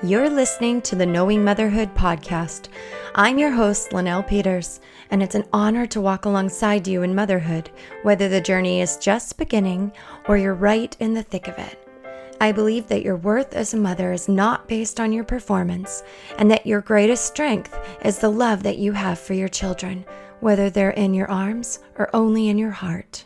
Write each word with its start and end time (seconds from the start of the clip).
You're 0.00 0.30
listening 0.30 0.80
to 0.82 0.94
the 0.94 1.06
Knowing 1.06 1.42
Motherhood 1.42 1.92
podcast. 1.96 2.68
I'm 3.16 3.36
your 3.36 3.50
host, 3.50 3.92
Linnell 3.92 4.22
Peters, 4.22 4.80
and 5.10 5.20
it's 5.20 5.34
an 5.34 5.48
honor 5.52 5.86
to 5.86 6.00
walk 6.00 6.24
alongside 6.24 6.86
you 6.86 7.02
in 7.02 7.16
motherhood, 7.16 7.68
whether 8.04 8.28
the 8.28 8.40
journey 8.40 8.80
is 8.80 8.96
just 8.96 9.36
beginning 9.36 9.90
or 10.28 10.36
you're 10.36 10.54
right 10.54 10.96
in 11.00 11.14
the 11.14 11.24
thick 11.24 11.48
of 11.48 11.58
it. 11.58 11.84
I 12.40 12.52
believe 12.52 12.86
that 12.86 13.02
your 13.02 13.16
worth 13.16 13.54
as 13.54 13.74
a 13.74 13.76
mother 13.76 14.12
is 14.12 14.28
not 14.28 14.68
based 14.68 15.00
on 15.00 15.12
your 15.12 15.24
performance, 15.24 16.04
and 16.38 16.48
that 16.48 16.64
your 16.64 16.80
greatest 16.80 17.24
strength 17.24 17.76
is 18.04 18.20
the 18.20 18.30
love 18.30 18.62
that 18.62 18.78
you 18.78 18.92
have 18.92 19.18
for 19.18 19.34
your 19.34 19.48
children, 19.48 20.04
whether 20.38 20.70
they're 20.70 20.90
in 20.90 21.12
your 21.12 21.28
arms 21.28 21.80
or 21.96 22.08
only 22.14 22.48
in 22.48 22.56
your 22.56 22.70
heart. 22.70 23.24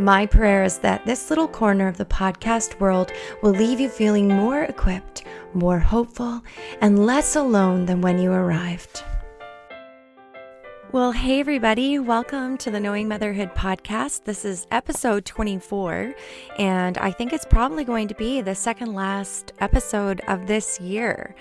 My 0.00 0.26
prayer 0.26 0.62
is 0.62 0.78
that 0.78 1.04
this 1.06 1.28
little 1.28 1.48
corner 1.48 1.88
of 1.88 1.96
the 1.96 2.04
podcast 2.04 2.78
world 2.78 3.10
will 3.42 3.50
leave 3.50 3.80
you 3.80 3.88
feeling 3.88 4.28
more 4.28 4.62
equipped, 4.62 5.24
more 5.54 5.80
hopeful, 5.80 6.40
and 6.80 7.04
less 7.04 7.34
alone 7.34 7.84
than 7.86 8.00
when 8.00 8.20
you 8.20 8.30
arrived. 8.30 9.02
Well, 10.92 11.10
hey, 11.10 11.40
everybody, 11.40 11.98
welcome 11.98 12.56
to 12.58 12.70
the 12.70 12.78
Knowing 12.78 13.08
Motherhood 13.08 13.56
podcast. 13.56 14.22
This 14.22 14.44
is 14.44 14.68
episode 14.70 15.24
24, 15.24 16.14
and 16.60 16.96
I 16.98 17.10
think 17.10 17.32
it's 17.32 17.44
probably 17.44 17.82
going 17.82 18.06
to 18.06 18.14
be 18.14 18.40
the 18.40 18.54
second 18.54 18.94
last 18.94 19.52
episode 19.58 20.20
of 20.28 20.46
this 20.46 20.78
year. 20.78 21.34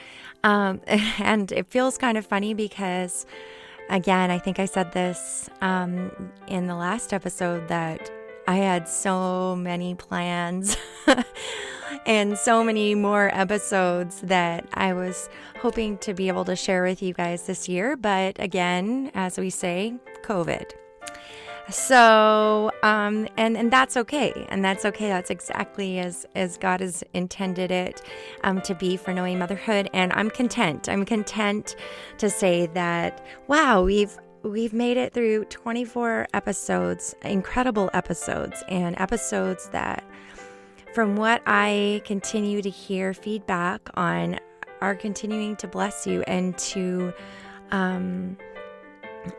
Um, 0.43 0.81
and 0.87 1.51
it 1.51 1.67
feels 1.67 1.99
kind 1.99 2.17
of 2.17 2.25
funny 2.25 2.55
because, 2.55 3.27
again, 3.91 4.31
I 4.31 4.39
think 4.39 4.57
I 4.57 4.65
said 4.65 4.93
this 4.93 5.47
um, 5.61 6.31
in 6.47 6.65
the 6.65 6.75
last 6.75 7.13
episode 7.13 7.67
that 7.67 8.09
I 8.47 8.55
had 8.55 8.87
so 8.87 9.55
many 9.55 9.93
plans. 9.95 10.77
and 12.05 12.37
so 12.37 12.63
many 12.63 12.95
more 12.95 13.29
episodes 13.33 14.21
that 14.21 14.65
I 14.73 14.93
was 14.93 15.29
hoping 15.59 15.97
to 15.99 16.13
be 16.13 16.29
able 16.29 16.45
to 16.45 16.55
share 16.55 16.83
with 16.83 17.01
you 17.01 17.13
guys 17.13 17.45
this 17.45 17.67
year. 17.67 17.97
But 17.97 18.41
again, 18.41 19.11
as 19.13 19.37
we 19.37 19.49
say, 19.49 19.93
COVID. 20.23 20.71
So, 21.69 22.71
um, 22.81 23.27
and 23.35 23.57
and 23.57 23.69
that's 23.69 23.97
okay, 23.97 24.31
and 24.47 24.63
that's 24.63 24.85
okay. 24.85 25.09
That's 25.09 25.29
exactly 25.29 25.99
as 25.99 26.25
as 26.33 26.57
God 26.57 26.79
has 26.79 27.03
intended 27.13 27.71
it 27.71 28.01
um, 28.45 28.61
to 28.61 28.73
be 28.73 28.95
for 28.95 29.13
knowing 29.13 29.37
motherhood, 29.37 29.89
and 29.93 30.13
I'm 30.13 30.29
content. 30.29 30.87
I'm 30.87 31.03
content 31.03 31.75
to 32.19 32.29
say 32.29 32.67
that 32.67 33.21
wow, 33.47 33.83
we've 33.83 34.17
we've 34.43 34.73
made 34.73 34.97
it 34.97 35.13
through 35.13 35.45
24 35.45 36.27
episodes, 36.33 37.15
incredible 37.23 37.89
episodes, 37.93 38.63
and 38.69 38.99
episodes 38.99 39.69
that 39.69 40.03
from 40.93 41.15
what 41.15 41.41
I 41.45 42.01
continue 42.05 42.61
to 42.61 42.69
hear 42.69 43.13
feedback 43.13 43.89
on, 43.95 44.39
are 44.81 44.95
continuing 44.95 45.55
to 45.57 45.67
bless 45.67 46.05
you 46.05 46.23
and 46.27 46.57
to, 46.57 47.13
um, 47.71 48.37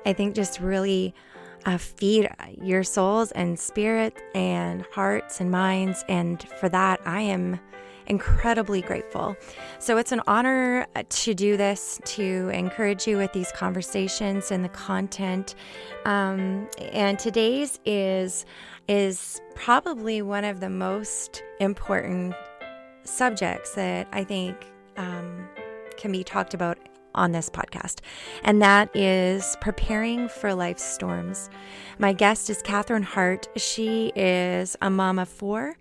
I 0.04 0.12
think, 0.12 0.34
just 0.34 0.60
really 0.60 1.14
uh, 1.64 1.78
feed 1.78 2.28
your 2.62 2.82
souls 2.82 3.32
and 3.32 3.58
spirit 3.58 4.20
and 4.34 4.84
hearts 4.92 5.40
and 5.40 5.50
minds. 5.50 6.04
And 6.08 6.42
for 6.60 6.68
that, 6.68 7.00
I 7.04 7.20
am 7.22 7.60
incredibly 8.08 8.82
grateful. 8.82 9.36
So 9.78 9.96
it's 9.96 10.12
an 10.12 10.22
honor 10.26 10.86
uh, 10.96 11.04
to 11.08 11.34
do 11.34 11.56
this, 11.56 12.00
to 12.04 12.48
encourage 12.48 13.06
you 13.06 13.16
with 13.16 13.32
these 13.32 13.52
conversations 13.52 14.50
and 14.50 14.64
the 14.64 14.68
content. 14.70 15.54
Um, 16.04 16.68
and 16.92 17.18
today's 17.18 17.78
is 17.84 18.44
is 18.88 19.40
probably 19.54 20.22
one 20.22 20.44
of 20.44 20.60
the 20.60 20.70
most 20.70 21.42
important 21.60 22.34
subjects 23.04 23.74
that 23.74 24.08
I 24.12 24.24
think 24.24 24.66
um, 24.96 25.46
can 25.98 26.10
be 26.10 26.24
talked 26.24 26.54
about 26.54 26.77
on 27.18 27.32
this 27.32 27.50
podcast, 27.50 27.98
and 28.44 28.62
that 28.62 28.94
is 28.96 29.56
preparing 29.60 30.28
for 30.28 30.54
life's 30.54 30.84
storms. 30.84 31.50
My 31.98 32.12
guest 32.12 32.48
is 32.48 32.62
Catherine 32.62 33.02
Hart. 33.02 33.48
She 33.56 34.12
is 34.14 34.76
a 34.80 34.88
mom 34.88 35.18
of 35.18 35.28
four. 35.28 35.76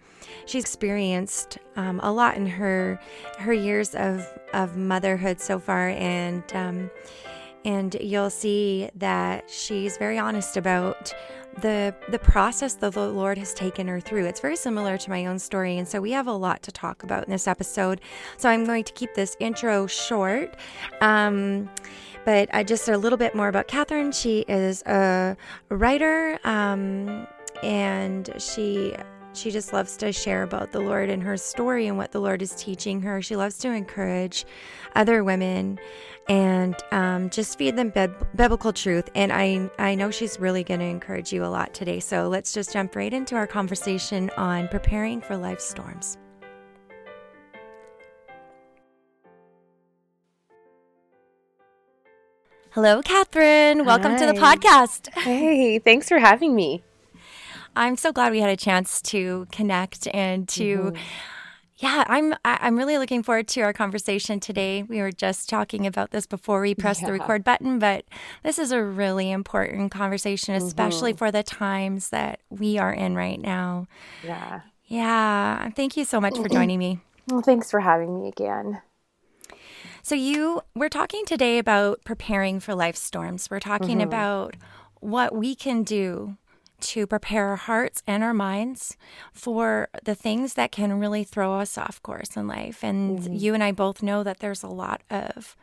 She's 0.45 0.63
experienced 0.63 1.57
um, 1.75 1.99
a 2.01 2.11
lot 2.11 2.35
in 2.37 2.47
her 2.47 2.99
her 3.39 3.53
years 3.53 3.93
of 3.95 4.25
of 4.53 4.75
motherhood 4.75 5.39
so 5.39 5.59
far, 5.59 5.89
and 5.89 6.43
um, 6.53 6.89
and 7.67 7.97
you'll 7.99 8.29
see 8.29 8.89
that 8.95 9.51
she's 9.51 9.97
very 9.97 10.17
honest 10.17 10.55
about 10.55 11.13
the 11.61 11.93
the 12.09 12.19
process 12.19 12.75
that 12.75 12.93
the 12.93 13.07
Lord 13.07 13.37
has 13.37 13.53
taken 13.53 13.87
her 13.87 13.99
through. 13.99 14.25
It's 14.25 14.39
very 14.39 14.55
similar 14.55 14.97
to 14.97 15.09
my 15.09 15.25
own 15.25 15.37
story, 15.37 15.77
and 15.77 15.85
so 15.87 15.99
we 15.99 16.11
have 16.11 16.27
a 16.27 16.31
lot 16.31 16.63
to 16.63 16.71
talk 16.71 17.03
about 17.03 17.25
in 17.25 17.31
this 17.31 17.45
episode. 17.47 17.99
So 18.37 18.47
I'm 18.47 18.63
going 18.63 18.85
to 18.85 18.93
keep 18.93 19.13
this 19.15 19.35
intro 19.39 19.85
short. 19.85 20.55
Um, 21.01 21.69
but 22.23 22.49
uh, 22.53 22.63
just 22.63 22.87
a 22.87 22.97
little 22.97 23.17
bit 23.17 23.35
more 23.35 23.49
about 23.49 23.67
Catherine. 23.67 24.11
She 24.11 24.45
is 24.47 24.81
a 24.83 25.35
writer, 25.69 26.39
um, 26.45 27.27
and 27.63 28.33
she 28.37 28.95
she 29.33 29.51
just 29.51 29.73
loves 29.73 29.97
to 29.97 30.11
share 30.11 30.43
about 30.43 30.71
the 30.71 30.79
Lord 30.79 31.09
and 31.09 31.21
her 31.21 31.37
story 31.37 31.87
and 31.87 31.97
what 31.97 32.11
the 32.11 32.19
Lord 32.19 32.41
is 32.41 32.55
teaching 32.55 33.01
her. 33.01 33.21
She 33.21 33.35
loves 33.35 33.57
to 33.59 33.71
encourage 33.71 34.45
other 34.95 35.23
women 35.23 35.79
and 36.29 36.75
um, 36.91 37.29
just 37.29 37.57
feed 37.57 37.75
them 37.75 37.89
bib- 37.89 38.27
biblical 38.35 38.73
truth. 38.73 39.09
And 39.15 39.31
I, 39.31 39.69
I 39.79 39.95
know 39.95 40.11
she's 40.11 40.39
really 40.39 40.63
going 40.63 40.79
to 40.79 40.85
encourage 40.85 41.31
you 41.31 41.45
a 41.45 41.47
lot 41.47 41.73
today. 41.73 41.99
So 41.99 42.27
let's 42.27 42.53
just 42.53 42.73
jump 42.73 42.95
right 42.95 43.13
into 43.13 43.35
our 43.35 43.47
conversation 43.47 44.29
on 44.37 44.67
preparing 44.67 45.21
for 45.21 45.37
life's 45.37 45.65
storms. 45.65 46.17
Hello, 52.71 53.01
Catherine. 53.01 53.85
Welcome 53.85 54.11
Hi. 54.11 54.17
to 54.19 54.25
the 54.27 54.33
podcast. 54.33 55.09
Hey, 55.13 55.79
thanks 55.79 56.07
for 56.07 56.19
having 56.19 56.53
me. 56.55 56.83
I'm 57.75 57.95
so 57.95 58.11
glad 58.11 58.31
we 58.31 58.39
had 58.39 58.49
a 58.49 58.57
chance 58.57 59.01
to 59.03 59.47
connect 59.51 60.07
and 60.13 60.47
to. 60.49 60.77
Mm-hmm. 60.77 61.03
Yeah, 61.79 62.03
I'm 62.07 62.33
I'm 62.43 62.75
really 62.75 62.97
looking 62.97 63.21
forward 63.21 63.47
to 63.49 63.61
our 63.61 63.73
conversation 63.73 64.39
today. 64.39 64.81
We 64.81 64.99
were 64.99 65.11
just 65.11 65.47
talking 65.47 65.85
about 65.85 66.09
this 66.09 66.25
before 66.25 66.59
we 66.59 66.73
pressed 66.73 67.01
yeah. 67.01 67.07
the 67.07 67.13
record 67.13 67.43
button, 67.43 67.77
but 67.77 68.05
this 68.43 68.57
is 68.57 68.71
a 68.71 68.81
really 68.81 69.29
important 69.29 69.91
conversation 69.91 70.55
especially 70.55 71.11
mm-hmm. 71.11 71.19
for 71.19 71.31
the 71.31 71.43
times 71.43 72.09
that 72.09 72.39
we 72.49 72.79
are 72.79 72.91
in 72.91 73.15
right 73.15 73.39
now. 73.39 73.87
Yeah. 74.23 74.61
Yeah, 74.85 75.69
thank 75.71 75.97
you 75.97 76.05
so 76.05 76.19
much 76.21 76.37
for 76.37 76.47
joining 76.47 76.79
me. 76.79 76.99
Well, 77.27 77.41
thanks 77.41 77.69
for 77.69 77.81
having 77.81 78.21
me 78.21 78.29
again. 78.29 78.81
So 80.01 80.15
you 80.15 80.61
we're 80.73 80.89
talking 80.89 81.25
today 81.25 81.59
about 81.59 82.03
preparing 82.05 82.59
for 82.59 82.73
life 82.73 82.95
storms. 82.95 83.51
We're 83.51 83.59
talking 83.59 83.99
mm-hmm. 83.99 84.07
about 84.07 84.55
what 84.99 85.35
we 85.35 85.53
can 85.53 85.83
do 85.83 86.37
to 86.79 87.07
prepare 87.07 87.47
our 87.47 87.55
hearts 87.55 88.03
and 88.05 88.23
our 88.23 88.33
minds 88.33 88.97
for 89.33 89.89
the 90.03 90.15
things 90.15 90.53
that 90.53 90.71
can 90.71 90.99
really 90.99 91.23
throw 91.23 91.55
us 91.59 91.77
off 91.77 92.01
course 92.03 92.35
in 92.35 92.47
life. 92.47 92.83
And 92.83 93.19
mm-hmm. 93.19 93.33
you 93.33 93.53
and 93.53 93.63
I 93.63 93.71
both 93.71 94.03
know 94.03 94.23
that 94.23 94.39
there's 94.39 94.63
a 94.63 94.67
lot 94.67 95.01
of 95.09 95.55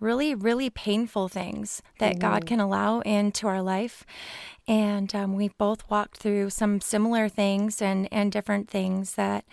really, 0.00 0.34
really 0.34 0.70
painful 0.70 1.28
things 1.28 1.82
that 1.98 2.12
mm-hmm. 2.12 2.20
God 2.20 2.46
can 2.46 2.60
allow 2.60 3.00
into 3.00 3.46
our 3.46 3.62
life. 3.62 4.04
And 4.68 5.14
um, 5.14 5.34
we've 5.34 5.56
both 5.58 5.88
walked 5.88 6.18
through 6.18 6.50
some 6.50 6.80
similar 6.80 7.28
things 7.28 7.80
and, 7.80 8.08
and 8.12 8.32
different 8.32 8.68
things 8.68 9.14
that 9.14 9.44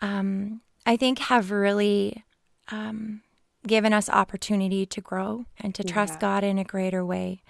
um, 0.00 0.60
I 0.86 0.96
think 0.96 1.18
have 1.18 1.50
really 1.50 2.24
um, 2.70 3.22
given 3.66 3.92
us 3.92 4.08
opportunity 4.08 4.86
to 4.86 5.00
grow 5.00 5.44
and 5.58 5.74
to 5.74 5.84
trust 5.84 6.14
yeah. 6.14 6.20
God 6.20 6.44
in 6.44 6.58
a 6.58 6.64
greater 6.64 7.04
way. 7.04 7.42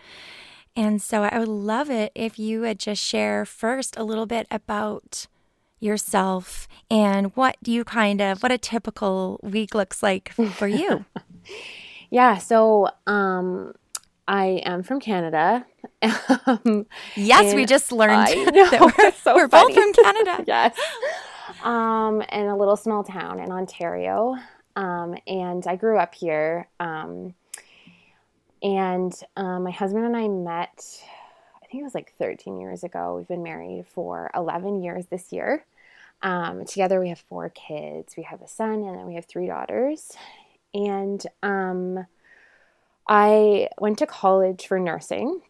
And 0.77 1.03
so 1.03 1.25
I 1.25 1.39
would 1.39 1.49
love 1.49 1.91
it 1.91 2.13
if 2.15 2.39
you 2.39 2.61
would 2.61 2.79
just 2.79 3.03
share 3.03 3.45
first 3.45 3.97
a 3.97 4.05
little 4.05 4.27
bit 4.27 4.47
about 4.51 5.27
yourself 5.81 6.69
and 6.91 7.35
what 7.37 7.57
you 7.65 7.85
kind 7.85 8.21
of 8.21 8.43
what 8.43 8.53
a 8.53 8.59
typical 8.59 9.41
week 9.43 9.75
looks 9.75 10.03
like 10.03 10.33
for 10.33 10.69
you. 10.69 11.05
yeah, 12.11 12.39
so 12.39 12.89
um 13.07 13.75
I 14.29 14.63
am 14.65 14.85
from 14.85 15.01
Canada. 15.01 15.67
um, 16.47 16.87
yes, 17.17 17.53
we 17.53 17.67
just 17.67 17.91
learned 17.91 18.29
that 18.55 18.95
we're, 18.97 19.13
so 19.13 19.35
we're 19.35 19.49
both 19.49 19.75
from 19.75 19.93
Canada. 19.93 20.45
yes. 20.47 20.79
Um, 21.65 22.23
in 22.31 22.47
a 22.47 22.57
little 22.57 22.77
small 22.77 23.03
town 23.03 23.41
in 23.41 23.51
Ontario. 23.51 24.37
Um, 24.77 25.17
and 25.27 25.67
I 25.67 25.75
grew 25.75 25.99
up 25.99 26.15
here. 26.15 26.69
Um, 26.79 27.35
and 28.63 29.13
um, 29.37 29.65
my 29.65 29.71
husband 29.71 30.05
and 30.05 30.17
I 30.17 30.29
met, 30.29 31.03
I 31.63 31.67
think 31.67 31.81
it 31.81 31.85
was 31.85 31.95
like 31.95 32.15
13 32.19 32.61
years 32.61 32.85
ago. 32.85 33.17
We've 33.17 33.29
been 33.29 33.43
married 33.43 33.87
for 33.87 34.31
11 34.35 34.83
years 34.83 35.07
this 35.07 35.33
year. 35.33 35.65
Um, 36.23 36.65
together, 36.67 37.01
we 37.01 37.09
have 37.09 37.19
four 37.19 37.49
kids. 37.51 38.15
We 38.17 38.25
have 38.25 38.43
a 38.43 38.49
son, 38.49 38.83
and 38.83 38.99
then 38.99 39.07
we 39.07 39.15
have 39.15 39.25
three 39.25 39.47
daughters. 39.47 40.13
And 40.75 41.25
um, 41.43 42.07
I 43.09 43.69
went 43.79 43.99
to 43.99 44.07
college 44.07 44.67
for 44.67 44.79
nursing. 44.79 45.41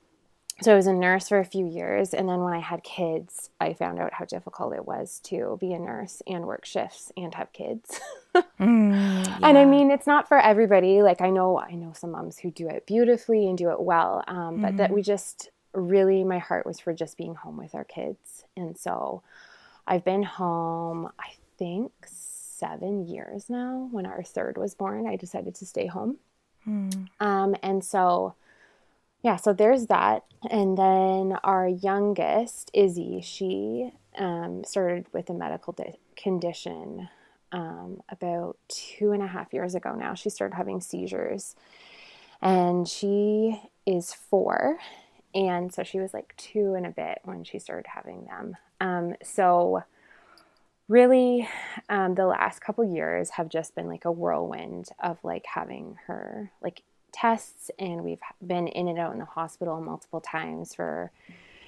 So 0.62 0.72
I 0.72 0.76
was 0.76 0.86
a 0.86 0.92
nurse 0.92 1.28
for 1.28 1.38
a 1.38 1.44
few 1.44 1.66
years. 1.66 2.12
And 2.12 2.28
then 2.28 2.40
when 2.40 2.52
I 2.52 2.58
had 2.58 2.82
kids, 2.82 3.50
I 3.60 3.72
found 3.72 3.98
out 3.98 4.12
how 4.12 4.24
difficult 4.24 4.74
it 4.74 4.86
was 4.86 5.20
to 5.24 5.56
be 5.60 5.72
a 5.72 5.78
nurse 5.78 6.22
and 6.26 6.46
work 6.46 6.64
shifts 6.64 7.10
and 7.16 7.34
have 7.34 7.52
kids. 7.52 8.00
mm, 8.34 9.26
yeah. 9.26 9.38
And 9.42 9.56
I 9.56 9.64
mean, 9.64 9.90
it's 9.90 10.06
not 10.06 10.28
for 10.28 10.38
everybody. 10.38 11.02
Like 11.02 11.20
I 11.20 11.30
know, 11.30 11.58
I 11.58 11.72
know 11.72 11.92
some 11.94 12.10
moms 12.12 12.38
who 12.38 12.50
do 12.50 12.68
it 12.68 12.86
beautifully 12.86 13.48
and 13.48 13.56
do 13.56 13.70
it 13.70 13.80
well. 13.80 14.22
Um, 14.28 14.36
mm-hmm. 14.36 14.62
But 14.62 14.76
that 14.76 14.92
we 14.92 15.02
just 15.02 15.50
really, 15.72 16.24
my 16.24 16.38
heart 16.38 16.66
was 16.66 16.80
for 16.80 16.92
just 16.92 17.16
being 17.16 17.34
home 17.34 17.56
with 17.56 17.74
our 17.74 17.84
kids. 17.84 18.44
And 18.56 18.76
so 18.76 19.22
I've 19.86 20.04
been 20.04 20.22
home, 20.22 21.10
I 21.18 21.32
think 21.56 21.92
seven 22.06 23.06
years 23.06 23.48
now. 23.48 23.88
When 23.90 24.06
our 24.06 24.22
third 24.22 24.58
was 24.58 24.74
born, 24.74 25.06
I 25.06 25.16
decided 25.16 25.54
to 25.56 25.66
stay 25.66 25.86
home. 25.86 26.18
Mm. 26.68 27.08
Um, 27.18 27.56
and 27.62 27.82
so 27.82 28.34
yeah, 29.22 29.36
so 29.36 29.52
there's 29.52 29.86
that. 29.86 30.24
And 30.50 30.78
then 30.78 31.38
our 31.44 31.68
youngest, 31.68 32.70
Izzy, 32.72 33.20
she 33.20 33.92
um, 34.18 34.64
started 34.64 35.06
with 35.12 35.28
a 35.30 35.34
medical 35.34 35.72
di- 35.72 35.98
condition 36.16 37.08
um, 37.52 38.02
about 38.08 38.56
two 38.68 39.12
and 39.12 39.22
a 39.22 39.26
half 39.26 39.52
years 39.52 39.74
ago 39.74 39.94
now. 39.94 40.14
She 40.14 40.30
started 40.30 40.54
having 40.56 40.80
seizures. 40.80 41.54
And 42.40 42.88
she 42.88 43.60
is 43.86 44.14
four. 44.14 44.78
And 45.34 45.72
so 45.72 45.82
she 45.82 46.00
was 46.00 46.14
like 46.14 46.34
two 46.36 46.74
and 46.74 46.86
a 46.86 46.90
bit 46.90 47.20
when 47.24 47.44
she 47.44 47.58
started 47.58 47.86
having 47.86 48.24
them. 48.24 48.56
Um, 48.80 49.14
so, 49.22 49.84
really, 50.88 51.48
um, 51.88 52.14
the 52.14 52.26
last 52.26 52.60
couple 52.60 52.84
years 52.84 53.30
have 53.30 53.48
just 53.48 53.74
been 53.74 53.86
like 53.86 54.06
a 54.06 54.10
whirlwind 54.10 54.88
of 54.98 55.18
like 55.22 55.44
having 55.46 55.98
her 56.06 56.50
like 56.62 56.82
tests 57.12 57.70
and 57.78 58.02
we've 58.02 58.20
been 58.44 58.68
in 58.68 58.88
and 58.88 58.98
out 58.98 59.12
in 59.12 59.18
the 59.18 59.24
hospital 59.24 59.80
multiple 59.80 60.20
times 60.20 60.74
for 60.74 61.10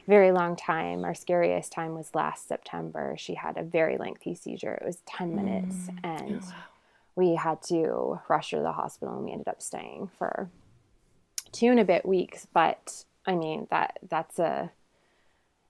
a 0.07 0.11
very 0.11 0.33
long 0.33 0.57
time. 0.57 1.05
Our 1.05 1.15
scariest 1.15 1.73
time 1.73 1.95
was 1.95 2.15
last 2.15 2.49
September. 2.49 3.15
She 3.19 3.35
had 3.35 3.57
a 3.57 3.63
very 3.63 3.99
lengthy 3.99 4.35
seizure. 4.35 4.75
It 4.75 4.85
was 4.85 5.03
10 5.07 5.35
minutes 5.35 5.77
mm. 5.77 5.99
and 6.03 6.41
oh, 6.43 6.47
wow. 6.47 6.55
we 7.17 7.35
had 7.35 7.63
to 7.65 8.21
rush 8.29 8.51
her 8.51 8.59
to 8.59 8.63
the 8.63 8.73
hospital 8.73 9.17
and 9.17 9.25
we 9.25 9.33
ended 9.33 9.49
up 9.49 9.63
staying 9.63 10.11
for 10.19 10.49
two 11.53 11.67
and 11.67 11.81
a 11.81 11.85
bit 11.85 12.07
weeks, 12.07 12.47
but 12.53 13.05
I 13.27 13.35
mean 13.35 13.69
that 13.71 13.99
that's 14.09 14.39
a 14.39 14.73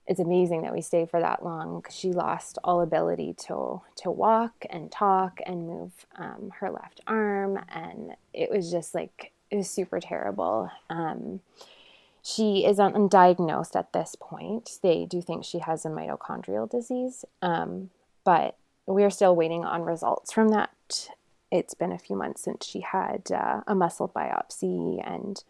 it's 0.07 0.21
amazing 0.21 0.63
that 0.63 0.73
we 0.73 0.81
stayed 0.81 1.11
for 1.11 1.21
that 1.21 1.45
long 1.45 1.81
because 1.81 1.95
she 1.95 2.13
lost 2.13 2.59
all 2.65 2.81
ability 2.81 3.35
to 3.47 3.83
to 3.97 4.11
walk 4.11 4.65
and 4.71 4.91
talk 4.91 5.41
and 5.47 5.67
move 5.67 5.93
um, 6.17 6.53
her 6.59 6.71
left 6.71 7.01
arm 7.07 7.59
and 7.69 8.15
it 8.33 8.51
was 8.51 8.71
just 8.71 8.95
like 8.95 9.33
is 9.53 9.71
super 9.71 10.01
terrible. 10.01 10.71
Um, 10.91 11.41
she 12.23 12.65
is 12.65 12.79
undiagnosed 12.79 13.77
at 13.77 13.93
this 13.93 14.17
point. 14.19 14.79
They 14.83 15.05
do 15.05 15.21
think 15.21 15.45
she 15.45 15.59
has 15.59 15.85
a 15.85 15.89
mitochondrial 15.89 16.71
disease, 16.71 17.25
um, 17.43 17.91
but 18.25 18.57
we're 18.87 19.11
still 19.11 19.37
waiting 19.37 19.65
on 19.65 19.83
results 19.83 20.33
from 20.33 20.49
that. 20.49 21.11
It's 21.51 21.75
been 21.75 21.93
a 21.93 21.99
few 21.99 22.17
months 22.17 22.43
since 22.43 22.65
she 22.65 22.81
had 22.81 23.31
uh, 23.33 23.61
a 23.67 23.75
muscle 23.75 24.09
biopsy, 24.09 25.03
and 25.05 25.43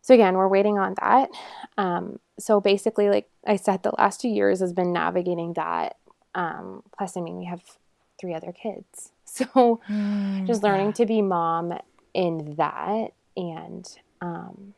so 0.00 0.14
again, 0.14 0.36
we're 0.36 0.48
waiting 0.48 0.78
on 0.78 0.94
that. 1.00 1.30
Um, 1.76 2.18
so 2.38 2.60
basically, 2.60 3.08
like 3.08 3.28
I 3.46 3.56
said, 3.56 3.82
the 3.82 3.92
last 3.98 4.20
two 4.20 4.28
years 4.28 4.60
has 4.60 4.72
been 4.72 4.92
navigating 4.92 5.52
that. 5.52 5.96
Um, 6.34 6.82
plus, 6.96 7.16
I 7.16 7.20
mean, 7.20 7.38
we 7.38 7.44
have 7.44 7.62
three 8.18 8.34
other 8.34 8.52
kids, 8.52 9.12
so 9.24 9.80
mm, 9.88 10.46
just 10.46 10.62
learning 10.62 10.88
yeah. 10.88 10.92
to 10.92 11.06
be 11.06 11.20
mom 11.20 11.78
in 12.14 12.54
that 12.56 13.12
and 13.38 13.88
um, 14.20 14.74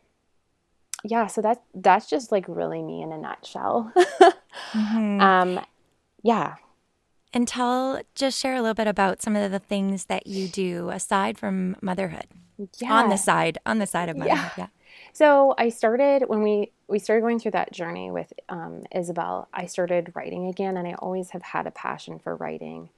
yeah, 1.02 1.26
so 1.26 1.40
that's 1.40 1.60
that's 1.74 2.08
just 2.08 2.30
like 2.30 2.44
really 2.46 2.82
me 2.82 3.02
in 3.02 3.12
a 3.12 3.18
nutshell. 3.18 3.92
mm-hmm. 3.96 5.20
um, 5.20 5.60
yeah. 6.22 6.56
And 7.32 7.46
tell, 7.46 8.02
just 8.16 8.38
share 8.40 8.56
a 8.56 8.60
little 8.60 8.74
bit 8.74 8.88
about 8.88 9.22
some 9.22 9.36
of 9.36 9.52
the 9.52 9.60
things 9.60 10.06
that 10.06 10.26
you 10.26 10.48
do 10.48 10.90
aside 10.90 11.38
from 11.38 11.76
motherhood. 11.80 12.26
Yeah. 12.78 12.92
On 12.92 13.08
the 13.08 13.16
side, 13.16 13.56
on 13.64 13.78
the 13.78 13.86
side 13.86 14.08
of 14.08 14.16
motherhood. 14.16 14.50
Yeah. 14.58 14.64
yeah. 14.64 14.66
So 15.12 15.54
I 15.56 15.68
started 15.70 16.24
when 16.26 16.42
we 16.42 16.72
we 16.88 16.98
started 16.98 17.22
going 17.22 17.38
through 17.38 17.52
that 17.52 17.72
journey 17.72 18.10
with 18.10 18.32
um, 18.48 18.84
Isabel. 18.92 19.48
I 19.54 19.66
started 19.66 20.12
writing 20.14 20.48
again, 20.48 20.76
and 20.76 20.86
I 20.86 20.94
always 20.94 21.30
have 21.30 21.42
had 21.42 21.66
a 21.66 21.70
passion 21.70 22.18
for 22.18 22.36
writing. 22.36 22.90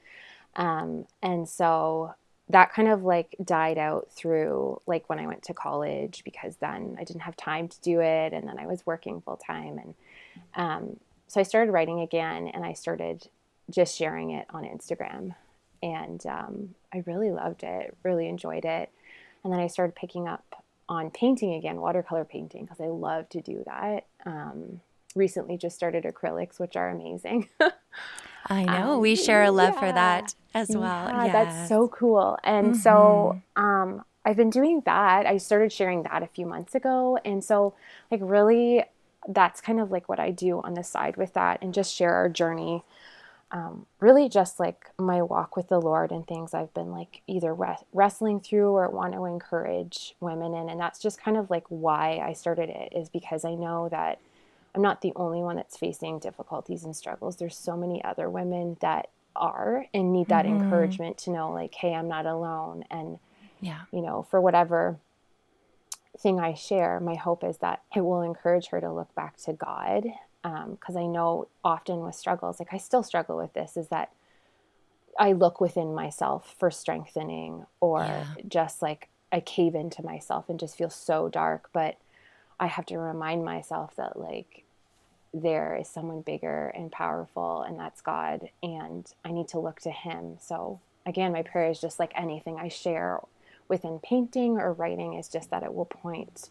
Um, 0.57 1.07
and 1.23 1.49
so 1.49 2.15
that 2.53 2.73
kind 2.73 2.89
of 2.89 3.03
like 3.03 3.35
died 3.45 3.79
out 3.79 4.11
through 4.11 4.81
like 4.87 5.09
when 5.09 5.19
I 5.19 5.27
went 5.27 5.43
to 5.45 5.55
college 5.55 6.23
because 6.25 6.57
then 6.57 6.97
I 6.99 7.05
didn't 7.05 7.23
have 7.23 7.37
time 7.37 7.69
to 7.69 7.81
do 7.81 8.01
it 8.01 8.33
and 8.33 8.47
then 8.47 8.59
I 8.59 8.67
was 8.67 8.87
working 8.87 9.21
full 9.21 9.37
time 9.37 9.79
and 9.79 9.95
um, 10.55 10.97
so 11.27 11.41
I 11.41 11.45
started 11.45 11.73
writing 11.73 12.01
again 12.01 12.49
and 12.49 12.65
I 12.65 12.75
started 12.75 13.29
just 13.71 13.97
sharing 13.97 14.31
it 14.31 14.47
on 14.51 14.65
Instagram 14.65 15.35
and 15.83 16.25
um, 16.27 16.75
I 16.93 17.03
really 17.07 17.31
loved 17.31 17.63
it, 17.63 17.97
really 18.03 18.29
enjoyed 18.29 18.65
it, 18.65 18.91
and 19.43 19.53
then 19.53 19.61
I 19.61 19.67
started 19.67 19.97
picking 19.97 20.29
up 20.29 20.63
on 20.89 21.11
painting 21.11 21.55
again, 21.55 21.81
watercolor 21.81 22.25
painting 22.25 22.65
because 22.65 22.81
I 22.81 22.87
love 22.87 23.29
to 23.31 23.41
do 23.41 23.63
that. 23.67 24.07
Um, 24.25 24.81
recently, 25.15 25.57
just 25.57 25.75
started 25.75 26.05
acrylics, 26.05 26.61
which 26.61 26.77
are 26.77 26.91
amazing. 26.91 27.49
I 28.47 28.65
know. 28.65 28.95
Um, 28.95 29.01
we 29.01 29.17
share 29.17 29.45
a 29.45 29.51
love 29.51 29.75
yeah. 29.75 29.81
for 29.81 29.93
that 29.93 30.35
as 30.55 30.69
well. 30.71 31.09
Yeah, 31.09 31.25
yes. 31.25 31.33
that's 31.33 31.69
so 31.69 31.89
cool. 31.89 32.39
And 32.45 32.69
mm-hmm. 32.69 32.81
so 32.81 33.41
um, 33.57 34.05
I've 34.25 34.37
been 34.37 34.51
doing 34.51 34.83
that. 34.85 35.27
I 35.27 35.37
started 35.39 35.73
sharing 35.73 36.03
that 36.05 36.23
a 36.23 36.27
few 36.27 36.47
months 36.47 36.75
ago. 36.75 37.19
And 37.25 37.43
so, 37.43 37.75
like, 38.11 38.21
really, 38.23 38.85
that's 39.29 39.61
kind 39.61 39.81
of 39.81 39.91
like 39.91 40.09
what 40.09 40.19
I 40.19 40.31
do 40.31 40.61
on 40.63 40.75
the 40.75 40.85
side 40.85 41.17
with 41.17 41.35
that 41.35 41.63
and 41.63 41.73
just 41.73 41.95
share 41.95 42.15
our 42.15 42.29
journey. 42.29 42.85
Um, 43.51 43.87
really, 44.01 44.29
just 44.29 44.59
like 44.59 44.91
my 44.99 45.21
walk 45.21 45.57
with 45.57 45.69
the 45.69 45.81
Lord 45.81 46.11
and 46.11 46.27
things 46.27 46.55
I've 46.55 46.73
been 46.73 46.91
like 46.91 47.21
either 47.27 47.53
re- 47.55 47.77
wrestling 47.93 48.41
through 48.41 48.71
or 48.71 48.89
want 48.89 49.13
to 49.13 49.27
encourage 49.27 50.15
women 50.21 50.55
in. 50.55 50.71
And 50.71 50.81
that's 50.81 50.99
just 50.99 51.21
kind 51.21 51.37
of 51.37 51.51
like 51.51 51.65
why 51.69 52.19
I 52.19 52.33
started 52.33 52.71
it, 52.71 52.93
is 52.97 53.11
because 53.11 53.45
I 53.45 53.55
know 53.55 53.89
that 53.91 54.21
I'm 54.75 54.83
not 54.83 55.03
the 55.03 55.13
only 55.17 55.41
one 55.41 55.57
that's 55.57 55.77
facing 55.77 56.19
difficulties 56.19 56.85
and 56.85 56.97
struggles. 56.97 57.37
There's 57.37 57.57
so 57.57 57.77
many 57.77 58.03
other 58.03 58.31
women 58.31 58.77
that 58.81 59.11
are 59.37 59.87
and 59.93 60.13
need 60.13 60.29
that 60.29 60.47
mm-hmm. 60.47 60.63
encouragement 60.63 61.19
to 61.19 61.31
know, 61.31 61.53
like, 61.53 61.75
hey, 61.75 61.95
I'm 61.95 62.09
not 62.09 62.27
alone. 62.27 62.85
And, 62.91 63.19
yeah, 63.61 63.83
you 63.93 64.01
know, 64.01 64.27
for 64.31 64.41
whatever 64.41 64.99
thing 66.19 66.41
I 66.41 66.55
share, 66.55 67.01
my 67.01 67.15
hope 67.15 67.45
is 67.45 67.59
that 67.59 67.83
it 67.95 68.01
will 68.01 68.23
encourage 68.23 68.69
her 68.69 68.81
to 68.81 68.93
look 68.93 69.15
back 69.15 69.37
to 69.39 69.53
God. 69.53 70.05
Because 70.43 70.97
um, 70.97 71.03
I 71.03 71.07
know 71.07 71.49
often 71.65 72.01
with 72.01 72.17
struggles, 72.17 72.59
like 72.59 72.73
I 72.73 72.79
still 72.79 73.05
struggle 73.05 73.37
with 73.37 73.53
this, 73.53 73.77
is 73.77 73.89
that 73.89 74.13
I 75.19 75.33
look 75.33 75.61
within 75.61 75.95
myself 75.95 76.57
for 76.59 76.71
strengthening 76.71 77.67
or 77.81 78.01
yeah. 78.01 78.25
just 78.49 78.83
like 78.83 79.09
I 79.31 79.41
cave 79.41 79.75
into 79.75 80.05
myself 80.05 80.49
and 80.49 80.59
just 80.59 80.77
feel 80.77 80.91
so 80.91 81.29
dark. 81.29 81.71
But 81.73 81.97
I 82.63 82.67
have 82.67 82.87
to 82.87 82.99
remind 82.99 83.45
myself 83.45 83.97
that 83.97 84.17
like 84.17 84.63
there 85.35 85.77
is 85.81 85.89
someone 85.89 86.21
bigger 86.21 86.69
and 86.69 86.93
powerful 86.93 87.63
and 87.63 87.77
that's 87.77 88.01
God 88.01 88.51
and 88.63 89.05
I 89.25 89.33
need 89.33 89.49
to 89.49 89.59
look 89.59 89.81
to 89.81 89.91
him. 89.91 90.37
So 90.41 90.79
again, 91.05 91.33
my 91.33 91.43
prayer 91.43 91.71
is 91.71 91.81
just 91.81 91.99
like 91.99 92.13
anything 92.15 92.61
I 92.61 92.69
share 92.69 93.19
within 93.67 93.99
painting 93.99 94.59
or 94.59 94.73
writing 94.73 95.15
is 95.15 95.29
just 95.29 95.51
that 95.51 95.65
it 95.65 95.75
will 95.75 95.87
point 95.87 96.51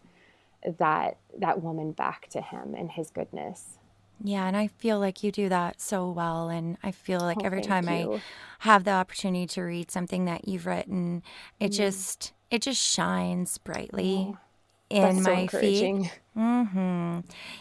that 0.78 1.16
that 1.38 1.62
woman 1.62 1.92
back 1.92 2.28
to 2.32 2.42
him 2.42 2.74
and 2.74 2.90
his 2.90 3.08
goodness. 3.08 3.78
Yeah, 4.22 4.46
and 4.46 4.56
I 4.56 4.66
feel 4.66 5.00
like 5.00 5.24
you 5.24 5.32
do 5.32 5.48
that 5.48 5.80
so 5.80 6.10
well. 6.10 6.50
And 6.50 6.76
I 6.82 6.90
feel 6.90 7.20
like 7.20 7.38
oh, 7.40 7.46
every 7.46 7.62
time 7.62 7.88
you. 7.88 8.14
I 8.16 8.20
have 8.58 8.84
the 8.84 8.90
opportunity 8.90 9.46
to 9.46 9.62
read 9.62 9.90
something 9.90 10.26
that 10.26 10.46
you've 10.46 10.66
written, 10.66 11.22
it 11.58 11.70
mm. 11.70 11.76
just 11.76 12.34
it 12.50 12.60
just 12.60 12.82
shines 12.82 13.56
brightly. 13.56 14.26
Oh 14.28 14.38
in 14.92 15.22
my 15.22 15.46
feet. 15.46 16.10
Mm-hmm. 16.36 17.20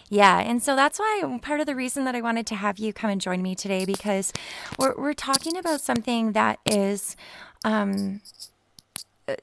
Yeah, 0.10 0.40
and 0.40 0.64
so 0.64 0.76
that's 0.76 1.00
why 1.00 1.40
part 1.42 1.60
of 1.60 1.66
the 1.66 1.76
reason 1.76 2.06
that 2.06 2.16
I 2.16 2.22
wanted 2.22 2.48
to 2.48 2.56
have 2.56 2.80
you 2.80 2.94
come 2.94 3.10
and 3.10 3.20
join 3.20 3.42
me 3.42 3.56
today 3.56 3.86
because 3.86 4.32
we're 4.78 4.96
we're 4.96 5.14
talking 5.14 5.58
about 5.58 5.82
something 5.82 6.34
that 6.34 6.60
is. 6.66 7.16
Um, 7.64 8.22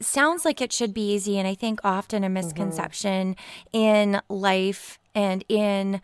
sounds 0.00 0.44
like 0.44 0.60
it 0.60 0.72
should 0.72 0.92
be 0.92 1.14
easy 1.14 1.38
and 1.38 1.48
i 1.48 1.54
think 1.54 1.80
often 1.82 2.22
a 2.22 2.28
misconception 2.28 3.36
mm-hmm. 3.72 3.78
in 3.78 4.20
life 4.28 4.98
and 5.14 5.44
in 5.48 6.00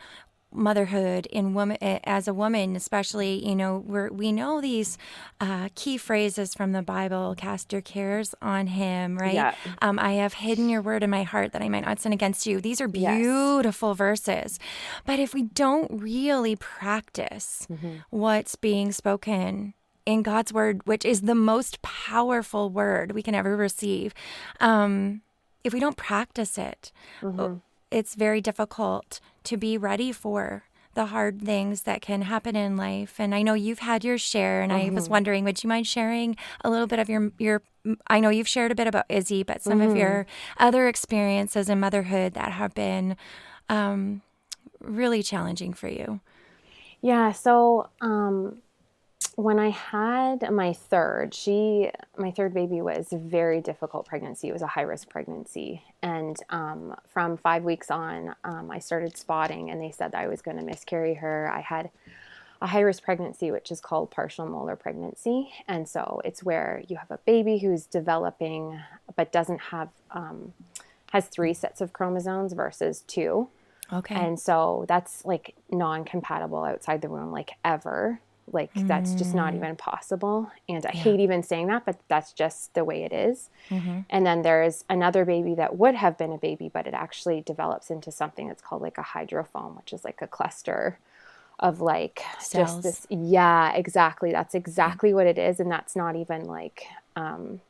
motherhood 0.51 1.25
in 1.27 1.53
woman 1.53 1.77
as 1.81 2.27
a 2.27 2.33
woman 2.33 2.75
especially 2.75 3.45
you 3.45 3.55
know 3.55 3.83
we 3.85 4.09
we 4.09 4.31
know 4.31 4.61
these 4.61 4.97
uh, 5.41 5.67
key 5.75 5.97
phrases 5.97 6.53
from 6.53 6.71
the 6.71 6.81
bible 6.81 7.35
cast 7.37 7.73
your 7.73 7.81
cares 7.81 8.33
on 8.41 8.67
him 8.67 9.17
right 9.17 9.33
yeah. 9.33 9.53
um, 9.81 9.99
i 9.99 10.13
have 10.13 10.35
hidden 10.35 10.69
your 10.69 10.81
word 10.81 11.03
in 11.03 11.09
my 11.09 11.23
heart 11.23 11.51
that 11.51 11.61
i 11.61 11.67
might 11.67 11.85
not 11.85 11.99
sin 11.99 12.13
against 12.13 12.47
you 12.47 12.61
these 12.61 12.79
are 12.79 12.87
beautiful 12.87 13.89
yes. 13.89 13.97
verses 13.97 14.59
but 15.05 15.19
if 15.19 15.33
we 15.33 15.43
don't 15.43 15.91
really 15.91 16.55
practice 16.55 17.67
mm-hmm. 17.69 17.97
what's 18.09 18.55
being 18.55 18.91
spoken 18.91 19.73
in 20.05 20.21
god's 20.21 20.53
word 20.53 20.81
which 20.85 21.03
is 21.03 21.21
the 21.21 21.35
most 21.35 21.81
powerful 21.81 22.69
word 22.69 23.11
we 23.11 23.21
can 23.21 23.35
ever 23.35 23.57
receive 23.57 24.13
um, 24.61 25.21
if 25.65 25.73
we 25.73 25.79
don't 25.79 25.97
practice 25.97 26.57
it 26.57 26.91
mm-hmm 27.21 27.55
it's 27.91 28.15
very 28.15 28.41
difficult 28.41 29.19
to 29.43 29.57
be 29.57 29.77
ready 29.77 30.11
for 30.11 30.63
the 30.95 31.07
hard 31.07 31.41
things 31.41 31.81
that 31.81 32.01
can 32.01 32.23
happen 32.23 32.55
in 32.55 32.77
life. 32.77 33.15
And 33.19 33.35
I 33.35 33.41
know 33.41 33.53
you've 33.53 33.79
had 33.79 34.03
your 34.03 34.17
share, 34.17 34.61
and 34.61 34.71
mm-hmm. 34.71 34.91
I 34.91 34.93
was 34.93 35.05
mm-hmm. 35.05 35.11
wondering, 35.11 35.43
would 35.43 35.63
you 35.63 35.67
mind 35.67 35.87
sharing 35.87 36.35
a 36.61 36.69
little 36.69 36.87
bit 36.87 36.99
of 36.99 37.09
your 37.09 37.31
your? 37.37 37.61
I 38.07 38.19
know 38.19 38.29
you've 38.29 38.47
shared 38.47 38.71
a 38.71 38.75
bit 38.75 38.87
about 38.87 39.05
Izzy, 39.09 39.43
but 39.43 39.61
some 39.61 39.79
mm-hmm. 39.79 39.91
of 39.91 39.97
your 39.97 40.25
other 40.57 40.87
experiences 40.87 41.69
in 41.69 41.79
motherhood 41.79 42.33
that 42.33 42.51
have 42.53 42.73
been 42.73 43.15
um, 43.69 44.21
really 44.79 45.21
challenging 45.21 45.73
for 45.73 45.87
you. 45.87 46.21
Yeah. 47.01 47.31
So 47.33 47.89
um, 48.01 48.59
when 49.35 49.59
I 49.59 49.69
had 49.69 50.49
my 50.51 50.71
third, 50.71 51.33
she, 51.33 51.91
my 52.17 52.31
third 52.31 52.53
baby 52.53 52.81
was 52.81 53.11
a 53.11 53.17
very 53.17 53.59
difficult 53.59 54.05
pregnancy. 54.05 54.47
It 54.47 54.53
was 54.53 54.61
a 54.61 54.67
high 54.67 54.83
risk 54.83 55.09
pregnancy. 55.09 55.83
And 56.01 56.37
um, 56.49 56.95
from 57.07 57.35
five 57.35 57.63
weeks 57.63 57.91
on, 57.91 58.33
um, 58.45 58.71
I 58.71 58.79
started 58.79 59.17
spotting, 59.17 59.69
and 59.69 59.81
they 59.81 59.91
said 59.91 60.13
that 60.13 60.21
I 60.21 60.27
was 60.27 60.41
going 60.41 60.57
to 60.57 60.63
miscarry 60.63 61.15
her. 61.15 61.51
I 61.53 61.59
had 61.59 61.89
a 62.61 62.67
high 62.67 62.79
risk 62.79 63.03
pregnancy, 63.03 63.51
which 63.51 63.71
is 63.71 63.81
called 63.81 64.09
partial 64.09 64.47
molar 64.47 64.77
pregnancy. 64.77 65.51
And 65.67 65.87
so 65.87 66.21
it's 66.23 66.41
where 66.41 66.81
you 66.87 66.95
have 66.95 67.11
a 67.11 67.17
baby 67.25 67.57
who's 67.57 67.85
developing 67.85 68.79
but 69.17 69.33
doesn't 69.33 69.59
have, 69.59 69.89
um, 70.11 70.53
has 71.11 71.27
three 71.27 71.53
sets 71.53 71.81
of 71.81 71.91
chromosomes 71.91 72.53
versus 72.53 73.01
two. 73.01 73.49
Okay. 73.91 74.15
And 74.15 74.39
so 74.39 74.85
that's 74.87 75.25
like 75.25 75.55
non 75.69 76.05
compatible 76.05 76.63
outside 76.63 77.01
the 77.01 77.09
womb, 77.09 77.31
like 77.31 77.51
ever. 77.63 78.21
Like 78.51 78.73
mm. 78.73 78.87
that's 78.87 79.13
just 79.15 79.33
not 79.33 79.53
mm. 79.53 79.57
even 79.57 79.75
possible. 79.75 80.51
And 80.69 80.85
I 80.85 80.91
yeah. 80.93 81.01
hate 81.01 81.19
even 81.19 81.41
saying 81.41 81.67
that, 81.67 81.85
but 81.85 81.99
that's 82.07 82.31
just 82.31 82.73
the 82.73 82.83
way 82.83 83.03
it 83.03 83.11
is. 83.11 83.49
Mm-hmm. 83.69 84.01
And 84.09 84.25
then 84.25 84.43
there's 84.43 84.85
another 84.89 85.25
baby 85.25 85.55
that 85.55 85.77
would 85.77 85.95
have 85.95 86.17
been 86.17 86.31
a 86.31 86.37
baby, 86.37 86.69
but 86.71 86.85
it 86.85 86.93
actually 86.93 87.41
develops 87.41 87.89
into 87.89 88.11
something 88.11 88.47
that's 88.47 88.61
called 88.61 88.81
like 88.81 88.97
a 88.97 89.03
hydrofoam, 89.03 89.75
which 89.77 89.93
is 89.93 90.03
like 90.03 90.21
a 90.21 90.27
cluster 90.27 90.99
of 91.59 91.81
like 91.81 92.21
Cells. 92.39 92.51
just 92.51 92.83
this. 92.83 93.07
Yeah, 93.09 93.73
exactly. 93.73 94.31
That's 94.31 94.53
exactly 94.53 95.09
yeah. 95.09 95.15
what 95.15 95.27
it 95.27 95.39
is. 95.39 95.59
And 95.59 95.71
that's 95.71 95.95
not 95.95 96.15
even 96.15 96.45
like 96.45 96.85
um, 97.15 97.61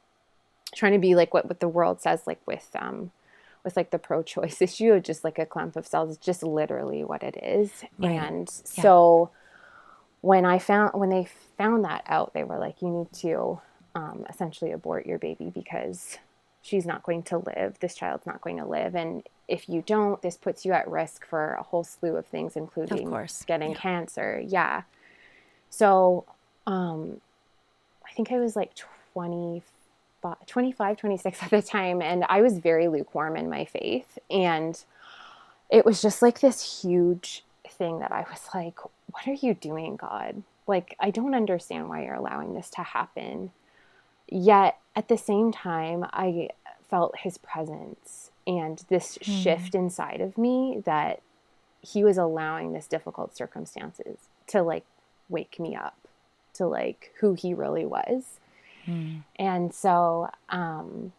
trying 0.73 0.93
to 0.93 0.99
be 0.99 1.15
like 1.15 1.33
what, 1.33 1.45
what 1.45 1.61
the 1.61 1.69
world 1.69 2.01
says, 2.01 2.27
like 2.27 2.45
with. 2.45 2.69
Um, 2.75 3.11
with 3.63 3.75
like 3.75 3.89
the 3.89 3.97
pro-choice 3.97 4.61
issue, 4.61 4.99
just 4.99 5.23
like 5.23 5.39
a 5.39 5.45
clump 5.45 5.75
of 5.75 5.87
cells, 5.87 6.15
it's 6.15 6.23
just 6.23 6.43
literally 6.43 7.03
what 7.03 7.23
it 7.23 7.35
is. 7.41 7.83
Right. 7.97 8.11
And 8.11 8.47
yeah. 8.47 8.81
so 8.83 9.31
when 10.25 10.43
I 10.43 10.57
found 10.57 10.91
when 10.95 11.09
they 11.09 11.27
found 11.55 11.85
that 11.85 12.03
out, 12.07 12.33
they 12.33 12.43
were 12.43 12.57
like, 12.57 12.81
you 12.81 12.89
need 12.89 13.13
to 13.19 13.61
um, 13.93 14.25
essentially 14.27 14.71
abort 14.71 15.05
your 15.05 15.19
baby 15.19 15.51
because 15.53 16.17
she's 16.63 16.83
not 16.83 17.03
going 17.03 17.21
to 17.23 17.37
live. 17.37 17.77
This 17.79 17.93
child's 17.93 18.25
not 18.25 18.41
going 18.41 18.57
to 18.57 18.65
live, 18.65 18.95
and 18.95 19.21
if 19.47 19.69
you 19.69 19.83
don't, 19.85 20.19
this 20.23 20.35
puts 20.35 20.65
you 20.65 20.71
at 20.71 20.89
risk 20.89 21.27
for 21.27 21.53
a 21.53 21.61
whole 21.61 21.83
slew 21.83 22.15
of 22.15 22.25
things, 22.25 22.55
including 22.55 23.13
of 23.13 23.45
getting 23.45 23.71
yeah. 23.71 23.77
cancer. 23.77 24.43
Yeah. 24.43 24.81
So, 25.69 26.25
um, 26.65 27.21
I 28.03 28.11
think 28.13 28.31
I 28.31 28.39
was 28.39 28.55
like 28.55 28.71
20, 29.13 29.61
25, 30.47 30.97
26 30.97 31.43
at 31.43 31.49
the 31.51 31.61
time, 31.61 32.01
and 32.01 32.25
I 32.29 32.41
was 32.41 32.57
very 32.57 32.87
lukewarm 32.87 33.35
in 33.37 33.47
my 33.47 33.65
faith, 33.65 34.17
and 34.31 34.83
it 35.69 35.85
was 35.85 36.01
just 36.01 36.23
like 36.23 36.39
this 36.39 36.81
huge 36.81 37.43
thing 37.69 37.99
that 37.99 38.11
I 38.11 38.21
was 38.21 38.49
like, 38.55 38.79
what 39.15 39.27
are 39.27 39.45
you 39.45 39.53
doing, 39.53 39.95
God? 39.95 40.43
Like, 40.67 40.95
I 40.99 41.09
don't 41.09 41.33
understand 41.33 41.87
why 41.87 42.03
you're 42.03 42.15
allowing 42.15 42.53
this 42.53 42.69
to 42.71 42.83
happen. 42.83 43.51
Yet 44.27 44.77
at 44.95 45.07
the 45.07 45.17
same 45.17 45.51
time, 45.51 46.05
I 46.11 46.49
felt 46.89 47.19
his 47.19 47.37
presence 47.37 48.31
and 48.45 48.83
this 48.89 49.17
mm. 49.17 49.43
shift 49.43 49.73
inside 49.73 50.19
of 50.19 50.37
me 50.37 50.81
that 50.85 51.21
he 51.81 52.03
was 52.03 52.17
allowing 52.17 52.73
this 52.73 52.87
difficult 52.87 53.35
circumstances 53.37 54.17
to 54.47 54.61
like 54.61 54.85
wake 55.29 55.59
me 55.59 55.75
up 55.75 55.97
to 56.55 56.67
like 56.67 57.13
who 57.19 57.35
he 57.35 57.53
really 57.53 57.85
was. 57.85 58.39
Mm. 58.85 59.23
And 59.37 59.73
so, 59.73 60.29
um, 60.49 61.13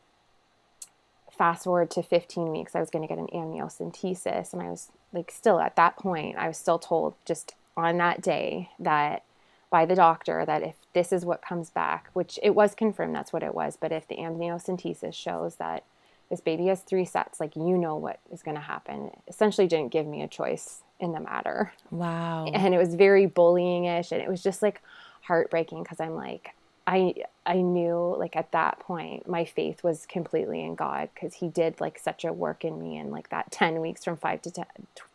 fast 1.31 1.65
forward 1.65 1.91
to 1.93 2.03
15 2.03 2.51
weeks, 2.51 2.75
I 2.75 2.81
was 2.81 2.91
going 2.91 3.07
to 3.07 3.09
get 3.09 3.19
an 3.19 3.29
amniocentesis, 3.29 4.53
and 4.53 4.63
I 4.63 4.71
was 4.71 4.91
like, 5.13 5.31
still 5.31 5.61
at 5.61 5.77
that 5.77 5.97
point, 5.97 6.37
I 6.37 6.49
was 6.49 6.57
still 6.57 6.79
told 6.79 7.15
just 7.25 7.55
on 7.77 7.99
that 7.99 8.21
day 8.21 8.71
that 8.79 9.25
by 9.71 9.85
the 9.85 9.95
doctor 9.95 10.45
that 10.47 10.63
if 10.63 10.75
this 10.93 11.13
is 11.13 11.25
what 11.25 11.43
comes 11.43 11.71
back, 11.71 12.09
which 12.13 12.39
it 12.43 12.55
was 12.55 12.75
confirmed 12.75 13.15
that's 13.15 13.33
what 13.33 13.43
it 13.43 13.55
was, 13.55 13.77
but 13.79 13.93
if 13.93 14.07
the 14.09 14.17
amniocentesis 14.17 15.15
shows 15.15 15.57
that 15.57 15.85
this 16.31 16.41
baby 16.41 16.67
has 16.67 16.81
three 16.81 17.05
sets, 17.05 17.41
like 17.41 17.55
you 17.57 17.77
know 17.77 17.97
what 17.97 18.21
is 18.33 18.43
going 18.43 18.55
to 18.57 18.61
happen, 18.61 19.11
essentially 19.29 19.67
didn't 19.67 19.93
give 19.93 20.07
me 20.07 20.23
a 20.23 20.29
choice 20.29 20.83
in 20.99 21.13
the 21.13 21.21
matter. 21.21 21.73
Wow. 21.91 22.47
And 22.47 22.75
it 22.75 22.79
was 22.79 22.95
very 22.95 23.27
bullying 23.27 23.85
ish. 23.85 24.13
And 24.13 24.23
it 24.23 24.29
was 24.29 24.43
just 24.43 24.63
like 24.63 24.83
heartbreaking 25.23 25.83
because 25.83 26.01
I'm 26.01 26.15
like, 26.15 26.55
I 26.87 27.15
I 27.45 27.61
knew 27.61 28.15
like 28.17 28.37
at 28.37 28.53
that 28.53 28.79
point 28.81 29.29
my 29.29 29.45
faith 29.45 29.83
was 29.83 30.07
completely 30.07 30.65
in 30.65 30.75
God 30.77 31.09
because 31.15 31.35
he 31.35 31.49
did 31.49 31.81
like 31.81 31.99
such 31.99 32.25
a 32.25 32.33
work 32.33 32.65
in 32.65 32.81
me 32.81 32.97
in 32.97 33.11
like 33.11 33.31
that 33.31 33.51
10 33.51 33.81
weeks 33.81 34.05
from 34.05 34.17
5 34.17 34.43
to 34.43 34.51
10, 34.51 34.65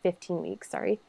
15 0.02 0.42
weeks, 0.42 0.70
sorry. 0.70 1.00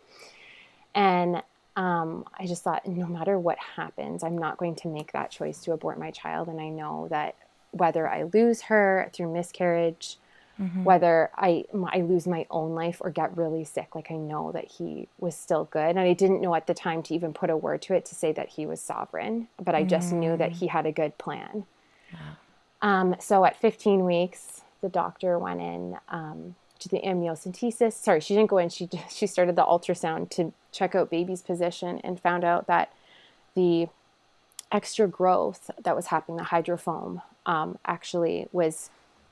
And 0.96 1.42
um, 1.76 2.26
I 2.40 2.46
just 2.46 2.64
thought, 2.64 2.88
no 2.88 3.08
matter 3.08 3.40
what 3.40 3.58
happens, 3.58 4.24
I'm 4.24 4.38
not 4.38 4.58
going 4.58 4.76
to 4.76 4.88
make 4.88 5.12
that 5.14 5.32
choice 5.32 5.60
to 5.64 5.74
abort 5.74 6.00
my 6.00 6.12
child. 6.12 6.48
And 6.48 6.60
I 6.62 6.70
know 6.70 7.08
that 7.10 7.36
whether 7.72 8.08
I 8.08 8.24
lose 8.24 8.62
her 8.64 9.10
through 9.14 9.34
miscarriage, 9.34 10.20
mm-hmm. 10.60 10.84
whether 10.84 11.32
I, 11.36 11.66
I 11.88 12.02
lose 12.02 12.28
my 12.28 12.46
own 12.52 12.76
life 12.76 12.98
or 13.00 13.10
get 13.10 13.36
really 13.36 13.64
sick, 13.64 13.96
like 13.96 14.12
I 14.12 14.16
know 14.18 14.52
that 14.52 14.66
he 14.66 15.08
was 15.18 15.36
still 15.36 15.66
good. 15.66 15.90
And 15.90 16.00
I 16.00 16.14
didn't 16.14 16.42
know 16.42 16.54
at 16.54 16.68
the 16.68 16.76
time 16.76 17.02
to 17.04 17.16
even 17.16 17.34
put 17.34 17.50
a 17.50 17.58
word 17.58 17.82
to 17.84 17.96
it 17.96 18.06
to 18.06 18.16
say 18.16 18.32
that 18.34 18.50
he 18.50 18.68
was 18.68 18.80
sovereign, 18.80 19.48
but 19.60 19.74
I 19.74 19.84
just 19.84 20.10
mm-hmm. 20.10 20.20
knew 20.20 20.38
that 20.38 20.52
mm. 20.52 20.56
he 20.56 20.68
had 20.68 20.86
a 20.86 20.92
good 20.92 21.18
plan. 21.18 21.66
Um, 22.84 23.16
so 23.20 23.46
at 23.46 23.56
15 23.56 24.06
weeks, 24.06 24.62
the 24.82 24.90
doctor 24.90 25.40
went 25.40 25.62
in 25.62 25.98
um, 26.10 26.56
to 26.84 26.90
the 26.90 27.02
amniocentesis. 27.02 27.94
Sorry, 27.94 28.20
she 28.20 28.36
didn't 28.36 28.50
go 28.50 28.58
in. 28.58 28.70
She 28.70 28.90
she 29.10 29.28
started 29.28 29.56
the 29.56 29.64
ultrasound 29.64 30.30
to 30.32 30.54
check 30.72 30.96
out 30.96 31.10
baby's 31.10 31.42
position 31.42 32.00
and 32.04 32.20
found 32.20 32.44
out 32.44 32.68
that 32.68 32.94
the 33.56 33.88
extra 34.72 35.08
growth 35.08 35.70
that 35.84 35.96
was 35.96 36.08
happening, 36.08 36.38
the 36.38 36.44
hydrofoam, 36.44 37.22
um, 37.46 37.78
actually 37.86 38.48
was 38.52 38.90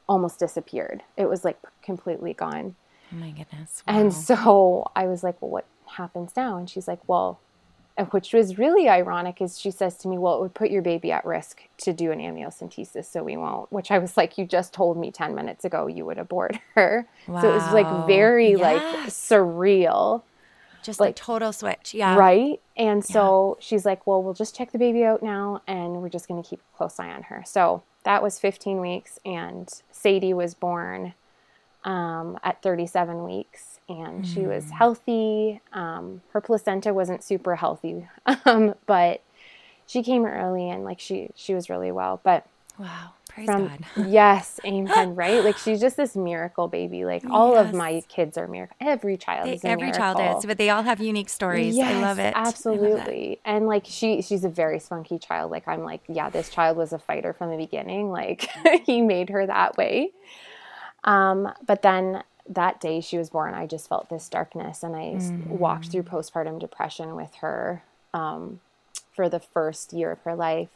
almost 0.07 0.39
disappeared. 0.39 1.03
It 1.17 1.27
was 1.27 1.43
like 1.43 1.57
completely 1.81 2.33
gone. 2.33 2.75
Oh 3.11 3.15
my 3.15 3.31
goodness. 3.31 3.83
Wow. 3.87 3.99
And 3.99 4.13
so 4.13 4.91
I 4.95 5.05
was 5.07 5.23
like, 5.23 5.41
well, 5.41 5.51
what 5.51 5.65
happens 5.85 6.33
now? 6.35 6.57
And 6.57 6.69
she's 6.69 6.87
like, 6.87 6.99
well, 7.07 7.39
which 8.11 8.33
was 8.33 8.57
really 8.57 8.89
ironic 8.89 9.41
is 9.41 9.59
she 9.59 9.69
says 9.69 9.95
to 9.97 10.07
me 10.07 10.17
well 10.17 10.35
it 10.37 10.41
would 10.41 10.53
put 10.53 10.71
your 10.71 10.81
baby 10.81 11.11
at 11.11 11.25
risk 11.25 11.63
to 11.77 11.93
do 11.93 12.11
an 12.11 12.19
amniocentesis 12.19 13.05
so 13.05 13.23
we 13.23 13.37
won't 13.37 13.71
which 13.71 13.91
i 13.91 13.99
was 13.99 14.17
like 14.17 14.37
you 14.37 14.45
just 14.45 14.73
told 14.73 14.97
me 14.97 15.11
10 15.11 15.35
minutes 15.35 15.65
ago 15.65 15.87
you 15.87 16.05
would 16.05 16.17
abort 16.17 16.57
her. 16.75 17.07
Wow. 17.27 17.41
so 17.41 17.49
it 17.49 17.53
was 17.53 17.73
like 17.73 18.07
very 18.07 18.51
yes. 18.51 18.59
like 18.59 18.81
surreal. 19.07 20.23
Just 20.83 20.99
like 20.99 21.15
total 21.15 21.53
switch. 21.53 21.93
Yeah. 21.93 22.15
Right? 22.15 22.59
And 22.75 23.05
so 23.05 23.55
yeah. 23.59 23.63
she's 23.63 23.85
like 23.85 24.07
well 24.07 24.23
we'll 24.23 24.33
just 24.33 24.55
check 24.55 24.71
the 24.71 24.79
baby 24.79 25.03
out 25.03 25.21
now 25.21 25.61
and 25.67 26.01
we're 26.01 26.09
just 26.09 26.27
going 26.27 26.41
to 26.41 26.49
keep 26.49 26.59
a 26.59 26.77
close 26.77 26.99
eye 26.99 27.11
on 27.11 27.23
her. 27.23 27.43
So 27.45 27.83
that 28.03 28.23
was 28.23 28.39
15 28.39 28.79
weeks 28.79 29.19
and 29.23 29.69
sadie 29.91 30.33
was 30.33 30.55
born 30.55 31.13
um, 31.83 32.37
at 32.43 32.61
37 32.61 33.23
weeks 33.23 33.79
and 33.99 34.23
mm. 34.23 34.33
she 34.33 34.41
was 34.41 34.65
mm. 34.65 34.71
healthy. 34.71 35.61
Um, 35.73 36.21
her 36.33 36.41
placenta 36.41 36.93
wasn't 36.93 37.23
super 37.23 37.55
healthy, 37.55 38.07
um, 38.45 38.75
but 38.85 39.21
she 39.85 40.03
came 40.03 40.25
early 40.25 40.69
and 40.69 40.83
like 40.83 40.99
she 40.99 41.29
she 41.35 41.53
was 41.53 41.69
really 41.69 41.91
well. 41.91 42.21
But 42.23 42.45
wow, 42.77 43.11
praise 43.27 43.45
from, 43.45 43.67
God. 43.67 43.85
yes, 44.07 44.59
amen. 44.65 45.15
right? 45.15 45.43
Like 45.43 45.57
she's 45.57 45.81
just 45.81 45.97
this 45.97 46.15
miracle 46.15 46.67
baby. 46.67 47.03
Like 47.03 47.23
all 47.29 47.55
yes. 47.55 47.67
of 47.67 47.73
my 47.73 48.01
kids 48.07 48.37
are 48.37 48.47
miracle. 48.47 48.77
Every 48.79 49.17
child 49.17 49.49
they, 49.49 49.55
is 49.55 49.65
every 49.65 49.87
miracle. 49.87 49.99
child 49.99 50.37
is, 50.37 50.45
but 50.45 50.57
they 50.57 50.69
all 50.69 50.83
have 50.83 51.01
unique 51.01 51.29
stories. 51.29 51.75
Yes, 51.75 51.93
I 51.93 52.01
love 52.01 52.19
it. 52.19 52.33
Absolutely. 52.35 53.29
Love 53.29 53.37
and 53.45 53.67
like 53.67 53.83
she 53.85 54.21
she's 54.21 54.43
a 54.43 54.49
very 54.49 54.79
spunky 54.79 55.19
child. 55.19 55.51
Like 55.51 55.67
I'm 55.67 55.83
like 55.83 56.01
yeah, 56.07 56.29
this 56.29 56.49
child 56.49 56.77
was 56.77 56.93
a 56.93 56.99
fighter 56.99 57.33
from 57.33 57.51
the 57.51 57.57
beginning. 57.57 58.11
Like 58.11 58.49
he 58.85 59.01
made 59.01 59.29
her 59.29 59.45
that 59.45 59.77
way. 59.77 60.11
Um, 61.03 61.51
but 61.65 61.81
then 61.81 62.23
that 62.53 62.81
day 62.81 62.99
she 62.99 63.17
was 63.17 63.29
born, 63.29 63.53
I 63.53 63.65
just 63.65 63.87
felt 63.87 64.09
this 64.09 64.27
darkness, 64.27 64.83
and 64.83 64.95
I 64.95 65.13
mm. 65.15 65.47
walked 65.47 65.87
through 65.87 66.03
postpartum 66.03 66.59
depression 66.59 67.15
with 67.15 67.35
her 67.35 67.83
um, 68.13 68.59
for 69.15 69.29
the 69.29 69.39
first 69.39 69.93
year 69.93 70.11
of 70.11 70.19
her 70.21 70.35
life. 70.35 70.69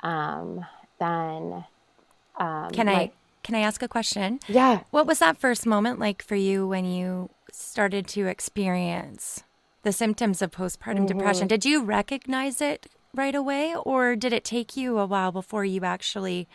Um, 0.00 0.66
then, 0.98 1.64
um, 2.36 2.70
can 2.70 2.88
I 2.88 3.12
can 3.42 3.54
I 3.54 3.60
ask 3.60 3.82
a 3.82 3.88
question? 3.88 4.40
Yeah. 4.48 4.80
What 4.90 5.06
was 5.06 5.20
that 5.20 5.38
first 5.38 5.66
moment 5.66 5.98
like 5.98 6.22
for 6.22 6.34
you 6.34 6.66
when 6.66 6.84
you 6.84 7.30
started 7.52 8.08
to 8.08 8.26
experience 8.26 9.44
the 9.82 9.92
symptoms 9.92 10.42
of 10.42 10.50
postpartum 10.50 10.96
mm-hmm. 10.96 11.18
depression? 11.18 11.46
Did 11.46 11.64
you 11.64 11.82
recognize 11.82 12.60
it 12.60 12.88
right 13.14 13.34
away, 13.34 13.74
or 13.76 14.16
did 14.16 14.32
it 14.32 14.44
take 14.44 14.76
you 14.76 14.98
a 14.98 15.06
while 15.06 15.30
before 15.30 15.64
you 15.64 15.84
actually? 15.84 16.48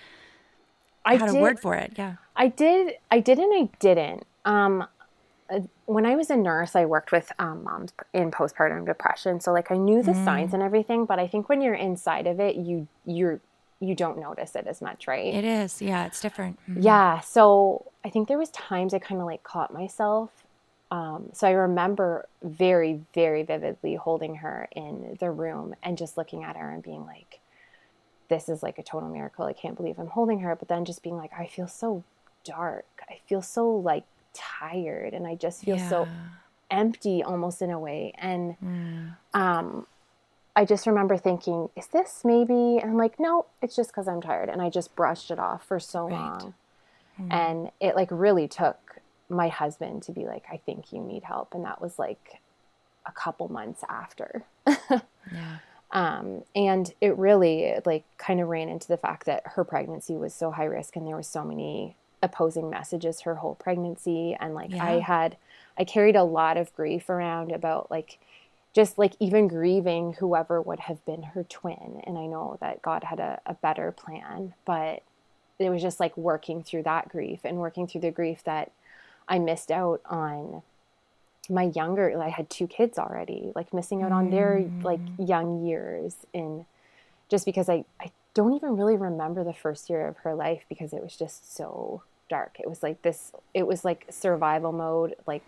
I 1.06 1.16
had 1.16 1.32
did, 1.32 1.38
a 1.38 1.42
word 1.42 1.60
for 1.60 1.76
it. 1.76 1.94
Yeah. 1.98 2.16
I 2.36 2.48
did. 2.48 2.96
I 3.10 3.20
did 3.20 3.40
and 3.40 3.54
I 3.54 3.70
didn't. 3.80 4.26
Um, 4.46 4.86
uh, 5.50 5.62
when 5.86 6.06
I 6.06 6.16
was 6.16 6.30
a 6.30 6.36
nurse, 6.36 6.76
I 6.76 6.86
worked 6.86 7.12
with 7.12 7.32
um, 7.40 7.64
moms 7.64 7.92
in 8.14 8.32
postpartum 8.32 8.86
depression. 8.86 9.40
So 9.40 9.52
like 9.52 9.72
I 9.72 9.78
knew 9.78 10.04
the 10.04 10.12
mm. 10.12 10.26
signs 10.26 10.54
and 10.54 10.62
everything, 10.62 11.06
but 11.06 11.20
I 11.20 11.28
think 11.28 11.50
when 11.50 11.62
you're 11.62 11.74
inside 11.74 12.28
of 12.28 12.40
it, 12.40 12.56
you 12.56 12.88
you're 13.06 13.40
you 13.80 13.96
don't 13.96 14.20
notice 14.20 14.56
it 14.56 14.68
as 14.68 14.82
much, 14.82 15.08
right? 15.08 15.34
It 15.34 15.46
is. 15.46 15.82
Yeah, 15.82 16.06
it's 16.06 16.22
different. 16.22 16.60
Mm-hmm. 16.70 16.82
Yeah. 16.82 17.22
So 17.22 17.86
I 18.04 18.10
think 18.10 18.28
there 18.28 18.38
was 18.38 18.50
times 18.50 18.94
I 18.94 19.00
kind 19.00 19.22
of 19.22 19.28
like 19.28 19.44
caught 19.44 19.74
myself. 19.74 20.32
Um, 20.92 21.30
so 21.34 21.48
I 21.48 21.52
remember 21.52 22.28
very, 22.44 23.02
very 23.14 23.44
vividly 23.44 23.96
holding 23.96 24.36
her 24.36 24.68
in 24.76 25.18
the 25.20 25.32
room 25.32 25.76
and 25.84 25.98
just 25.98 26.18
looking 26.18 26.44
at 26.44 26.56
her 26.56 26.72
and 26.72 26.84
being 26.84 27.06
like, 27.06 27.39
this 28.30 28.48
is 28.48 28.64
like 28.64 28.78
a 28.78 28.84
total 28.84 29.10
miracle. 29.10 29.46
I 29.46 29.54
can't 29.54 29.76
believe 29.76 30.00
I'm 30.00 30.08
holding 30.08 30.40
her. 30.40 30.56
But 30.56 30.68
then 30.68 30.86
just 30.86 31.04
being 31.04 31.18
like, 31.18 31.32
I 31.38 31.48
feel 31.48 31.68
so 31.68 32.04
dark. 32.44 32.86
I 33.10 33.20
feel 33.28 33.42
so 33.42 33.70
like 33.70 34.06
tired 34.34 35.14
and 35.14 35.28
I 35.28 35.36
just 35.36 35.64
feel 35.64 35.78
yeah. 35.78 35.90
so 35.90 36.08
empty 36.72 37.24
almost 37.24 37.62
in 37.62 37.72
a 37.72 37.80
way. 37.80 38.14
And 38.18 38.56
mm. 38.64 39.16
um, 39.34 39.88
I 40.56 40.66
just 40.66 40.88
remember 40.88 41.18
thinking, 41.18 41.70
is 41.76 41.88
this 41.88 42.22
maybe? 42.24 42.78
And 42.78 42.92
I'm 42.92 42.98
like, 42.98 43.20
no, 43.20 43.48
it's 43.62 43.76
just 43.76 43.90
because 43.90 44.08
I'm 44.08 44.22
tired. 44.22 44.50
And 44.50 44.62
I 44.62 44.70
just 44.70 44.96
brushed 44.96 45.32
it 45.32 45.40
off 45.40 45.66
for 45.66 45.80
so 45.80 46.08
right. 46.08 46.12
long. 46.12 46.54
Mm. 47.20 47.34
And 47.34 47.72
it 47.80 47.96
like 47.96 48.10
really 48.12 48.48
took 48.48 49.02
my 49.30 49.48
husband 49.48 50.04
to 50.04 50.12
be 50.12 50.26
like, 50.26 50.46
I 50.52 50.58
think 50.58 50.92
you 50.92 51.02
need 51.02 51.24
help. 51.24 51.54
And 51.54 51.66
that 51.66 51.82
was 51.82 52.00
like 52.00 52.42
a 53.06 53.12
couple 53.12 53.48
months 53.48 53.84
after. 53.90 54.44
yeah. 54.68 55.60
Um, 55.92 56.44
and 56.56 56.94
it 57.02 57.18
really 57.18 57.74
like 57.86 58.04
kind 58.18 58.40
of 58.40 58.48
ran 58.48 58.70
into 58.70 58.88
the 58.88 58.98
fact 58.98 59.26
that 59.26 59.44
her 59.46 59.64
pregnancy 59.64 60.16
was 60.16 60.34
so 60.34 60.52
high 60.52 60.66
risk 60.66 60.96
and 60.96 61.08
there 61.08 61.16
were 61.16 61.24
so 61.24 61.44
many 61.44 61.96
opposing 62.22 62.70
messages 62.70 63.22
her 63.22 63.36
whole 63.36 63.56
pregnancy 63.56 64.36
and 64.40 64.54
like 64.54 64.72
yeah. 64.72 64.84
I 64.84 65.00
had 65.00 65.38
I 65.78 65.86
carried 65.86 66.16
a 66.16 66.24
lot 66.24 66.58
of 66.58 66.76
grief 66.76 67.10
around 67.10 67.52
about 67.52 67.90
like 67.90 68.20
just 68.74 68.98
like 68.98 69.14
even 69.20 69.48
grieving 69.48 70.14
whoever 70.14 70.62
would 70.62 70.82
have 70.82 71.04
been 71.06 71.24
her 71.24 71.44
twin 71.44 72.02
and 72.04 72.18
I 72.18 72.26
know 72.26 72.58
that 72.60 72.82
God 72.82 73.06
had 73.06 73.20
a, 73.20 73.40
a 73.46 73.54
better 73.56 73.92
plan 73.92 74.54
but 74.66 75.02
it 75.58 75.70
was 75.70 75.82
just 75.82 76.00
like 76.00 76.16
working 76.18 76.62
through 76.62 76.84
that 76.84 77.10
grief 77.10 77.40
and 77.44 77.58
working 77.58 77.88
through 77.88 78.02
the 78.02 78.12
grief 78.12 78.44
that 78.44 78.72
I 79.28 79.40
missed 79.40 79.72
out 79.72 80.02
on 80.06 80.62
my 81.50 81.64
younger 81.64 82.22
I 82.22 82.30
had 82.30 82.50
two 82.50 82.68
kids 82.68 82.98
already 82.98 83.52
like 83.56 83.74
missing 83.74 84.04
out 84.04 84.12
on 84.12 84.30
their 84.30 84.66
like 84.84 85.04
mm. 85.04 85.28
young 85.28 85.66
years 85.66 86.16
in 86.34 86.66
just 87.30 87.46
because 87.46 87.70
I 87.70 87.86
I 88.00 88.12
don't 88.34 88.54
even 88.54 88.78
really 88.78 88.96
remember 88.96 89.44
the 89.44 89.54
first 89.54 89.90
year 89.90 90.08
of 90.08 90.18
her 90.18 90.36
life 90.36 90.64
because 90.70 90.94
it 90.94 91.02
was 91.02 91.16
just 91.16 91.56
so 91.56 92.04
dark. 92.30 92.58
It 92.60 92.70
was 92.70 92.84
like 92.84 93.02
this, 93.02 93.34
it 93.54 93.68
was 93.68 93.84
like 93.84 94.06
survival 94.10 94.72
mode, 94.72 95.16
like 95.26 95.44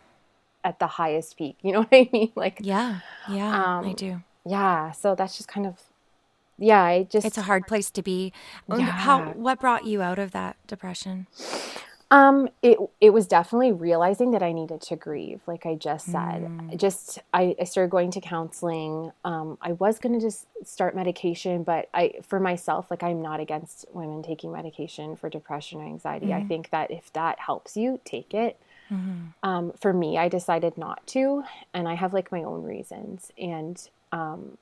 at 0.64 0.80
the 0.80 0.88
highest 0.88 1.38
peak. 1.38 1.58
You 1.64 1.74
know 1.74 1.80
what 1.80 1.90
I 1.94 2.10
mean? 2.12 2.32
Like, 2.36 2.60
yeah, 2.62 3.00
yeah, 3.30 3.78
um, 3.78 3.86
I 3.86 3.94
do. 3.94 4.22
Yeah. 4.46 4.92
So 4.92 5.16
that's 5.16 5.38
just 5.38 5.48
kind 5.48 5.68
of, 5.68 5.80
yeah, 6.58 6.84
I 6.84 7.04
just, 7.04 7.26
it's 7.26 7.38
a 7.38 7.44
hard 7.44 7.68
place 7.68 7.90
to 7.92 8.02
be. 8.02 8.34
Yeah. 8.68 8.86
How, 8.86 9.32
what 9.34 9.60
brought 9.60 9.86
you 9.86 10.02
out 10.02 10.20
of 10.20 10.32
that 10.32 10.58
depression? 10.68 11.28
Um, 12.12 12.50
it 12.62 12.78
it 13.00 13.12
was 13.12 13.26
definitely 13.26 13.72
realizing 13.72 14.32
that 14.32 14.44
I 14.44 14.52
needed 14.52 14.82
to 14.82 14.98
grieve, 14.98 15.40
like 15.48 15.66
I 15.66 15.76
just 15.76 16.08
said. 16.08 16.44
Mm. 16.44 16.78
Just 16.78 17.20
I, 17.34 17.56
I 17.60 17.64
started 17.64 17.90
going 17.90 18.12
to 18.12 18.20
counseling. 18.20 19.14
Um, 19.24 19.58
I 19.62 19.72
was 19.72 19.98
gonna 19.98 20.20
just 20.20 20.46
start 20.66 20.94
medication, 20.94 21.64
but 21.64 21.88
I 21.94 22.16
for 22.22 22.38
myself, 22.38 22.92
like 22.92 23.02
I'm 23.02 23.22
not 23.22 23.40
against 23.40 23.86
women 23.94 24.24
taking 24.24 24.52
medication 24.52 25.16
for 25.16 25.30
depression 25.30 25.80
or 25.80 25.86
anxiety. 25.86 26.28
Mm. 26.28 26.44
I 26.44 26.44
think 26.44 26.70
that 26.72 26.92
if 26.92 27.14
that 27.14 27.40
helps 27.40 27.78
you, 27.78 28.02
take 28.04 28.34
it. 28.34 28.60
Mm-hmm. 28.92 29.28
Um, 29.50 29.72
for 29.80 29.94
me, 29.94 30.18
I 30.18 30.28
decided 30.28 30.78
not 30.78 31.08
to, 31.08 31.46
and 31.74 31.88
I 31.88 31.94
have 31.94 32.14
like 32.14 32.30
my 32.30 32.44
own 32.44 32.64
reasons. 32.64 33.32
And 33.38 33.82
um, 34.12 34.58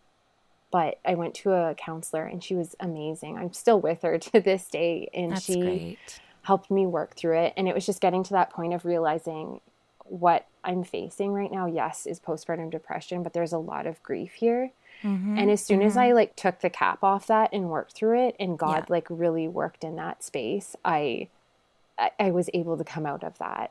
but 0.70 1.00
I 1.04 1.16
went 1.16 1.34
to 1.34 1.54
a 1.54 1.74
counselor, 1.74 2.26
and 2.26 2.44
she 2.44 2.54
was 2.54 2.76
amazing. 2.80 3.40
I'm 3.40 3.54
still 3.54 3.82
with 3.82 4.04
her 4.04 4.18
to 4.20 4.40
this 4.40 4.68
day, 4.68 5.10
and 5.16 5.32
That's 5.32 5.46
she. 5.46 5.60
Great 5.60 6.20
helped 6.50 6.72
me 6.72 6.88
work 6.88 7.16
through 7.16 7.38
it. 7.38 7.54
And 7.56 7.68
it 7.68 7.76
was 7.76 7.86
just 7.86 8.02
getting 8.02 8.24
to 8.24 8.32
that 8.32 8.50
point 8.50 8.74
of 8.74 8.84
realizing 8.84 9.62
what 10.06 10.48
I'm 10.64 10.84
facing 10.84 11.32
right 11.32 11.52
now, 11.52 11.68
yes, 11.68 12.08
is 12.08 12.20
postpartum 12.20 12.72
depression, 12.72 13.22
but 13.22 13.34
there's 13.34 13.54
a 13.54 13.60
lot 13.60 13.86
of 13.86 14.02
grief 14.02 14.34
here. 14.34 14.72
Mm-hmm. 15.04 15.38
And 15.38 15.52
as 15.52 15.64
soon 15.64 15.82
mm-hmm. 15.82 15.90
as 15.90 15.96
I 15.96 16.12
like 16.14 16.36
took 16.36 16.62
the 16.62 16.72
cap 16.72 17.04
off 17.04 17.28
that 17.28 17.54
and 17.54 17.70
worked 17.70 17.94
through 17.94 18.28
it 18.28 18.36
and 18.40 18.58
God 18.58 18.86
yeah. 18.88 18.96
like 18.96 19.06
really 19.12 19.48
worked 19.48 19.84
in 19.84 19.96
that 19.98 20.24
space, 20.24 20.76
I, 20.84 21.28
I 22.00 22.10
I 22.20 22.32
was 22.32 22.50
able 22.56 22.78
to 22.78 22.84
come 22.84 23.06
out 23.06 23.24
of 23.24 23.38
that. 23.38 23.70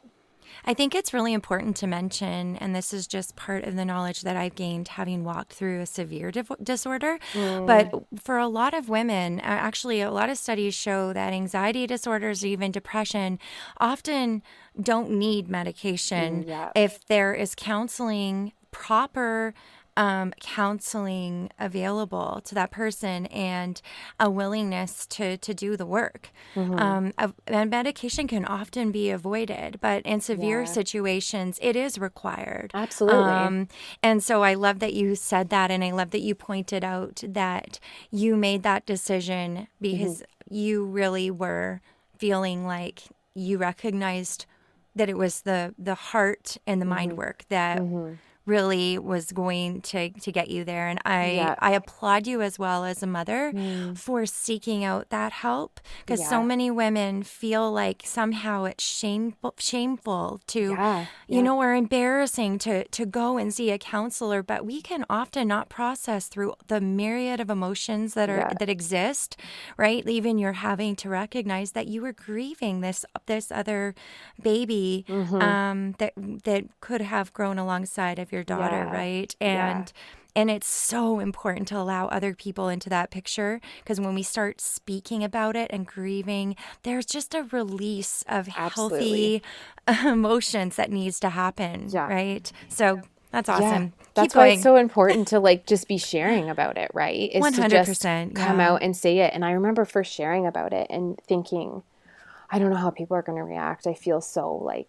I 0.65 0.75
think 0.75 0.95
it's 0.95 1.15
really 1.15 1.33
important 1.33 1.77
to 1.77 1.87
mention, 1.87 2.57
and 2.57 2.75
this 2.75 2.93
is 2.93 3.07
just 3.07 3.37
part 3.37 3.65
of 3.65 3.77
the 3.77 3.85
knowledge 3.85 4.23
that 4.23 4.37
I've 4.37 4.55
gained 4.55 4.89
having 4.89 5.25
walked 5.25 5.53
through 5.53 5.81
a 5.81 5.87
severe 5.87 6.31
div- 6.31 6.53
disorder. 6.63 7.19
Mm. 7.33 7.67
But 7.67 8.23
for 8.23 8.39
a 8.39 8.49
lot 8.49 8.75
of 8.75 8.89
women, 8.89 9.41
actually, 9.41 10.01
a 10.01 10.11
lot 10.11 10.31
of 10.31 10.39
studies 10.39 10.75
show 10.75 11.13
that 11.13 11.33
anxiety 11.33 11.87
disorders, 11.87 12.45
even 12.45 12.73
depression, 12.73 13.39
often 13.79 14.43
don't 14.81 15.11
need 15.11 15.49
medication 15.49 16.45
mm, 16.45 16.49
yeah. 16.49 16.71
if 16.75 17.07
there 17.07 17.35
is 17.35 17.55
counseling, 17.55 18.53
proper 18.71 19.55
um, 19.99 20.33
counseling 20.41 21.51
available 21.59 22.41
to 22.45 22.55
that 22.55 22.71
person 22.71 23.27
and 23.27 23.83
a 24.21 24.31
willingness 24.31 25.05
to 25.07 25.37
to 25.39 25.53
do 25.53 25.77
the 25.77 25.85
work. 25.85 26.31
Mm-hmm. 26.55 26.79
Um, 26.79 27.13
and 27.49 27.69
medication 27.69 28.29
can 28.29 28.45
often 28.45 28.93
be 28.93 29.11
avoided, 29.11 29.81
but 29.81 30.07
in 30.07 30.21
severe 30.21 30.61
yeah. 30.61 30.67
situations, 30.67 31.59
it 31.61 31.75
is 31.75 31.99
required. 31.99 32.71
Absolutely. 32.75 33.19
Um, 33.19 33.69
and 34.01 34.23
so 34.23 34.45
I 34.45 34.55
love 34.55 34.79
that 34.79 34.95
you 34.95 35.17
said 35.17 35.51
that, 35.51 35.73
and 35.73 35.83
I 35.83 35.91
love 35.91 36.13
that 36.13 36.23
you 36.23 36.37
pointed 36.37 36.85
out 36.85 37.21
that 37.27 37.81
you 38.13 38.37
made 38.37 38.63
that 38.63 38.87
decision 38.87 39.67
because 39.81 40.21
mm-hmm. 40.21 40.55
you 40.55 40.85
really 40.85 41.29
were 41.29 41.81
feeling 42.19 42.65
like 42.65 43.03
you 43.35 43.59
recognized 43.59 44.47
that 44.95 45.09
it 45.09 45.19
was 45.19 45.41
the 45.41 45.75
the 45.77 45.97
heart 45.97 46.57
and 46.69 46.81
the 46.81 46.85
mm-hmm. 46.85 46.95
mind 46.95 47.17
work 47.17 47.45
that 47.49 47.81
mm-hmm 47.81 48.15
really 48.49 48.99
was 48.99 49.31
going 49.33 49.81
to 49.83 50.11
to 50.11 50.33
get 50.33 50.49
you 50.49 50.65
there 50.65 50.89
and 50.89 50.99
i 51.05 51.33
yeah. 51.33 51.55
i 51.59 51.73
applaud 51.73 52.27
you 52.27 52.41
as 52.41 52.59
well 52.59 52.85
as 52.85 53.03
a 53.03 53.07
mother 53.07 53.53
mm. 53.53 53.97
for 53.97 54.25
seeking 54.25 54.85
out 54.85 55.11
that 55.11 55.33
help 55.33 55.81
because 56.01 56.21
yeah. 56.21 56.31
so 56.31 56.43
many 56.43 56.71
women 56.71 57.23
feel 57.23 57.71
like 57.71 58.03
somehow 58.05 58.65
it's 58.65 58.83
shameful 58.83 59.55
shameful 59.59 60.41
to 60.47 60.71
yeah. 60.71 61.07
you 61.29 61.43
know 61.43 61.59
or 61.61 61.75
embarrassing 61.75 62.59
to 62.59 62.85
to 62.89 63.05
go 63.05 63.37
and 63.37 63.53
see 63.53 63.71
a 63.71 63.79
counselor 63.79 64.43
but 64.43 64.65
we 64.65 64.81
can 64.81 65.05
often 65.11 65.47
not 65.47 65.69
process 65.69 66.29
through 66.29 66.55
the 66.69 66.81
myriad 66.81 67.41
of 67.41 67.51
emotions 67.51 68.15
that 68.15 68.31
are 68.31 68.51
that 68.59 68.69
exist 68.69 69.37
right 69.77 70.09
even 70.09 70.39
you're 70.39 70.53
having 70.53 70.97
to 70.97 71.09
recognize 71.09 71.73
that 71.73 71.87
you 71.87 72.01
were 72.01 72.13
grieving 72.13 72.81
this 72.81 73.05
this 73.27 73.53
other 73.53 73.95
baby 74.43 75.05
mm-hmm. 75.09 75.43
um, 75.43 75.93
that 75.99 76.13
that 76.45 76.65
could 76.81 77.01
have 77.01 77.33
grown 77.33 77.59
alongside 77.59 78.19
of 78.19 78.33
your 78.33 78.38
your 78.39 78.45
daughter, 78.45 78.85
yeah. 78.87 78.93
right? 78.93 79.35
And 79.41 79.93
yeah. 79.95 80.41
and 80.41 80.51
it's 80.51 80.69
so 80.69 81.19
important 81.19 81.69
to 81.69 81.77
allow 81.77 82.07
other 82.07 82.35
people 82.35 82.69
into 82.69 82.89
that 82.91 83.11
picture 83.11 83.61
because 83.83 84.01
when 84.01 84.15
we 84.15 84.23
start 84.23 84.61
speaking 84.61 85.25
about 85.25 85.57
it 85.57 85.71
and 85.71 85.87
grieving, 85.87 86.57
there's 86.85 87.07
just 87.07 87.35
a 87.35 87.43
release 87.51 88.25
of 88.29 88.49
Absolutely. 88.57 89.43
healthy 89.87 90.09
emotions 90.09 90.77
that 90.77 90.91
needs 90.91 91.19
to 91.21 91.31
happen, 91.31 91.89
yeah. 91.91 92.07
right? 92.07 92.51
So 92.69 93.03
that's 93.33 93.49
awesome. 93.49 93.85
Yeah, 93.85 94.05
that's 94.15 94.35
why 94.35 94.49
it's 94.49 94.63
so 94.63 94.77
important 94.87 95.29
to 95.29 95.41
like 95.41 95.67
just 95.67 95.89
be 95.89 95.99
sharing 95.99 96.49
about 96.49 96.79
it, 96.79 96.91
right? 96.95 97.31
100%, 97.35 97.55
to 97.55 97.69
just 97.69 98.03
come 98.35 98.61
out 98.61 98.83
and 98.83 98.97
say 98.97 99.19
it. 99.19 99.35
And 99.35 99.45
I 99.45 99.53
remember 99.53 99.85
first 99.85 100.13
sharing 100.13 100.47
about 100.47 100.73
it 100.73 100.87
and 100.91 101.19
thinking, 101.27 101.83
I 102.51 102.59
don't 102.59 102.71
know 102.71 102.77
how 102.77 102.91
people 102.91 103.17
are 103.17 103.23
going 103.23 103.37
to 103.37 103.45
react. 103.45 103.87
I 103.87 103.95
feel 103.95 104.21
so 104.21 104.55
like 104.57 104.89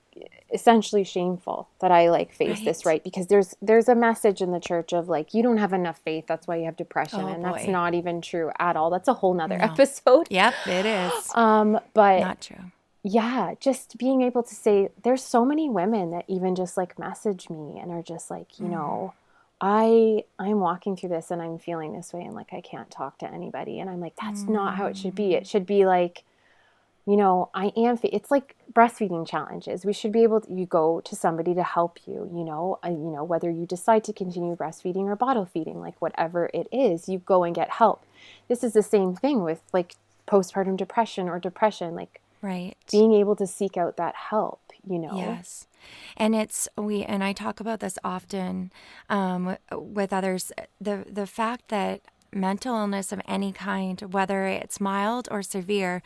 essentially 0.54 1.04
shameful 1.04 1.70
that 1.80 1.92
I 1.92 2.10
like 2.10 2.34
face 2.34 2.58
right. 2.58 2.66
this 2.66 2.86
right 2.86 3.04
because 3.04 3.28
there's 3.28 3.56
there's 3.62 3.88
a 3.88 3.96
message 3.96 4.42
in 4.42 4.52
the 4.52 4.60
church 4.60 4.94
of 4.94 5.08
like 5.08 5.34
you 5.34 5.44
don't 5.44 5.58
have 5.58 5.74
enough 5.74 6.00
faith 6.00 6.26
that's 6.28 6.48
why 6.48 6.58
you 6.58 6.66
have 6.66 6.76
depression 6.76 7.22
oh, 7.22 7.28
and 7.28 7.44
boy. 7.44 7.52
that's 7.52 7.68
not 7.68 7.94
even 7.94 8.22
true 8.22 8.52
at 8.60 8.76
all. 8.76 8.90
That's 8.90 9.08
a 9.08 9.14
whole 9.14 9.34
nother 9.34 9.58
no. 9.58 9.66
episode. 9.66 10.28
Yep, 10.30 10.54
it 10.68 10.86
is. 10.86 11.32
Um 11.36 11.80
but 11.94 12.20
not 12.20 12.42
true. 12.42 12.72
Yeah, 13.04 13.54
just 13.60 13.98
being 13.98 14.22
able 14.22 14.44
to 14.44 14.56
say 14.56 14.90
there's 15.04 15.24
so 15.24 15.46
many 15.46 15.70
women 15.70 16.12
that 16.12 16.26
even 16.28 16.56
just 16.56 16.76
like 16.76 17.00
message 17.00 17.50
me 17.50 17.80
and 17.80 17.92
are 17.92 18.02
just 18.02 18.30
like, 18.30 18.60
you 18.60 18.66
mm. 18.66 18.72
know, 18.72 19.14
I 19.62 20.24
I'm 20.38 20.60
walking 20.60 20.96
through 20.96 21.10
this 21.10 21.32
and 21.32 21.42
I'm 21.42 21.60
feeling 21.60 21.94
this 21.94 22.14
way 22.14 22.22
and 22.22 22.36
like 22.36 22.54
I 22.54 22.62
can't 22.62 22.90
talk 22.90 23.18
to 23.20 23.32
anybody 23.32 23.80
and 23.80 23.90
I'm 23.90 24.00
like 24.00 24.16
that's 24.22 24.44
mm. 24.44 24.50
not 24.50 24.76
how 24.76 24.88
it 24.88 24.98
should 24.98 25.16
be. 25.16 25.34
It 25.34 25.48
should 25.48 25.66
be 25.66 25.86
like 25.86 26.24
you 27.06 27.18
know, 27.18 27.50
I 27.54 27.72
am, 27.76 27.98
it's 28.04 28.30
like 28.30 28.56
breastfeeding 28.72 29.28
challenges. 29.28 29.86
We 29.86 29.94
should 29.94 30.12
be 30.12 30.24
able 30.24 30.42
to, 30.42 30.54
you 30.54 30.66
go 30.66 31.02
to 31.02 31.16
somebody 31.16 31.54
to 31.56 31.64
help 31.64 32.00
you, 32.06 32.30
you 32.34 32.44
know, 32.44 32.80
uh, 32.86 32.90
you 32.90 33.12
know, 33.12 33.24
whether 33.24 33.50
you 33.50 33.66
decide 33.66 34.04
to 34.06 34.14
continue 34.14 34.56
breastfeeding 34.56 35.06
or 35.06 35.16
bottle 35.16 35.46
feeding, 35.46 35.80
like 35.80 36.00
whatever 36.02 36.50
it 36.54 36.68
is, 36.72 37.10
you 37.10 37.20
go 37.20 37.44
and 37.44 37.56
get 37.56 37.70
help. 37.72 38.06
This 38.48 38.64
is 38.64 38.74
the 38.74 38.84
same 38.84 39.16
thing 39.16 39.44
with 39.44 39.62
like 39.74 39.96
postpartum 40.28 40.78
depression 40.78 41.28
or 41.28 41.40
depression, 41.40 41.96
like 41.96 42.22
right 42.42 42.76
being 42.92 43.14
able 43.14 43.36
to 43.36 43.48
seek 43.48 43.76
out 43.78 43.98
that 43.98 44.16
help, 44.16 44.62
you 44.88 45.00
know. 45.00 45.16
Yes. 45.16 45.68
and 46.18 46.36
it's 46.36 46.68
we 46.78 47.04
and 47.04 47.24
I 47.24 47.34
talk 47.34 47.60
about 47.60 47.80
this 47.80 47.98
often 48.04 48.72
um, 49.10 49.58
with 49.72 50.14
others. 50.14 50.52
The 50.80 51.06
the 51.10 51.26
fact 51.26 51.70
that 51.70 52.02
mental 52.34 52.76
illness 52.76 53.12
of 53.12 53.22
any 53.28 53.52
kind, 53.52 54.00
whether 54.14 54.46
it's 54.46 54.80
mild 54.80 55.28
or 55.32 55.42
severe, 55.42 56.02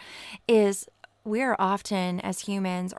is 0.47 0.87
we're 1.25 1.55
often 1.57 2.19
as 2.19 2.41
humans 2.41 2.93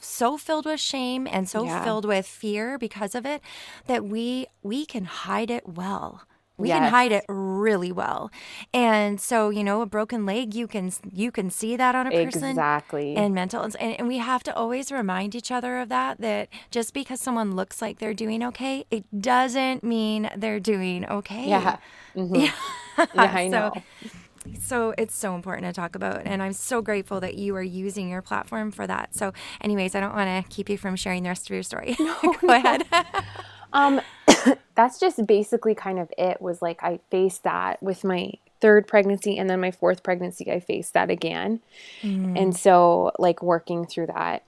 so 0.00 0.36
filled 0.36 0.66
with 0.66 0.80
shame 0.80 1.28
and 1.30 1.48
so 1.48 1.64
yeah. 1.64 1.84
filled 1.84 2.04
with 2.04 2.26
fear 2.26 2.76
because 2.76 3.14
of 3.14 3.24
it 3.24 3.40
that 3.86 4.04
we 4.04 4.46
we 4.62 4.84
can 4.84 5.04
hide 5.04 5.50
it 5.50 5.68
well 5.68 6.22
we 6.58 6.68
yes. 6.68 6.78
can 6.78 6.90
hide 6.90 7.12
it 7.12 7.24
really 7.28 7.92
well 7.92 8.30
and 8.72 9.20
so 9.20 9.50
you 9.50 9.62
know 9.62 9.82
a 9.82 9.86
broken 9.86 10.24
leg 10.24 10.54
you 10.54 10.66
can 10.66 10.90
you 11.12 11.30
can 11.30 11.50
see 11.50 11.76
that 11.76 11.94
on 11.94 12.06
a 12.06 12.10
person 12.10 12.44
exactly 12.44 13.14
and 13.14 13.34
mental 13.34 13.62
and, 13.62 13.76
and 13.78 14.08
we 14.08 14.18
have 14.18 14.42
to 14.42 14.54
always 14.54 14.90
remind 14.90 15.34
each 15.34 15.50
other 15.50 15.78
of 15.78 15.88
that 15.88 16.20
that 16.20 16.48
just 16.70 16.94
because 16.94 17.20
someone 17.20 17.54
looks 17.54 17.82
like 17.82 17.98
they're 17.98 18.14
doing 18.14 18.42
okay 18.42 18.84
it 18.90 19.04
doesn't 19.20 19.84
mean 19.84 20.30
they're 20.36 20.60
doing 20.60 21.04
okay 21.06 21.48
yeah 21.48 21.76
mm-hmm. 22.16 22.34
yeah. 22.36 22.52
yeah 22.98 23.06
i 23.14 23.48
know 23.48 23.72
so, 23.74 24.12
so 24.60 24.94
it's 24.96 25.14
so 25.14 25.34
important 25.34 25.66
to 25.66 25.72
talk 25.72 25.94
about 25.94 26.22
and 26.24 26.42
i'm 26.42 26.52
so 26.52 26.80
grateful 26.80 27.20
that 27.20 27.34
you 27.34 27.54
are 27.56 27.62
using 27.62 28.08
your 28.08 28.22
platform 28.22 28.70
for 28.70 28.86
that 28.86 29.14
so 29.14 29.32
anyways 29.60 29.94
i 29.94 30.00
don't 30.00 30.14
want 30.14 30.46
to 30.46 30.54
keep 30.54 30.68
you 30.68 30.78
from 30.78 30.96
sharing 30.96 31.22
the 31.22 31.28
rest 31.28 31.46
of 31.46 31.54
your 31.54 31.62
story 31.62 31.96
no, 31.98 32.16
go 32.22 32.32
no. 32.42 32.54
ahead 32.54 32.84
um 33.72 34.00
that's 34.74 34.98
just 34.98 35.26
basically 35.26 35.74
kind 35.74 35.98
of 35.98 36.12
it 36.18 36.40
was 36.40 36.62
like 36.62 36.82
i 36.82 36.98
faced 37.10 37.42
that 37.44 37.82
with 37.82 38.04
my 38.04 38.32
third 38.60 38.86
pregnancy 38.86 39.38
and 39.38 39.50
then 39.50 39.60
my 39.60 39.70
fourth 39.70 40.02
pregnancy 40.02 40.50
i 40.50 40.58
faced 40.58 40.94
that 40.94 41.10
again 41.10 41.60
mm. 42.02 42.40
and 42.40 42.56
so 42.56 43.12
like 43.18 43.42
working 43.42 43.86
through 43.86 44.06
that 44.06 44.42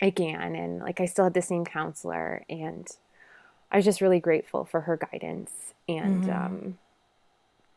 again 0.00 0.54
and 0.54 0.80
like 0.80 1.00
i 1.00 1.06
still 1.06 1.24
had 1.24 1.34
the 1.34 1.42
same 1.42 1.64
counselor 1.64 2.44
and 2.48 2.88
i 3.70 3.76
was 3.76 3.84
just 3.84 4.00
really 4.00 4.20
grateful 4.20 4.64
for 4.64 4.82
her 4.82 4.96
guidance 4.96 5.74
and 5.88 6.24
mm-hmm. 6.24 6.30
um 6.30 6.78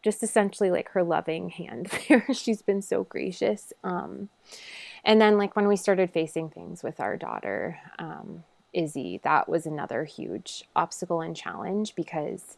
just 0.03 0.21
essentially 0.21 0.69
like 0.69 0.89
her 0.89 1.01
loving 1.01 1.49
hand 1.49 1.87
there. 2.09 2.27
She's 2.33 2.61
been 2.61 2.81
so 2.81 3.05
gracious. 3.05 3.73
Um, 3.83 4.29
and 5.03 5.19
then, 5.19 5.37
like, 5.37 5.55
when 5.55 5.67
we 5.67 5.75
started 5.75 6.11
facing 6.11 6.49
things 6.49 6.83
with 6.83 6.99
our 6.99 7.17
daughter, 7.17 7.79
um, 7.97 8.43
Izzy, 8.73 9.19
that 9.23 9.47
was 9.47 9.65
another 9.65 10.03
huge 10.05 10.65
obstacle 10.75 11.21
and 11.21 11.35
challenge 11.35 11.95
because 11.95 12.57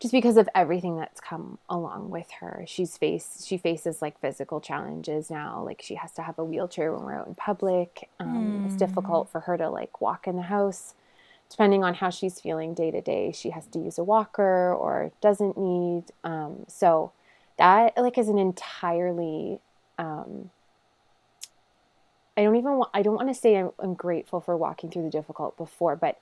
just 0.00 0.12
because 0.12 0.36
of 0.36 0.48
everything 0.54 0.96
that's 0.96 1.20
come 1.20 1.58
along 1.68 2.10
with 2.10 2.30
her. 2.38 2.64
She's 2.68 2.96
faced 2.96 3.46
she 3.46 3.58
faces 3.58 4.00
like 4.00 4.20
physical 4.20 4.60
challenges 4.60 5.28
now. 5.28 5.62
Like 5.64 5.82
she 5.82 5.96
has 5.96 6.12
to 6.12 6.22
have 6.22 6.38
a 6.38 6.44
wheelchair 6.44 6.92
when 6.92 7.04
we're 7.04 7.18
out 7.18 7.26
in 7.26 7.34
public. 7.34 8.08
Um, 8.20 8.62
mm. 8.62 8.66
It's 8.66 8.76
difficult 8.76 9.28
for 9.28 9.40
her 9.40 9.56
to 9.56 9.68
like 9.68 10.00
walk 10.00 10.28
in 10.28 10.36
the 10.36 10.42
house 10.42 10.94
depending 11.50 11.82
on 11.82 11.94
how 11.94 12.10
she's 12.10 12.40
feeling 12.40 12.74
day 12.74 12.90
to 12.90 13.00
day, 13.00 13.32
she 13.32 13.50
has 13.50 13.66
to 13.66 13.78
use 13.78 13.98
a 13.98 14.04
walker 14.04 14.72
or 14.72 15.10
doesn't 15.20 15.56
need. 15.56 16.04
Um, 16.24 16.64
so 16.68 17.12
that 17.56 17.96
like 17.96 18.18
is 18.18 18.28
an 18.28 18.38
entirely. 18.38 19.60
Um, 19.98 20.50
I 22.38 22.44
don't 22.44 22.54
even 22.54 22.74
want. 22.76 22.90
I 22.94 23.02
don't 23.02 23.16
want 23.16 23.28
to 23.28 23.34
say 23.34 23.56
I'm, 23.56 23.72
I'm 23.80 23.94
grateful 23.94 24.40
for 24.40 24.56
walking 24.56 24.90
through 24.90 25.02
the 25.02 25.10
difficult 25.10 25.56
before, 25.56 25.96
but 25.96 26.20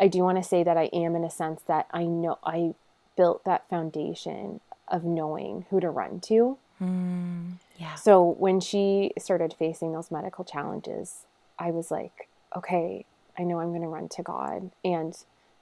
I 0.00 0.08
do 0.08 0.20
want 0.20 0.38
to 0.38 0.42
say 0.42 0.64
that 0.64 0.78
I 0.78 0.84
am 0.94 1.14
in 1.14 1.24
a 1.24 1.30
sense 1.30 1.60
that 1.66 1.88
I 1.90 2.04
know 2.04 2.38
I 2.42 2.74
built 3.18 3.44
that 3.44 3.68
foundation 3.68 4.60
of 4.88 5.04
knowing 5.04 5.66
who 5.68 5.78
to 5.78 5.90
run 5.90 6.20
to. 6.20 6.56
Mm, 6.82 7.56
yeah. 7.76 7.96
So 7.96 8.26
when 8.38 8.60
she 8.60 9.12
started 9.18 9.52
facing 9.52 9.92
those 9.92 10.10
medical 10.10 10.42
challenges, 10.42 11.26
I 11.58 11.70
was 11.70 11.90
like, 11.90 12.30
okay, 12.56 13.04
I 13.38 13.42
know 13.42 13.60
I'm 13.60 13.72
going 13.72 13.82
to 13.82 13.88
run 13.88 14.08
to 14.08 14.22
God. 14.22 14.70
And 14.82 15.14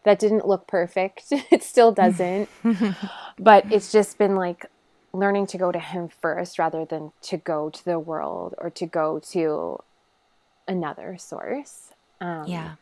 that 0.05 0.21
didn't 0.21 0.47
look 0.47 0.69
perfect. 0.69 1.25
it 1.31 1.65
still 1.65 1.91
doesn't. 1.91 2.49
but 3.41 3.67
it's 3.73 3.91
just 3.91 4.19
been 4.19 4.37
like 4.37 4.67
learning 5.13 5.47
to 5.49 5.59
go 5.59 5.73
to 5.73 5.79
Him 5.79 6.09
first 6.09 6.59
rather 6.59 6.85
than 6.85 7.13
to 7.23 7.37
go 7.37 7.71
to 7.71 7.85
the 7.85 7.99
world 7.99 8.55
or 8.59 8.71
to 8.71 8.87
go 8.87 9.19
to 9.31 9.79
another 10.69 11.17
source. 11.19 11.93
Um, 12.21 12.47
yeah. 12.47 12.75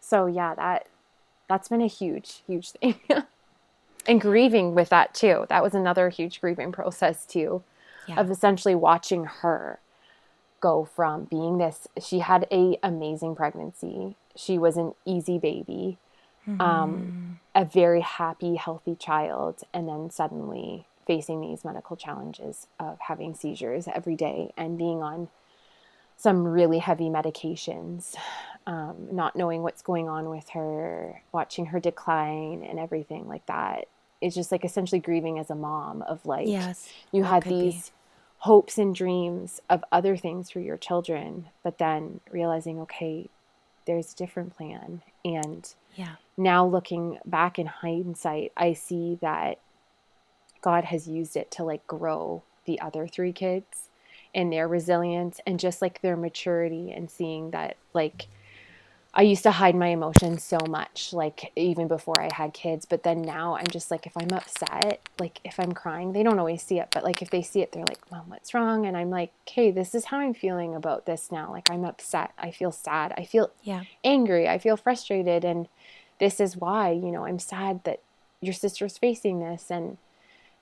So 0.00 0.26
yeah, 0.26 0.54
that 0.54 0.88
that's 1.48 1.68
been 1.68 1.82
a 1.82 1.86
huge, 1.86 2.42
huge 2.46 2.70
thing. 2.70 2.98
and 4.06 4.20
grieving 4.20 4.74
with 4.74 4.88
that 4.90 5.14
too. 5.14 5.46
That 5.48 5.62
was 5.62 5.74
another 5.74 6.08
huge 6.08 6.40
grieving 6.40 6.72
process 6.72 7.24
too, 7.24 7.62
yeah. 8.08 8.20
of 8.20 8.30
essentially 8.30 8.74
watching 8.74 9.24
her 9.24 9.78
go 10.60 10.84
from 10.84 11.24
being 11.24 11.58
this. 11.58 11.86
She 12.00 12.20
had 12.20 12.46
a 12.50 12.78
amazing 12.82 13.36
pregnancy 13.36 14.16
she 14.36 14.58
was 14.58 14.76
an 14.76 14.94
easy 15.04 15.38
baby, 15.38 15.98
um, 16.46 16.58
mm-hmm. 16.58 16.60
um, 16.60 17.40
a 17.54 17.64
very 17.64 18.02
happy, 18.02 18.56
healthy 18.56 18.94
child, 18.94 19.62
and 19.72 19.88
then 19.88 20.10
suddenly 20.10 20.86
facing 21.06 21.40
these 21.40 21.64
medical 21.64 21.96
challenges 21.96 22.66
of 22.80 22.98
having 23.00 23.34
seizures 23.34 23.88
every 23.94 24.16
day 24.16 24.52
and 24.56 24.76
being 24.76 25.02
on 25.02 25.28
some 26.16 26.44
really 26.44 26.78
heavy 26.78 27.08
medications, 27.08 28.16
um, 28.66 29.08
not 29.12 29.36
knowing 29.36 29.62
what's 29.62 29.82
going 29.82 30.08
on 30.08 30.30
with 30.30 30.48
her, 30.50 31.22
watching 31.32 31.66
her 31.66 31.78
decline 31.78 32.64
and 32.64 32.78
everything 32.78 33.28
like 33.28 33.44
that. 33.46 33.86
It's 34.20 34.34
just 34.34 34.50
like 34.50 34.64
essentially 34.64 35.00
grieving 35.00 35.38
as 35.38 35.50
a 35.50 35.54
mom 35.54 36.02
of 36.02 36.24
like, 36.24 36.48
yes, 36.48 36.88
you 37.12 37.24
had 37.24 37.42
these 37.42 37.90
be. 37.90 37.92
hopes 38.38 38.78
and 38.78 38.94
dreams 38.94 39.60
of 39.68 39.84
other 39.92 40.16
things 40.16 40.50
for 40.50 40.60
your 40.60 40.78
children, 40.78 41.48
but 41.62 41.76
then 41.76 42.20
realizing, 42.32 42.80
okay, 42.80 43.28
there's 43.86 44.14
a 44.14 44.16
different 44.16 44.56
plan. 44.56 45.02
And 45.22 45.72
yeah. 45.94 46.16
now 46.38 46.66
looking 46.66 47.18
back 47.26 47.58
in 47.58 47.66
hindsight, 47.66 48.52
I 48.56 48.72
see 48.72 49.18
that 49.20 49.58
God 50.60 50.84
has 50.84 51.08
used 51.08 51.36
it 51.36 51.50
to 51.52 51.64
like 51.64 51.86
grow 51.86 52.42
the 52.64 52.80
other 52.80 53.06
three 53.06 53.32
kids 53.32 53.88
and 54.34 54.52
their 54.52 54.68
resilience 54.68 55.40
and 55.46 55.58
just 55.58 55.80
like 55.80 56.02
their 56.02 56.16
maturity 56.16 56.92
and 56.92 57.10
seeing 57.10 57.50
that 57.52 57.76
like 57.94 58.26
I 59.18 59.22
used 59.22 59.44
to 59.44 59.50
hide 59.50 59.74
my 59.74 59.88
emotions 59.88 60.44
so 60.44 60.58
much, 60.68 61.14
like 61.14 61.50
even 61.56 61.88
before 61.88 62.20
I 62.20 62.28
had 62.30 62.52
kids. 62.52 62.84
But 62.84 63.02
then 63.02 63.22
now 63.22 63.56
I'm 63.56 63.66
just 63.66 63.90
like, 63.90 64.06
if 64.06 64.12
I'm 64.14 64.30
upset, 64.30 65.08
like 65.18 65.40
if 65.42 65.58
I'm 65.58 65.72
crying, 65.72 66.12
they 66.12 66.22
don't 66.22 66.38
always 66.38 66.62
see 66.62 66.80
it, 66.80 66.88
but 66.92 67.02
like 67.02 67.22
if 67.22 67.30
they 67.30 67.40
see 67.40 67.62
it, 67.62 67.72
they're 67.72 67.86
like, 67.86 68.10
Mom, 68.10 68.28
what's 68.28 68.52
wrong? 68.52 68.84
And 68.84 68.94
I'm 68.94 69.08
like, 69.08 69.32
okay, 69.48 69.70
this 69.70 69.94
is 69.94 70.04
how 70.04 70.18
I'm 70.18 70.34
feeling 70.34 70.74
about 70.74 71.06
this 71.06 71.32
now. 71.32 71.50
Like 71.50 71.70
I'm 71.70 71.86
upset. 71.86 72.32
I 72.36 72.50
feel 72.50 72.72
sad. 72.72 73.14
I 73.16 73.24
feel 73.24 73.50
yeah. 73.62 73.84
angry. 74.04 74.50
I 74.50 74.58
feel 74.58 74.76
frustrated. 74.76 75.46
And 75.46 75.66
this 76.20 76.38
is 76.38 76.54
why, 76.54 76.90
you 76.90 77.10
know, 77.10 77.24
I'm 77.24 77.38
sad 77.38 77.84
that 77.84 78.02
your 78.42 78.52
sister's 78.52 78.98
facing 78.98 79.40
this. 79.40 79.70
And 79.70 79.96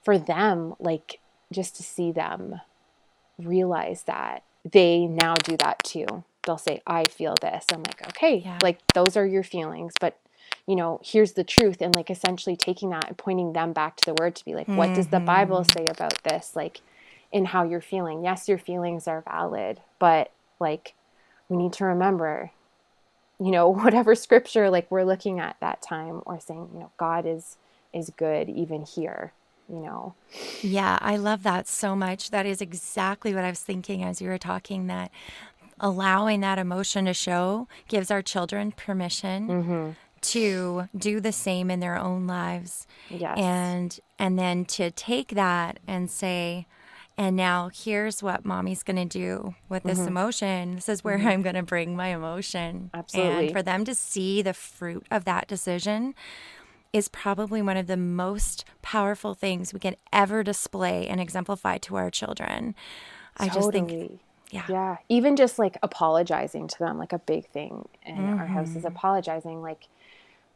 for 0.05 0.17
them, 0.17 0.75
like 0.79 1.19
just 1.51 1.75
to 1.75 1.83
see 1.83 2.13
them 2.13 2.61
realize 3.37 4.03
that 4.03 4.43
they 4.63 5.05
now 5.05 5.35
do 5.35 5.57
that 5.57 5.83
too 5.83 6.23
they'll 6.45 6.57
say, 6.57 6.81
I 6.87 7.05
feel 7.05 7.35
this. 7.41 7.65
I'm 7.71 7.83
like, 7.83 8.07
okay, 8.09 8.37
yeah. 8.37 8.59
like 8.61 8.79
those 8.93 9.17
are 9.17 9.25
your 9.25 9.43
feelings, 9.43 9.93
but 9.99 10.17
you 10.67 10.75
know, 10.75 10.99
here's 11.03 11.33
the 11.33 11.43
truth. 11.43 11.81
And 11.81 11.93
like 11.93 12.09
essentially 12.09 12.55
taking 12.55 12.89
that 12.91 13.07
and 13.07 13.17
pointing 13.17 13.53
them 13.53 13.73
back 13.73 13.97
to 13.97 14.05
the 14.05 14.21
word 14.21 14.35
to 14.35 14.45
be 14.45 14.55
like, 14.55 14.67
mm-hmm. 14.67 14.77
what 14.77 14.93
does 14.95 15.07
the 15.07 15.19
Bible 15.19 15.61
mm-hmm. 15.61 15.77
say 15.77 15.87
about 15.87 16.23
this? 16.23 16.55
Like, 16.55 16.81
in 17.31 17.45
how 17.45 17.63
you're 17.63 17.81
feeling. 17.81 18.23
Yes, 18.23 18.47
your 18.47 18.57
feelings 18.57 19.07
are 19.07 19.21
valid, 19.21 19.81
but 19.99 20.31
like, 20.59 20.93
we 21.49 21.57
need 21.57 21.73
to 21.73 21.85
remember, 21.85 22.51
you 23.39 23.51
know, 23.51 23.69
whatever 23.73 24.15
scripture 24.15 24.69
like 24.69 24.89
we're 24.89 25.03
looking 25.03 25.39
at 25.39 25.57
that 25.59 25.81
time 25.81 26.21
or 26.25 26.39
saying, 26.39 26.69
you 26.73 26.79
know, 26.79 26.91
God 26.97 27.25
is 27.25 27.57
is 27.93 28.11
good 28.17 28.49
even 28.49 28.83
here 28.83 29.31
you 29.69 29.79
know. 29.79 30.15
Yeah, 30.61 30.97
I 31.01 31.17
love 31.17 31.43
that 31.43 31.67
so 31.67 31.95
much. 31.95 32.31
That 32.31 32.45
is 32.45 32.61
exactly 32.61 33.33
what 33.33 33.43
I 33.43 33.49
was 33.49 33.61
thinking 33.61 34.03
as 34.03 34.21
you 34.21 34.29
were 34.29 34.37
talking 34.37 34.87
that 34.87 35.11
allowing 35.79 36.41
that 36.41 36.57
emotion 36.57 37.05
to 37.05 37.13
show 37.13 37.67
gives 37.87 38.09
our 38.09 38.21
children 38.21 38.71
permission 38.71 39.47
mm-hmm. 39.47 39.89
to 40.21 40.87
do 40.97 41.19
the 41.19 41.31
same 41.31 41.69
in 41.69 41.79
their 41.79 41.97
own 41.97 42.27
lives. 42.27 42.87
Yes. 43.09 43.37
And 43.37 43.99
and 44.17 44.39
then 44.39 44.65
to 44.65 44.91
take 44.91 45.29
that 45.29 45.79
and 45.87 46.09
say, 46.09 46.67
and 47.17 47.35
now 47.35 47.69
here's 47.73 48.21
what 48.21 48.45
mommy's 48.45 48.83
going 48.83 49.07
to 49.07 49.19
do 49.19 49.55
with 49.69 49.83
this 49.83 49.99
mm-hmm. 49.99 50.09
emotion. 50.09 50.75
This 50.75 50.89
is 50.89 51.03
where 51.03 51.17
mm-hmm. 51.17 51.27
I'm 51.27 51.41
going 51.41 51.55
to 51.55 51.63
bring 51.63 51.95
my 51.95 52.07
emotion. 52.07 52.89
Absolutely. 52.93 53.47
And 53.47 53.55
for 53.55 53.63
them 53.63 53.85
to 53.85 53.95
see 53.95 54.41
the 54.41 54.53
fruit 54.53 55.05
of 55.09 55.25
that 55.25 55.47
decision 55.47 56.13
is 56.95 57.09
probably 57.09 57.61
one 57.61 57.75
of 57.75 57.87
the 57.87 57.97
most 57.97 58.63
powerful 58.81 59.33
things 59.33 59.73
we 59.73 59.79
can 59.81 59.97
ever 60.13 60.43
display 60.43 61.07
and 61.07 61.19
exemplify 61.19 61.77
to 61.77 61.97
our 61.97 62.09
children. 62.09 62.73
Totally. 63.37 63.49
I 63.49 63.53
just 63.53 63.71
think 63.71 64.19
yeah. 64.51 64.63
Yeah. 64.69 64.97
Even 65.09 65.35
just 65.35 65.59
like 65.59 65.77
apologizing 65.83 66.69
to 66.69 66.79
them, 66.79 66.97
like 66.97 67.11
a 67.11 67.19
big 67.19 67.49
thing 67.49 67.89
in 68.05 68.15
mm-hmm. 68.15 68.39
our 68.39 68.45
house 68.45 68.69
is 68.69 68.77
mm-hmm. 68.77 68.87
apologizing, 68.87 69.61
like 69.61 69.89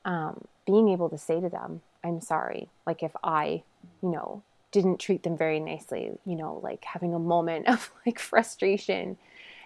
um, 0.06 0.46
being 0.66 0.88
able 0.88 1.10
to 1.10 1.18
say 1.18 1.42
to 1.42 1.50
them, 1.50 1.82
I'm 2.06 2.22
sorry. 2.22 2.70
Like 2.86 3.04
if 3.04 3.12
I, 3.22 3.64
you 4.02 4.10
know, 4.10 4.42
didn't 4.72 5.00
treat 5.00 5.24
them 5.24 5.36
very 5.36 5.60
nicely, 5.60 6.12
you 6.26 6.36
know, 6.38 6.62
like 6.64 6.86
having 6.86 7.14
a 7.14 7.20
moment 7.20 7.68
of 7.74 7.92
like 8.06 8.18
frustration 8.18 9.18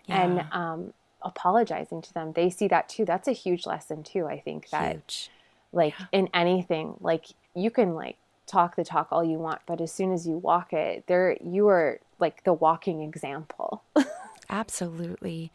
yeah. 0.07 0.23
and 0.23 0.45
um, 0.51 0.93
apologizing 1.21 2.01
to 2.01 2.13
them 2.13 2.33
they 2.33 2.49
see 2.49 2.67
that 2.67 2.89
too 2.89 3.05
that's 3.05 3.29
a 3.29 3.31
huge 3.31 3.65
lesson 3.65 4.03
too 4.03 4.25
i 4.27 4.37
think 4.37 4.69
that 4.71 4.91
huge. 4.91 5.29
Like 5.73 5.93
yeah. 5.99 6.05
in 6.11 6.29
anything 6.33 6.95
like 7.01 7.25
you 7.55 7.69
can 7.69 7.93
like 7.93 8.17
talk 8.45 8.75
the 8.75 8.83
talk 8.83 9.07
all 9.11 9.23
you 9.23 9.37
want 9.37 9.59
but 9.65 9.81
as 9.81 9.91
soon 9.91 10.11
as 10.11 10.27
you 10.27 10.37
walk 10.37 10.73
it 10.73 11.05
there 11.07 11.37
you 11.43 11.67
are 11.67 11.99
like 12.19 12.43
the 12.43 12.53
walking 12.53 13.01
example 13.01 13.83
absolutely 14.49 15.51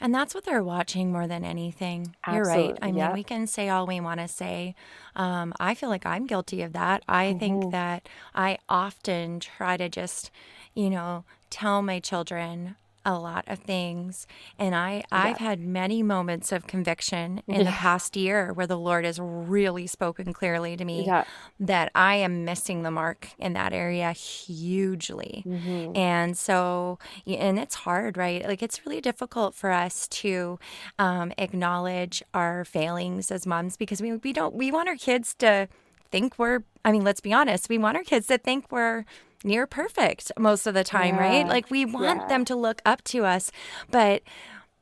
and 0.00 0.14
that's 0.14 0.34
what 0.34 0.44
they're 0.44 0.62
watching 0.62 1.10
more 1.10 1.26
than 1.26 1.44
anything. 1.44 2.14
Absolutely. 2.24 2.62
You're 2.62 2.70
right. 2.70 2.78
I 2.82 2.92
mean, 2.92 3.12
we 3.12 3.24
can 3.24 3.46
say 3.46 3.68
all 3.68 3.86
we 3.86 4.00
want 4.00 4.20
to 4.20 4.28
say. 4.28 4.74
Um, 5.16 5.52
I 5.58 5.74
feel 5.74 5.88
like 5.88 6.06
I'm 6.06 6.26
guilty 6.26 6.62
of 6.62 6.72
that. 6.74 7.02
I 7.08 7.26
mm-hmm. 7.26 7.38
think 7.38 7.72
that 7.72 8.08
I 8.34 8.58
often 8.68 9.40
try 9.40 9.76
to 9.76 9.88
just, 9.88 10.30
you 10.74 10.88
know, 10.88 11.24
tell 11.50 11.82
my 11.82 11.98
children 11.98 12.76
a 13.04 13.18
lot 13.18 13.44
of 13.46 13.58
things 13.60 14.26
and 14.58 14.74
i 14.74 14.96
yeah. 14.96 15.02
i've 15.10 15.38
had 15.38 15.60
many 15.60 16.02
moments 16.02 16.52
of 16.52 16.66
conviction 16.66 17.42
in 17.46 17.56
yeah. 17.56 17.62
the 17.64 17.70
past 17.70 18.16
year 18.16 18.52
where 18.52 18.66
the 18.66 18.78
lord 18.78 19.04
has 19.04 19.18
really 19.20 19.86
spoken 19.86 20.32
clearly 20.32 20.76
to 20.76 20.84
me 20.84 21.04
yeah. 21.06 21.24
that 21.58 21.90
i 21.94 22.14
am 22.14 22.44
missing 22.44 22.82
the 22.82 22.90
mark 22.90 23.28
in 23.38 23.52
that 23.52 23.72
area 23.72 24.12
hugely 24.12 25.42
mm-hmm. 25.46 25.96
and 25.96 26.36
so 26.36 26.98
and 27.26 27.58
it's 27.58 27.76
hard 27.76 28.16
right 28.16 28.46
like 28.46 28.62
it's 28.62 28.84
really 28.84 29.00
difficult 29.00 29.54
for 29.54 29.70
us 29.70 30.06
to 30.08 30.58
um, 30.98 31.32
acknowledge 31.38 32.22
our 32.34 32.64
failings 32.64 33.30
as 33.30 33.46
moms 33.46 33.76
because 33.76 34.02
we, 34.02 34.12
we 34.16 34.32
don't 34.32 34.54
we 34.54 34.70
want 34.70 34.88
our 34.88 34.96
kids 34.96 35.34
to 35.34 35.68
think 36.10 36.38
we're 36.38 36.64
i 36.84 36.92
mean 36.92 37.04
let's 37.04 37.20
be 37.20 37.32
honest 37.32 37.68
we 37.68 37.78
want 37.78 37.96
our 37.96 38.04
kids 38.04 38.26
to 38.26 38.38
think 38.38 38.70
we're 38.70 39.04
near 39.44 39.66
perfect 39.66 40.32
most 40.38 40.66
of 40.66 40.74
the 40.74 40.84
time, 40.84 41.16
yeah. 41.16 41.20
right? 41.20 41.48
Like 41.48 41.70
we 41.70 41.84
want 41.84 42.22
yeah. 42.22 42.26
them 42.28 42.44
to 42.46 42.56
look 42.56 42.82
up 42.84 43.02
to 43.04 43.24
us. 43.24 43.50
But, 43.90 44.22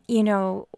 you 0.09 0.23
know, 0.23 0.69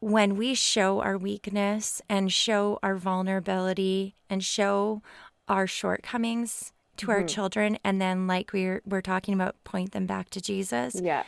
when 0.00 0.36
we 0.36 0.54
show 0.54 1.00
our 1.00 1.18
weakness 1.18 2.00
and 2.08 2.32
show 2.32 2.78
our 2.82 2.96
vulnerability 2.96 4.14
and 4.28 4.42
show 4.42 5.02
our 5.48 5.66
shortcomings 5.66 6.72
to 6.96 7.06
mm-hmm. 7.06 7.12
our 7.12 7.22
children 7.24 7.78
and 7.84 8.00
then 8.00 8.26
like 8.26 8.52
we're 8.52 8.82
we're 8.86 9.00
talking 9.00 9.34
about 9.34 9.62
point 9.64 9.92
them 9.92 10.06
back 10.06 10.30
to 10.30 10.40
Jesus. 10.40 11.00
Yeah. 11.02 11.24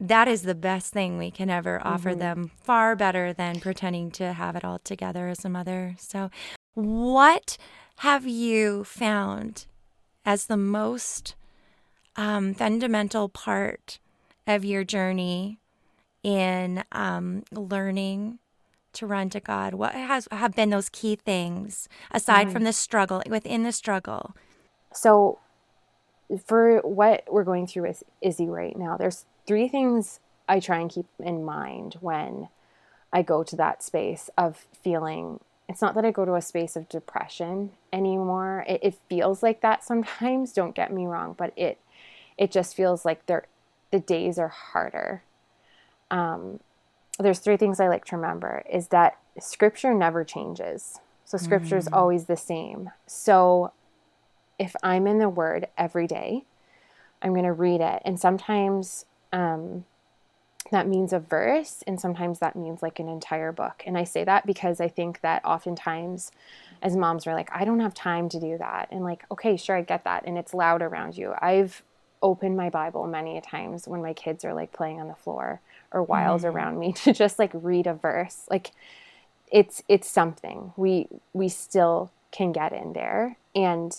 That 0.00 0.28
is 0.28 0.42
the 0.42 0.54
best 0.54 0.92
thing 0.92 1.18
we 1.18 1.32
can 1.32 1.50
ever 1.50 1.80
offer 1.84 2.10
mm-hmm. 2.10 2.20
them, 2.20 2.50
far 2.62 2.94
better 2.94 3.32
than 3.32 3.58
pretending 3.58 4.12
to 4.12 4.32
have 4.32 4.54
it 4.54 4.64
all 4.64 4.78
together 4.78 5.26
as 5.26 5.44
a 5.44 5.48
mother. 5.48 5.96
So, 5.98 6.30
what 6.74 7.56
have 7.98 8.26
you 8.26 8.84
found 8.84 9.66
as 10.24 10.46
the 10.46 10.56
most 10.56 11.34
um, 12.16 12.54
fundamental 12.54 13.28
part 13.28 13.98
of 14.46 14.64
your 14.64 14.84
journey 14.84 15.58
in 16.22 16.84
um, 16.92 17.44
learning 17.50 18.38
to 18.92 19.06
run 19.06 19.30
to 19.30 19.40
God? 19.40 19.74
What 19.74 19.94
has 19.94 20.28
have 20.30 20.54
been 20.54 20.70
those 20.70 20.88
key 20.88 21.16
things 21.16 21.88
aside 22.10 22.44
mm-hmm. 22.44 22.52
from 22.52 22.64
the 22.64 22.72
struggle 22.72 23.22
within 23.28 23.62
the 23.62 23.72
struggle? 23.72 24.34
So, 24.92 25.38
for 26.44 26.78
what 26.80 27.24
we're 27.30 27.44
going 27.44 27.66
through 27.66 27.88
with 27.88 28.02
Izzy 28.20 28.48
right 28.48 28.76
now, 28.76 28.96
there's 28.96 29.24
three 29.46 29.68
things 29.68 30.20
I 30.48 30.60
try 30.60 30.78
and 30.78 30.90
keep 30.90 31.06
in 31.18 31.44
mind 31.44 31.96
when 32.00 32.48
I 33.12 33.22
go 33.22 33.42
to 33.42 33.56
that 33.56 33.82
space 33.82 34.28
of 34.36 34.66
feeling 34.82 35.40
it's 35.68 35.82
not 35.82 35.94
that 35.94 36.04
I 36.04 36.10
go 36.10 36.24
to 36.24 36.34
a 36.34 36.42
space 36.42 36.76
of 36.76 36.88
depression 36.88 37.70
anymore. 37.92 38.64
It, 38.66 38.80
it, 38.82 38.94
feels 39.08 39.42
like 39.42 39.60
that 39.60 39.84
sometimes, 39.84 40.52
don't 40.52 40.74
get 40.74 40.92
me 40.92 41.06
wrong, 41.06 41.34
but 41.36 41.52
it 41.56 41.78
it 42.36 42.52
just 42.52 42.76
feels 42.76 43.04
like 43.04 43.26
they're, 43.26 43.46
the 43.90 43.98
days 43.98 44.38
are 44.38 44.48
harder. 44.48 45.22
Um, 46.10 46.60
there's 47.18 47.40
three 47.40 47.56
things 47.56 47.80
I 47.80 47.88
like 47.88 48.04
to 48.06 48.16
remember 48.16 48.62
is 48.70 48.88
that 48.88 49.18
scripture 49.40 49.92
never 49.92 50.24
changes. 50.24 51.00
So 51.24 51.36
scripture 51.36 51.76
is 51.76 51.88
mm. 51.88 51.96
always 51.96 52.24
the 52.24 52.36
same. 52.36 52.90
So 53.06 53.72
if 54.58 54.74
I'm 54.82 55.06
in 55.06 55.18
the 55.18 55.28
word 55.28 55.66
every 55.76 56.06
day, 56.06 56.44
I'm 57.20 57.32
going 57.32 57.44
to 57.44 57.52
read 57.52 57.80
it. 57.80 58.02
And 58.04 58.18
sometimes 58.20 59.04
um, 59.32 59.84
that 60.70 60.88
means 60.88 61.12
a 61.12 61.18
verse 61.18 61.82
and 61.86 62.00
sometimes 62.00 62.38
that 62.38 62.56
means 62.56 62.82
like 62.82 62.98
an 62.98 63.08
entire 63.08 63.52
book. 63.52 63.82
And 63.86 63.96
i 63.96 64.04
say 64.04 64.24
that 64.24 64.46
because 64.46 64.80
i 64.80 64.88
think 64.88 65.20
that 65.20 65.44
oftentimes 65.44 66.30
as 66.82 66.96
moms 66.96 67.26
we're 67.26 67.34
like 67.34 67.50
i 67.52 67.64
don't 67.64 67.80
have 67.80 67.94
time 67.94 68.28
to 68.30 68.40
do 68.40 68.58
that. 68.58 68.88
And 68.90 69.04
like 69.04 69.24
okay 69.30 69.56
sure 69.56 69.76
i 69.76 69.82
get 69.82 70.04
that 70.04 70.24
and 70.26 70.38
it's 70.38 70.54
loud 70.54 70.82
around 70.82 71.16
you. 71.16 71.34
I've 71.40 71.82
opened 72.20 72.56
my 72.56 72.68
bible 72.68 73.06
many 73.06 73.40
times 73.40 73.86
when 73.86 74.02
my 74.02 74.12
kids 74.12 74.44
are 74.44 74.52
like 74.52 74.72
playing 74.72 75.00
on 75.00 75.06
the 75.08 75.14
floor 75.14 75.60
or 75.92 76.02
wild 76.02 76.42
mm. 76.42 76.52
around 76.52 76.78
me 76.78 76.92
to 77.04 77.12
just 77.12 77.38
like 77.38 77.50
read 77.54 77.86
a 77.86 77.94
verse. 77.94 78.46
Like 78.50 78.72
it's 79.50 79.82
it's 79.88 80.08
something. 80.08 80.72
We 80.76 81.08
we 81.32 81.48
still 81.48 82.12
can 82.30 82.52
get 82.52 82.72
in 82.72 82.92
there. 82.92 83.36
And 83.54 83.96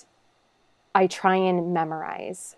i 0.93 1.07
try 1.07 1.35
and 1.35 1.73
memorize 1.73 2.55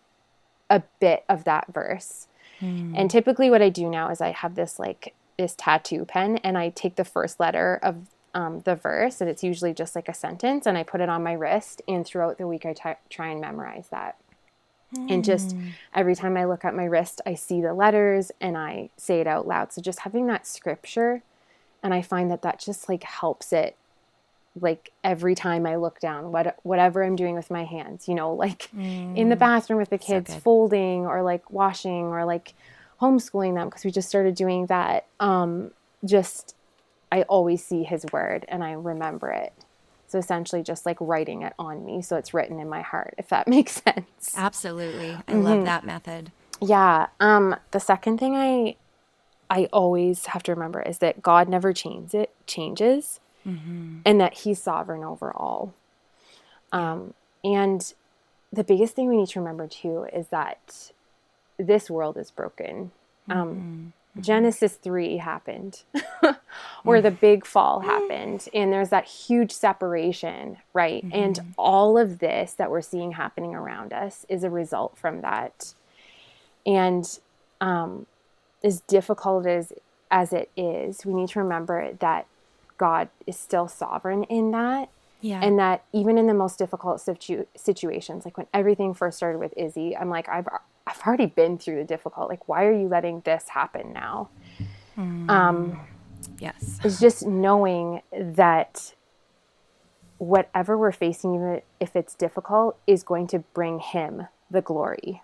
a 0.70 0.82
bit 1.00 1.24
of 1.28 1.44
that 1.44 1.68
verse 1.72 2.28
Mm. 2.62 2.94
And 2.96 3.12
typically, 3.12 3.50
what 3.50 3.62
I 3.62 3.70
do 3.70 3.90
now 3.90 4.10
is 4.10 4.22
I 4.22 4.32
have 4.32 4.56
this 4.56 4.80
like 4.80 5.14
this 5.38 5.56
tattoo 5.58 6.06
pen, 6.06 6.38
and 6.38 6.58
I 6.58 6.70
take 6.70 6.96
the 6.96 7.04
first 7.04 7.40
letter 7.40 7.80
of 7.82 8.08
um, 8.34 8.62
the 8.62 8.76
verse, 8.76 9.20
and 9.20 9.30
it's 9.30 9.44
usually 9.44 9.74
just 9.74 9.96
like 9.96 10.08
a 10.08 10.14
sentence, 10.14 10.66
and 10.66 10.78
I 10.78 10.84
put 10.84 11.02
it 11.02 11.10
on 11.10 11.24
my 11.24 11.34
wrist. 11.34 11.82
And 11.88 12.06
throughout 12.06 12.38
the 12.38 12.48
week, 12.48 12.66
I 12.66 12.74
t- 12.74 13.00
try 13.10 13.28
and 13.28 13.42
memorize 13.42 13.88
that. 13.92 14.18
Mm. 14.96 15.12
And 15.12 15.24
just 15.26 15.56
mm. 15.56 15.72
every 15.94 16.16
time 16.16 16.38
I 16.38 16.46
look 16.46 16.66
at 16.66 16.76
my 16.76 16.86
wrist, 16.86 17.22
I 17.26 17.36
see 17.36 17.62
the 17.62 17.74
letters 17.74 18.32
and 18.42 18.58
I 18.58 18.90
say 18.98 19.22
it 19.22 19.28
out 19.28 19.48
loud. 19.48 19.72
So 19.72 19.82
just 19.82 20.00
having 20.00 20.28
that 20.28 20.46
scripture, 20.46 21.24
and 21.82 21.94
I 21.94 22.02
find 22.02 22.30
that 22.32 22.42
that 22.42 22.60
just 22.60 22.88
like 22.90 23.04
helps 23.04 23.54
it 23.54 23.76
like 24.60 24.92
every 25.04 25.36
time 25.36 25.66
I 25.66 25.78
look 25.78 26.00
down, 26.00 26.32
what 26.32 26.58
whatever 26.64 27.04
I'm 27.04 27.16
doing 27.16 27.36
with 27.36 27.50
my 27.50 27.64
hands, 27.64 28.08
you 28.08 28.16
know, 28.16 28.34
like 28.34 28.70
mm. 28.76 29.16
in 29.16 29.30
the 29.30 29.36
mm. 29.36 29.40
bathroom 29.40 29.80
with 29.80 29.90
the 29.90 29.98
kids, 29.98 30.34
so 30.34 30.40
folding 30.40 31.06
or 31.06 31.22
like 31.22 31.50
washing 31.52 32.06
or 32.06 32.26
like 32.26 32.54
homeschooling 33.00 33.56
them 33.56 33.70
because 33.70 33.84
we 33.86 33.92
just 33.92 34.10
started 34.10 34.36
doing 34.36 34.66
that. 34.68 35.06
Um, 35.20 35.72
just 36.04 36.56
I 37.12 37.24
always 37.24 37.64
see 37.64 37.84
His 37.84 38.06
word 38.12 38.46
and 38.48 38.64
I 38.64 38.74
remember 38.74 39.30
it. 39.30 39.54
So 40.08 40.18
essentially, 40.18 40.62
just 40.62 40.86
like 40.86 40.98
writing 41.00 41.44
it 41.44 41.54
on 41.58 41.86
me, 41.86 42.02
so 42.02 42.18
it's 42.18 42.34
written 42.34 42.60
in 42.60 42.68
my 42.68 42.82
heart. 42.82 43.14
If 43.18 43.30
that 43.30 43.48
makes 43.48 43.82
sense. 43.82 44.34
Absolutely, 44.36 45.12
I 45.12 45.32
mm-hmm. 45.32 45.44
love 45.44 45.66
that 45.66 45.86
method. 45.86 46.32
Yeah. 46.60 47.08
Um, 47.20 47.56
the 47.72 47.80
second 47.80 48.18
thing 48.18 48.36
I 48.36 48.76
I 49.50 49.70
always 49.72 50.28
have 50.28 50.44
to 50.44 50.54
remember 50.54 50.82
is 50.82 50.98
that 50.98 51.22
God 51.22 51.48
never 51.48 51.72
changes. 51.72 52.14
It 52.14 52.34
changes 52.46 53.22
mm-hmm. 53.46 54.00
and 54.06 54.22
that 54.22 54.34
He's 54.40 54.62
sovereign 54.62 55.04
over 55.04 55.32
all. 55.32 55.74
Um, 56.72 57.14
and 57.44 57.94
the 58.54 58.64
biggest 58.64 58.96
thing 58.96 59.08
we 59.08 59.18
need 59.18 59.30
to 59.30 59.40
remember 59.40 59.68
too 59.68 60.08
is 60.14 60.28
that 60.28 60.92
this 61.58 61.90
world 61.90 62.18
is 62.18 62.32
broken. 62.32 62.92
Um, 63.30 63.94
mm-hmm. 64.16 64.22
Genesis 64.22 64.74
3 64.74 65.18
happened, 65.18 65.84
where 66.84 67.02
the 67.02 67.12
big 67.12 67.46
fall 67.46 67.80
happened, 67.80 68.48
and 68.54 68.74
there's 68.74 68.90
that 68.90 69.06
huge 69.06 69.54
separation, 69.54 70.58
right? 70.74 71.06
Mm-hmm. 71.06 71.16
And 71.16 71.54
all 71.58 71.98
of 71.98 72.20
this 72.20 72.54
that 72.54 72.70
we're 72.70 72.82
seeing 72.82 73.14
happening 73.14 73.56
around 73.56 73.94
us 73.94 74.26
is 74.28 74.44
a 74.44 74.50
result 74.50 74.98
from 74.98 75.22
that. 75.22 75.74
And 76.66 77.20
um, 77.62 78.06
as 78.64 78.82
difficult 78.82 79.46
as, 79.46 79.72
as 80.10 80.34
it 80.34 80.50
is, 80.58 81.06
we 81.06 81.14
need 81.14 81.30
to 81.30 81.40
remember 81.40 81.94
that 82.00 82.28
God 82.82 83.10
is 83.28 83.38
still 83.38 83.68
sovereign 83.68 84.24
in 84.24 84.50
that. 84.52 84.90
Yeah. 85.22 85.40
And 85.40 85.60
that 85.60 85.84
even 85.94 86.18
in 86.18 86.26
the 86.26 86.34
most 86.34 86.58
difficult 86.58 87.00
situ- 87.00 87.46
situations, 87.56 88.26
like 88.26 88.40
when 88.40 88.48
everything 88.56 88.96
first 88.96 89.18
started 89.18 89.38
with 89.38 89.54
Izzy, 89.56 89.96
I'm 89.96 90.10
like, 90.10 90.28
I've, 90.28 90.48
I've 90.88 91.00
already 91.06 91.28
been 91.28 91.60
through 91.60 91.76
the 91.76 91.84
difficult. 91.84 92.28
Like, 92.28 92.50
why 92.50 92.66
are 92.66 92.74
you 92.74 92.88
letting 92.88 93.22
this 93.22 93.50
happen 93.50 93.94
now? 93.94 94.30
Mm. 94.98 95.30
Um, 95.30 95.80
yes. 96.40 96.80
It's 96.84 97.00
just 97.00 97.24
knowing 97.24 98.02
that 98.12 98.96
whatever 100.18 100.76
we're 100.76 100.92
facing, 100.92 101.36
even 101.36 101.62
if 101.80 101.96
it's 101.96 102.16
difficult, 102.16 102.80
is 102.88 103.04
going 103.04 103.28
to 103.28 103.40
bring 103.54 103.78
Him 103.78 104.28
the 104.50 104.62
glory, 104.62 105.22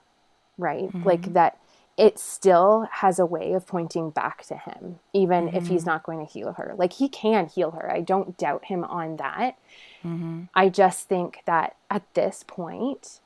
right? 0.59 0.89
Mm-hmm. 0.89 1.07
Like 1.07 1.33
that 1.33 1.57
it 1.97 2.19
still 2.19 2.87
has 2.91 3.17
a 3.17 3.25
way 3.25 3.53
of 3.53 3.65
pointing 3.65 4.11
back 4.11 4.45
to 4.45 4.55
him, 4.55 4.99
even 5.13 5.47
mm-hmm. 5.47 5.57
if 5.57 5.67
he's 5.67 5.81
mm-hmm. 5.81 5.89
not 5.89 6.03
going 6.03 6.19
to 6.19 6.31
heal 6.31 6.53
her. 6.53 6.73
Like 6.77 6.93
he 6.93 7.09
can 7.09 7.47
heal 7.47 7.71
her. 7.71 7.91
I 7.91 8.01
don't 8.01 8.37
doubt 8.37 8.65
him 8.65 8.83
on 8.83 9.17
that. 9.17 9.57
Mm-hmm. 10.05 10.43
I 10.53 10.69
just 10.69 11.09
think 11.09 11.41
that 11.45 11.75
at 11.89 12.03
this 12.13 12.43
point, 12.45 13.19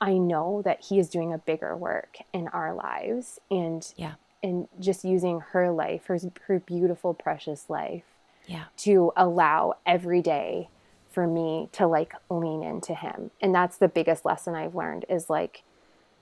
I 0.00 0.14
know 0.14 0.62
that 0.62 0.84
he 0.86 0.98
is 0.98 1.10
doing 1.10 1.32
a 1.32 1.38
bigger 1.38 1.76
work 1.76 2.18
in 2.32 2.48
our 2.48 2.72
lives 2.72 3.38
and 3.50 3.86
yeah. 3.96 4.14
and 4.42 4.68
just 4.80 5.04
using 5.04 5.40
her 5.40 5.70
life, 5.70 6.06
her 6.06 6.18
her 6.46 6.60
beautiful, 6.60 7.12
precious 7.12 7.68
life, 7.68 8.04
yeah, 8.46 8.64
to 8.78 9.12
allow 9.14 9.74
every 9.84 10.22
day 10.22 10.68
for 11.10 11.26
me 11.26 11.68
to 11.72 11.86
like 11.86 12.14
lean 12.30 12.62
into 12.62 12.94
him. 12.94 13.30
And 13.42 13.54
that's 13.54 13.76
the 13.76 13.88
biggest 13.88 14.24
lesson 14.24 14.54
I've 14.54 14.74
learned 14.74 15.04
is 15.08 15.28
like 15.28 15.64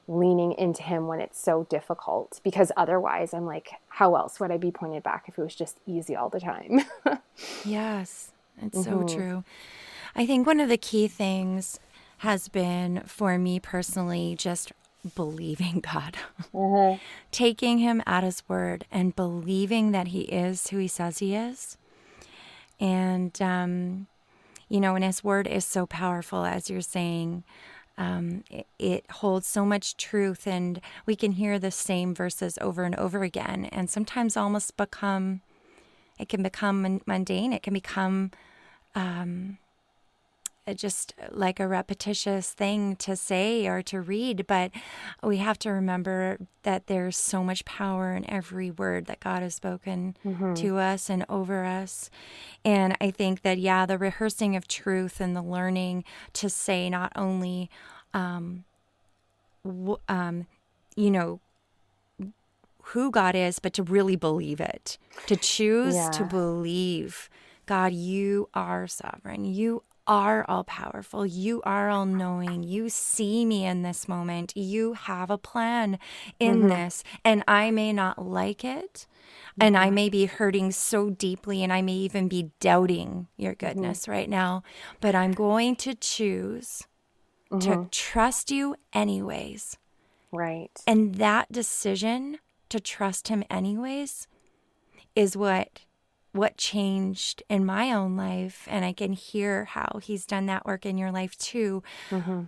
leaning 0.09 0.53
into 0.53 0.83
him 0.83 1.07
when 1.07 1.21
it's 1.21 1.41
so 1.41 1.65
difficult 1.65 2.41
because 2.45 2.71
otherwise 2.77 3.35
I'm 3.35 3.47
like 3.47 3.71
how 3.89 4.15
else 4.15 4.39
would 4.39 4.51
I 4.51 4.57
be 4.57 4.71
pointed 4.71 5.03
back 5.03 5.25
if 5.27 5.39
it 5.39 5.43
was 5.43 5.55
just 5.55 5.79
easy 5.87 6.15
all 6.15 6.29
the 6.29 6.41
time? 6.41 6.83
yes, 7.65 8.31
it's 8.61 8.79
mm-hmm. 8.79 9.09
so 9.09 9.15
true. 9.15 9.45
I 10.15 10.27
think 10.27 10.47
one 10.47 10.61
of 10.61 10.69
the 10.69 10.79
key 10.79 11.09
things 11.09 11.81
has 12.19 12.49
been 12.49 13.03
for 13.07 13.39
me 13.39 13.61
personally 13.61 14.35
just 14.39 14.73
believing 15.15 15.81
God, 15.93 16.17
mm-hmm. 16.53 17.01
taking 17.31 17.79
Him 17.79 18.03
at 18.07 18.25
His 18.25 18.43
word 18.49 18.87
and 18.91 19.17
believing 19.17 19.93
that 19.93 20.09
He 20.09 20.23
is 20.23 20.69
who 20.69 20.79
He 20.79 20.89
says 20.89 21.19
He 21.19 21.35
is. 21.35 21.77
And, 22.79 23.41
um, 23.41 24.07
you 24.69 24.81
know, 24.81 24.95
and 24.95 25.05
His 25.05 25.25
word 25.25 25.47
is 25.47 25.65
so 25.65 25.87
powerful, 25.87 26.45
as 26.45 26.71
you're 26.71 26.81
saying. 26.81 27.45
Um, 27.99 28.45
it, 28.51 28.67
it, 28.79 29.11
holds 29.11 29.47
so 29.47 29.65
much 29.65 29.97
truth, 29.97 30.47
and 30.47 30.81
we 31.07 31.17
can 31.17 31.33
hear 31.33 31.59
the 31.59 31.71
same 31.71 32.15
verses 32.15 32.59
over 32.61 32.85
and 32.85 32.95
over 32.97 33.23
again, 33.23 33.67
and 33.67 33.89
sometimes 33.89 34.37
almost 34.37 34.77
become, 34.77 35.41
it 36.19 36.29
can 36.29 36.43
become 36.43 37.01
mundane. 37.07 37.55
It 37.55 37.63
can 37.63 37.73
become 37.73 38.33
um, 38.95 39.59
just 40.75 41.15
like 41.31 41.61
a 41.61 41.69
repetitious 41.69 42.51
thing 42.51 42.97
to 42.97 43.17
say 43.17 43.67
or 43.67 43.83
to 43.83 44.01
read, 44.01 44.47
but 44.47 44.71
we 45.23 45.37
have 45.39 45.59
to 45.61 45.71
remember 45.71 46.39
that 46.63 46.87
there's 46.87 47.17
so 47.17 47.45
much 47.45 47.65
power 47.65 48.15
in 48.15 48.29
every 48.29 48.71
word 48.71 49.07
that 49.07 49.21
God 49.21 49.43
has 49.43 49.55
spoken 49.55 50.17
mm-hmm. 50.25 50.55
to 50.55 50.79
us 50.79 51.09
and 51.09 51.25
over 51.29 51.65
us. 51.65 52.11
And 52.65 52.97
I 53.01 53.11
think 53.11 53.43
that, 53.43 53.59
yeah, 53.59 53.87
the 53.87 53.99
rehearsing 53.99 54.57
of 54.57 54.67
truth 54.67 55.21
and 55.21 55.37
the 55.37 55.43
learning 55.43 56.05
to 56.35 56.51
say 56.51 56.91
not 56.91 57.13
only, 57.15 57.71
um, 58.13 58.65
w- 59.65 60.01
um, 60.09 60.47
you 60.97 61.11
know, 61.11 61.41
who 62.91 63.11
God 63.11 63.35
is, 63.35 63.59
but 63.59 63.73
to 63.75 63.83
really 63.83 64.17
believe 64.17 64.61
it, 64.61 64.97
to 65.27 65.37
choose 65.37 65.95
yeah. 65.95 66.11
to 66.11 66.25
believe. 66.25 67.29
God, 67.67 67.93
you 67.93 68.49
are 68.55 68.87
sovereign. 68.87 69.45
You 69.45 69.83
are 70.07 70.45
all 70.49 70.65
powerful. 70.65 71.27
You 71.27 71.63
are 71.65 71.89
all 71.89 72.07
knowing. 72.07 72.63
You 72.63 72.89
see 72.89 73.45
me 73.45 73.65
in 73.65 73.83
this 73.83 74.09
moment. 74.09 74.57
You 74.57 74.95
have 74.95 75.31
a 75.31 75.39
plan 75.39 75.99
in 76.39 76.59
mm-hmm. 76.59 76.69
this. 76.69 77.05
And 77.25 77.43
I 77.49 77.71
may 77.71 77.93
not 77.93 78.25
like 78.25 78.65
it. 78.65 79.07
And 79.61 79.77
I 79.77 79.91
may 79.91 80.09
be 80.09 80.27
hurting 80.27 80.71
so 80.73 81.09
deeply, 81.09 81.63
and 81.63 81.73
I 81.73 81.81
may 81.81 81.95
even 81.95 82.29
be 82.29 82.51
doubting 82.61 83.29
your 83.37 83.55
mm-hmm. 83.55 83.67
goodness 83.67 84.03
mm-hmm. 84.03 84.13
right 84.13 84.29
now. 84.29 84.63
But 85.01 85.15
I'm 85.15 85.33
going 85.33 85.77
to 85.77 85.95
choose 85.95 86.87
mm-hmm. 87.51 87.59
to 87.61 87.89
trust 87.91 88.51
you 88.51 88.77
anyways. 88.93 89.79
Right. 90.31 90.79
And 90.87 91.15
that 91.17 91.51
decision 91.51 92.39
to 92.69 92.81
trust 92.81 93.29
him 93.29 93.45
anyways 93.49 94.27
is 95.15 95.37
what 95.37 95.86
what 96.37 96.57
changed 96.57 97.43
in 97.49 97.65
my 97.65 97.93
own 97.93 98.17
life 98.17 98.67
and 98.71 98.85
i 98.85 98.93
can 98.93 99.13
hear 99.13 99.65
how 99.65 100.01
he's 100.03 100.27
done 100.27 100.47
that 100.47 100.67
work 100.67 100.87
in 100.87 100.99
your 100.99 101.11
life 101.11 101.37
too 101.39 101.83
mm-hmm. 102.11 102.43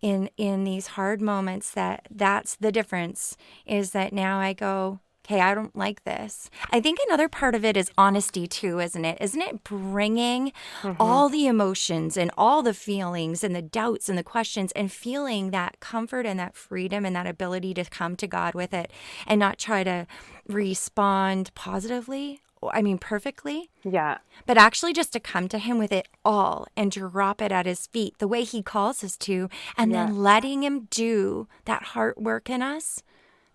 in 0.00 0.28
in 0.36 0.64
these 0.64 0.88
hard 0.88 1.20
moments 1.20 1.70
that 1.70 2.06
that's 2.10 2.56
the 2.56 2.72
difference 2.72 3.36
is 3.66 3.92
that 3.92 4.12
now 4.12 4.38
i 4.38 4.52
go 4.52 5.00
okay 5.24 5.40
i 5.40 5.54
don't 5.54 5.76
like 5.76 6.04
this 6.04 6.50
i 6.70 6.80
think 6.80 6.98
another 7.06 7.28
part 7.28 7.54
of 7.54 7.64
it 7.64 7.76
is 7.76 7.90
honesty 7.96 8.46
too 8.46 8.80
isn't 8.80 9.04
it 9.04 9.16
isn't 9.20 9.40
it 9.40 9.64
bringing 9.64 10.52
mm-hmm. 10.82 11.00
all 11.00 11.28
the 11.28 11.46
emotions 11.46 12.16
and 12.16 12.30
all 12.36 12.62
the 12.62 12.74
feelings 12.74 13.44
and 13.44 13.54
the 13.54 13.62
doubts 13.62 14.08
and 14.08 14.18
the 14.18 14.24
questions 14.24 14.72
and 14.72 14.90
feeling 14.90 15.50
that 15.50 15.78
comfort 15.80 16.26
and 16.26 16.38
that 16.38 16.56
freedom 16.56 17.04
and 17.04 17.14
that 17.14 17.26
ability 17.26 17.72
to 17.74 17.84
come 17.84 18.16
to 18.16 18.26
god 18.26 18.54
with 18.54 18.74
it 18.74 18.90
and 19.26 19.38
not 19.38 19.58
try 19.58 19.84
to 19.84 20.06
respond 20.48 21.52
positively 21.54 22.40
I 22.72 22.82
mean, 22.82 22.98
perfectly. 22.98 23.70
Yeah. 23.82 24.18
But 24.46 24.58
actually, 24.58 24.92
just 24.92 25.12
to 25.12 25.20
come 25.20 25.48
to 25.48 25.58
him 25.58 25.78
with 25.78 25.92
it 25.92 26.08
all 26.24 26.66
and 26.76 26.90
drop 26.90 27.40
it 27.40 27.52
at 27.52 27.66
his 27.66 27.86
feet 27.86 28.18
the 28.18 28.28
way 28.28 28.44
he 28.44 28.62
calls 28.62 29.02
us 29.02 29.16
to, 29.18 29.48
and 29.76 29.90
yeah. 29.90 30.06
then 30.06 30.22
letting 30.22 30.62
him 30.62 30.88
do 30.90 31.48
that 31.64 31.82
heart 31.82 32.20
work 32.20 32.50
in 32.50 32.62
us 32.62 33.02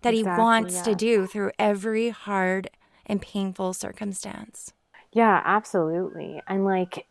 that 0.02 0.14
exactly, 0.14 0.34
he 0.34 0.42
wants 0.42 0.74
yeah. 0.74 0.82
to 0.82 0.94
do 0.94 1.26
through 1.26 1.50
every 1.58 2.10
hard 2.10 2.70
and 3.06 3.20
painful 3.20 3.72
circumstance. 3.72 4.72
Yeah, 5.12 5.42
absolutely. 5.44 6.40
And 6.46 6.64
like, 6.64 7.06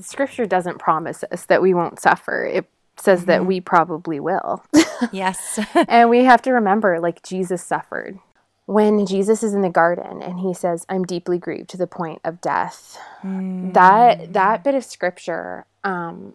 scripture 0.00 0.46
doesn't 0.46 0.78
promise 0.78 1.24
us 1.30 1.46
that 1.46 1.62
we 1.62 1.74
won't 1.74 2.00
suffer. 2.00 2.44
It 2.44 2.68
says 2.96 3.20
mm-hmm. 3.20 3.28
that 3.28 3.46
we 3.46 3.60
probably 3.60 4.20
will. 4.20 4.64
yes. 5.12 5.58
and 5.88 6.10
we 6.10 6.24
have 6.24 6.42
to 6.42 6.52
remember, 6.52 6.98
like, 7.00 7.22
Jesus 7.22 7.62
suffered 7.62 8.18
when 8.66 9.06
Jesus 9.06 9.42
is 9.42 9.54
in 9.54 9.62
the 9.62 9.70
garden 9.70 10.22
and 10.22 10.40
he 10.40 10.52
says, 10.52 10.84
I'm 10.88 11.04
deeply 11.04 11.38
grieved 11.38 11.70
to 11.70 11.76
the 11.76 11.86
point 11.86 12.20
of 12.24 12.40
death, 12.40 12.98
mm. 13.22 13.72
that 13.74 14.32
that 14.32 14.64
bit 14.64 14.74
of 14.74 14.84
scripture, 14.84 15.64
um, 15.84 16.34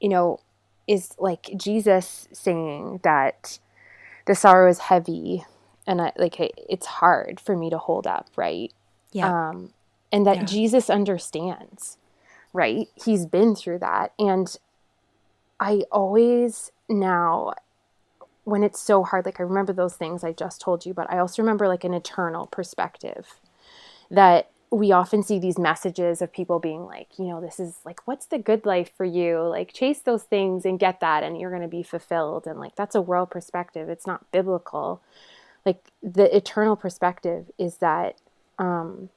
you 0.00 0.08
know, 0.08 0.40
is 0.88 1.14
like 1.18 1.50
Jesus 1.56 2.28
saying 2.32 3.00
that 3.04 3.58
the 4.26 4.34
sorrow 4.34 4.70
is 4.70 4.78
heavy 4.78 5.44
and 5.86 6.00
I, 6.00 6.12
like 6.16 6.36
it's 6.38 6.86
hard 6.86 7.40
for 7.40 7.56
me 7.56 7.68
to 7.70 7.78
hold 7.78 8.06
up, 8.06 8.28
right? 8.36 8.72
Yeah. 9.12 9.48
Um, 9.50 9.72
and 10.12 10.26
that 10.26 10.36
yeah. 10.36 10.44
Jesus 10.44 10.88
understands, 10.88 11.98
right? 12.52 12.88
He's 13.04 13.26
been 13.26 13.54
through 13.54 13.78
that. 13.80 14.12
And 14.18 14.56
I 15.58 15.82
always 15.92 16.72
now 16.88 17.52
when 18.50 18.64
it's 18.64 18.80
so 18.80 19.04
hard, 19.04 19.24
like 19.24 19.38
I 19.38 19.44
remember 19.44 19.72
those 19.72 19.94
things 19.94 20.24
I 20.24 20.32
just 20.32 20.60
told 20.60 20.84
you, 20.84 20.92
but 20.92 21.10
I 21.10 21.18
also 21.18 21.40
remember 21.40 21.68
like 21.68 21.84
an 21.84 21.94
eternal 21.94 22.46
perspective 22.46 23.38
that 24.10 24.50
we 24.72 24.92
often 24.92 25.22
see 25.22 25.38
these 25.38 25.58
messages 25.58 26.20
of 26.20 26.32
people 26.32 26.58
being 26.58 26.84
like, 26.84 27.18
you 27.18 27.26
know, 27.26 27.40
this 27.40 27.60
is 27.60 27.78
like, 27.84 28.06
what's 28.06 28.26
the 28.26 28.38
good 28.38 28.66
life 28.66 28.90
for 28.96 29.04
you? 29.04 29.40
Like, 29.40 29.72
chase 29.72 30.00
those 30.00 30.22
things 30.22 30.64
and 30.64 30.78
get 30.78 31.00
that, 31.00 31.24
and 31.24 31.40
you're 31.40 31.50
going 31.50 31.62
to 31.62 31.68
be 31.68 31.82
fulfilled. 31.82 32.46
And 32.46 32.60
like, 32.60 32.76
that's 32.76 32.94
a 32.94 33.00
world 33.00 33.30
perspective. 33.30 33.88
It's 33.88 34.06
not 34.06 34.30
biblical. 34.30 35.00
Like, 35.66 35.90
the 36.02 36.34
eternal 36.34 36.76
perspective 36.76 37.50
is 37.58 37.78
that 37.78 38.16
um, 38.60 39.10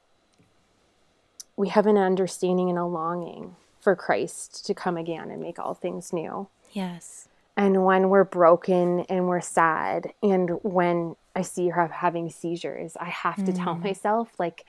we 1.56 1.70
have 1.70 1.86
an 1.86 1.98
understanding 1.98 2.70
and 2.70 2.80
a 2.80 2.86
longing 2.86 3.56
for 3.80 3.96
Christ 3.96 4.66
to 4.66 4.74
come 4.74 4.98
again 4.98 5.30
and 5.30 5.42
make 5.42 5.60
all 5.60 5.76
things 5.76 6.12
new. 6.12 6.48
Yes 6.72 7.28
and 7.56 7.86
when 7.86 8.10
we're 8.10 8.24
broken 8.24 9.02
and 9.02 9.28
we're 9.28 9.42
sad 9.42 10.14
and 10.22 10.50
when 10.64 11.16
i 11.36 11.42
see 11.42 11.70
her 11.70 11.88
having 11.88 12.30
seizures 12.30 12.96
i 13.00 13.10
have 13.10 13.36
mm. 13.36 13.46
to 13.46 13.54
tell 13.54 13.76
mm. 13.76 13.84
myself 13.84 14.32
like 14.40 14.66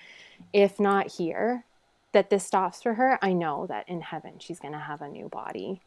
if 0.53 0.79
not 0.79 1.12
here 1.12 1.64
that 2.12 2.31
this 2.31 2.44
stops 2.44 2.83
for 2.83 2.94
her 2.94 3.18
i 3.23 3.33
know 3.33 3.66
that 3.66 3.88
in 3.88 4.01
heaven 4.01 4.35
she's 4.38 4.61
going 4.61 4.73
to 4.73 4.79
have 4.79 5.03
a 5.03 5.09
new 5.09 5.29
body 5.29 5.81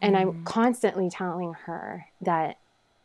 and 0.00 0.14
mm. 0.14 0.20
i'm 0.20 0.44
constantly 0.44 1.08
telling 1.08 1.52
her 1.52 2.06
that 2.20 2.58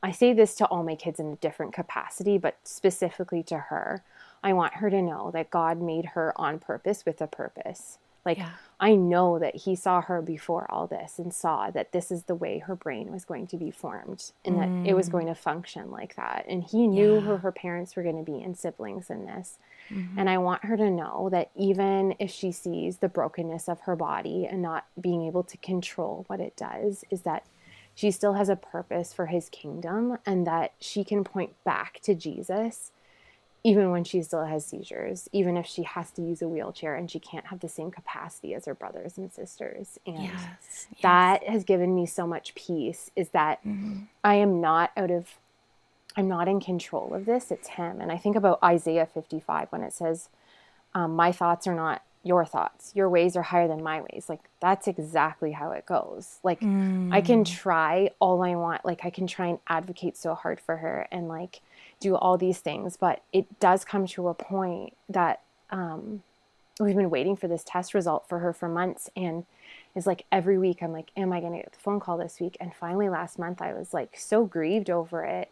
i 0.03 0.11
say 0.11 0.33
this 0.33 0.55
to 0.55 0.65
all 0.67 0.83
my 0.83 0.95
kids 0.95 1.19
in 1.19 1.33
a 1.33 1.35
different 1.37 1.73
capacity 1.73 2.37
but 2.37 2.57
specifically 2.63 3.43
to 3.43 3.57
her 3.57 4.03
i 4.43 4.53
want 4.53 4.75
her 4.75 4.89
to 4.89 5.01
know 5.01 5.31
that 5.31 5.49
god 5.49 5.81
made 5.81 6.05
her 6.05 6.33
on 6.35 6.59
purpose 6.59 7.05
with 7.05 7.21
a 7.21 7.27
purpose 7.27 7.97
like 8.25 8.37
yeah. 8.37 8.51
I 8.79 8.95
know 8.95 9.39
that 9.39 9.55
he 9.55 9.75
saw 9.75 10.01
her 10.01 10.21
before 10.21 10.65
all 10.71 10.87
this 10.87 11.19
and 11.19 11.33
saw 11.33 11.69
that 11.71 11.91
this 11.91 12.11
is 12.11 12.23
the 12.23 12.35
way 12.35 12.59
her 12.59 12.75
brain 12.75 13.11
was 13.11 13.25
going 13.25 13.45
to 13.47 13.57
be 13.57 13.71
formed 13.71 14.31
and 14.45 14.55
mm. 14.55 14.83
that 14.83 14.89
it 14.89 14.93
was 14.93 15.09
going 15.09 15.27
mm. 15.27 15.31
to 15.31 15.35
function 15.35 15.91
like 15.91 16.15
that. 16.15 16.45
And 16.47 16.63
he 16.63 16.87
knew 16.87 17.15
yeah. 17.15 17.19
who 17.21 17.37
her 17.37 17.51
parents 17.51 17.95
were 17.95 18.03
going 18.03 18.23
to 18.23 18.31
be 18.31 18.41
and 18.41 18.57
siblings 18.57 19.09
in 19.09 19.25
this. 19.25 19.57
Mm-hmm. 19.89 20.17
And 20.17 20.29
I 20.29 20.37
want 20.37 20.63
her 20.63 20.77
to 20.77 20.89
know 20.89 21.27
that 21.31 21.49
even 21.55 22.15
if 22.19 22.31
she 22.31 22.53
sees 22.53 22.97
the 22.97 23.09
brokenness 23.09 23.67
of 23.67 23.81
her 23.81 23.97
body 23.97 24.47
and 24.49 24.61
not 24.61 24.85
being 24.99 25.25
able 25.25 25.43
to 25.43 25.57
control 25.57 26.23
what 26.27 26.39
it 26.39 26.55
does, 26.55 27.03
is 27.09 27.21
that 27.21 27.45
she 27.93 28.11
still 28.11 28.33
has 28.35 28.47
a 28.47 28.55
purpose 28.55 29.11
for 29.11 29.25
his 29.25 29.49
kingdom 29.49 30.19
and 30.25 30.47
that 30.47 30.71
she 30.79 31.03
can 31.03 31.25
point 31.25 31.61
back 31.65 31.99
to 32.03 32.15
Jesus 32.15 32.91
even 33.63 33.91
when 33.91 34.03
she 34.03 34.21
still 34.21 34.45
has 34.45 34.65
seizures, 34.65 35.27
even 35.33 35.57
if 35.57 35.65
she 35.65 35.83
has 35.83 36.11
to 36.11 36.21
use 36.21 36.41
a 36.41 36.47
wheelchair 36.47 36.95
and 36.95 37.11
she 37.11 37.19
can't 37.19 37.47
have 37.47 37.59
the 37.59 37.67
same 37.67 37.91
capacity 37.91 38.53
as 38.53 38.65
her 38.65 38.73
brothers 38.73 39.17
and 39.17 39.31
sisters. 39.31 39.99
And 40.05 40.23
yes, 40.23 40.41
yes. 40.61 40.87
that 41.01 41.43
has 41.43 41.63
given 41.63 41.93
me 41.93 42.05
so 42.05 42.25
much 42.25 42.55
peace 42.55 43.11
is 43.15 43.29
that 43.29 43.59
mm-hmm. 43.65 44.03
I 44.23 44.35
am 44.35 44.61
not 44.61 44.91
out 44.95 45.11
of, 45.11 45.37
I'm 46.15 46.29
not 46.29 46.47
in 46.47 46.61
control 46.61 47.13
of 47.13 47.25
this. 47.25 47.51
It's 47.51 47.69
Him. 47.69 47.99
And 47.99 48.11
I 48.11 48.17
think 48.17 48.37
about 48.37 48.63
Isaiah 48.63 49.05
55 49.05 49.71
when 49.71 49.83
it 49.83 49.93
says, 49.93 50.29
um, 50.95 51.15
My 51.15 51.33
thoughts 51.33 51.67
are 51.67 51.75
not 51.75 52.01
your 52.23 52.45
thoughts. 52.45 52.91
Your 52.95 53.09
ways 53.09 53.35
are 53.35 53.41
higher 53.41 53.67
than 53.67 53.83
my 53.83 54.01
ways. 54.01 54.25
Like 54.27 54.41
that's 54.59 54.87
exactly 54.87 55.51
how 55.51 55.71
it 55.71 55.85
goes. 55.85 56.39
Like 56.43 56.61
mm. 56.61 57.13
I 57.13 57.21
can 57.21 57.43
mm. 57.43 57.51
try 57.51 58.11
all 58.19 58.43
I 58.43 58.55
want. 58.55 58.85
Like 58.85 59.05
I 59.05 59.09
can 59.09 59.25
try 59.25 59.47
and 59.47 59.59
advocate 59.67 60.17
so 60.17 60.35
hard 60.35 60.59
for 60.59 60.77
her 60.77 61.07
and 61.11 61.27
like, 61.27 61.61
do 61.99 62.15
all 62.15 62.37
these 62.37 62.59
things, 62.59 62.97
but 62.97 63.23
it 63.33 63.59
does 63.59 63.83
come 63.83 64.07
to 64.07 64.27
a 64.27 64.33
point 64.33 64.95
that 65.09 65.41
um, 65.69 66.23
we've 66.79 66.95
been 66.95 67.09
waiting 67.09 67.35
for 67.35 67.47
this 67.47 67.63
test 67.63 67.93
result 67.93 68.27
for 68.27 68.39
her 68.39 68.53
for 68.53 68.69
months, 68.69 69.09
and 69.15 69.45
is 69.95 70.07
like 70.07 70.25
every 70.31 70.57
week 70.57 70.81
I'm 70.81 70.93
like, 70.93 71.11
am 71.17 71.33
I 71.33 71.39
going 71.39 71.53
to 71.53 71.59
get 71.59 71.73
the 71.73 71.79
phone 71.79 71.99
call 71.99 72.17
this 72.17 72.39
week? 72.39 72.57
And 72.59 72.73
finally 72.73 73.09
last 73.09 73.39
month 73.39 73.61
I 73.61 73.73
was 73.73 73.93
like 73.93 74.17
so 74.17 74.45
grieved 74.45 74.89
over 74.89 75.23
it. 75.25 75.49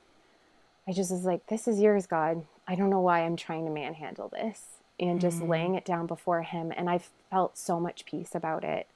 I 0.87 0.93
just 0.93 1.11
was 1.11 1.25
like, 1.25 1.45
this 1.47 1.67
is 1.67 1.79
yours, 1.79 2.07
God. 2.07 2.45
I 2.67 2.75
don't 2.75 2.89
know 2.89 3.01
why 3.01 3.21
I'm 3.21 3.35
trying 3.35 3.65
to 3.65 3.71
manhandle 3.71 4.29
this 4.29 4.63
and 4.99 5.19
just 5.19 5.39
mm-hmm. 5.39 5.49
laying 5.49 5.75
it 5.75 5.85
down 5.85 6.07
before 6.07 6.43
him. 6.43 6.71
And 6.75 6.89
I 6.89 7.01
felt 7.29 7.57
so 7.57 7.79
much 7.79 8.05
peace 8.05 8.33
about 8.33 8.63
it. 8.63 8.87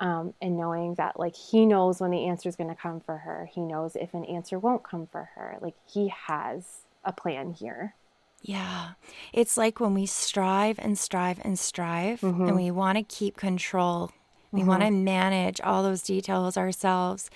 Um, 0.00 0.32
and 0.40 0.56
knowing 0.56 0.94
that 0.94 1.18
like 1.18 1.34
he 1.34 1.66
knows 1.66 2.00
when 2.00 2.12
the 2.12 2.26
answer 2.26 2.48
is 2.48 2.54
going 2.54 2.70
to 2.70 2.80
come 2.80 3.00
for 3.00 3.18
her 3.18 3.48
he 3.52 3.60
knows 3.60 3.96
if 3.96 4.14
an 4.14 4.24
answer 4.26 4.56
won't 4.56 4.84
come 4.84 5.08
for 5.10 5.30
her 5.34 5.58
like 5.60 5.74
he 5.92 6.06
has 6.06 6.82
a 7.04 7.12
plan 7.12 7.52
here 7.52 7.94
yeah. 8.42 8.90
It's 9.32 9.56
like 9.56 9.80
when 9.80 9.94
we 9.94 10.06
strive 10.06 10.78
and 10.78 10.98
strive 10.98 11.40
and 11.44 11.58
strive 11.58 12.20
mm-hmm. 12.20 12.48
and 12.48 12.56
we 12.56 12.70
want 12.70 12.98
to 12.98 13.04
keep 13.04 13.36
control, 13.36 14.12
we 14.52 14.60
mm-hmm. 14.60 14.68
want 14.68 14.82
to 14.82 14.90
manage 14.90 15.60
all 15.60 15.82
those 15.82 16.02
details 16.02 16.56
ourselves. 16.56 17.30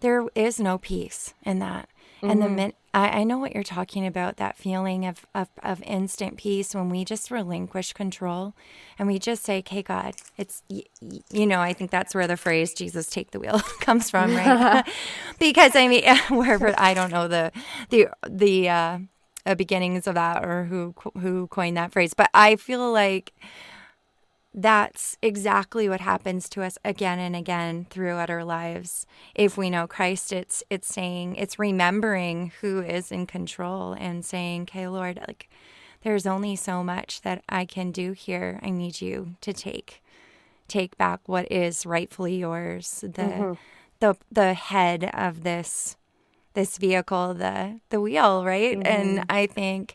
There 0.00 0.26
is 0.34 0.60
no 0.60 0.78
peace 0.78 1.34
in 1.42 1.58
that. 1.58 1.88
Mm-hmm. 2.18 2.30
And 2.30 2.42
the 2.42 2.46
mm-hmm. 2.46 2.56
min- 2.56 2.72
I, 2.94 3.08
I 3.20 3.24
know 3.24 3.38
what 3.38 3.52
you're 3.54 3.64
talking 3.64 4.06
about 4.06 4.36
that 4.36 4.56
feeling 4.56 5.04
of, 5.04 5.26
of, 5.34 5.48
of 5.62 5.82
instant 5.82 6.36
peace 6.36 6.74
when 6.74 6.88
we 6.88 7.04
just 7.04 7.30
relinquish 7.30 7.92
control 7.92 8.54
and 8.98 9.08
we 9.08 9.18
just 9.18 9.42
say, 9.42 9.58
okay, 9.58 9.82
God, 9.82 10.14
it's, 10.38 10.62
y- 10.70 10.84
y- 11.02 11.18
you 11.30 11.46
know, 11.46 11.60
I 11.60 11.72
think 11.72 11.90
that's 11.90 12.14
where 12.14 12.26
the 12.28 12.36
phrase 12.36 12.72
Jesus 12.72 13.10
take 13.10 13.32
the 13.32 13.40
wheel 13.40 13.58
comes 13.80 14.10
from, 14.10 14.34
right? 14.34 14.84
because 15.40 15.74
I 15.74 15.88
mean, 15.88 16.04
wherever, 16.30 16.72
I 16.78 16.94
don't 16.94 17.10
know 17.10 17.28
the, 17.28 17.52
the, 17.90 18.08
the, 18.28 18.68
uh, 18.68 18.98
uh, 19.46 19.54
beginnings 19.54 20.06
of 20.06 20.14
that 20.14 20.42
or 20.42 20.64
who 20.64 20.94
who 21.20 21.46
coined 21.48 21.76
that 21.76 21.92
phrase, 21.92 22.14
but 22.14 22.30
I 22.32 22.56
feel 22.56 22.90
like 22.90 23.34
that's 24.54 25.18
exactly 25.20 25.88
what 25.88 26.00
happens 26.00 26.48
to 26.50 26.62
us 26.62 26.78
again 26.84 27.18
and 27.18 27.34
again 27.34 27.86
throughout 27.90 28.30
our 28.30 28.44
lives. 28.44 29.04
If 29.34 29.56
we 29.56 29.68
know 29.68 29.88
Christ, 29.88 30.32
it's 30.32 30.62
it's 30.70 30.86
saying 30.86 31.34
it's 31.34 31.58
remembering 31.58 32.52
who 32.60 32.80
is 32.80 33.10
in 33.10 33.26
control 33.26 33.94
and 33.94 34.24
saying, 34.24 34.62
"Okay, 34.62 34.86
Lord, 34.86 35.18
like 35.26 35.48
there's 36.02 36.26
only 36.26 36.54
so 36.54 36.84
much 36.84 37.22
that 37.22 37.42
I 37.48 37.64
can 37.64 37.90
do 37.90 38.12
here. 38.12 38.60
I 38.62 38.70
need 38.70 39.00
you 39.00 39.34
to 39.40 39.52
take 39.52 40.02
take 40.68 40.96
back 40.96 41.20
what 41.26 41.50
is 41.50 41.84
rightfully 41.84 42.36
yours." 42.36 43.00
The 43.00 43.08
mm-hmm. 43.08 43.52
the 43.98 44.16
the 44.30 44.54
head 44.54 45.10
of 45.12 45.42
this 45.42 45.96
this 46.54 46.78
vehicle 46.78 47.34
the 47.34 47.78
the 47.90 48.00
wheel 48.00 48.44
right 48.44 48.78
mm-hmm. 48.78 48.86
and 48.86 49.24
i 49.28 49.46
think 49.46 49.94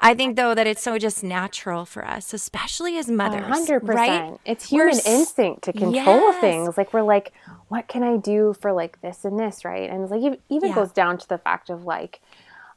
i 0.00 0.14
think 0.14 0.36
though 0.36 0.54
that 0.54 0.66
it's 0.66 0.82
so 0.82 0.98
just 0.98 1.22
natural 1.22 1.84
for 1.84 2.04
us 2.06 2.34
especially 2.34 2.96
as 2.98 3.08
mothers 3.08 3.44
100% 3.44 3.88
right? 3.88 4.38
it's 4.44 4.68
human 4.68 4.98
we're, 5.04 5.12
instinct 5.12 5.62
to 5.62 5.72
control 5.72 5.92
yes. 5.92 6.40
things 6.40 6.76
like 6.76 6.92
we're 6.92 7.02
like 7.02 7.32
what 7.68 7.86
can 7.88 8.02
i 8.02 8.16
do 8.16 8.54
for 8.58 8.72
like 8.72 9.00
this 9.02 9.24
and 9.24 9.38
this 9.38 9.64
right 9.64 9.90
and 9.90 10.02
it's 10.02 10.10
like 10.10 10.22
it 10.22 10.40
even 10.48 10.70
yeah. 10.70 10.74
goes 10.74 10.92
down 10.92 11.16
to 11.18 11.28
the 11.28 11.38
fact 11.38 11.70
of 11.70 11.84
like 11.84 12.20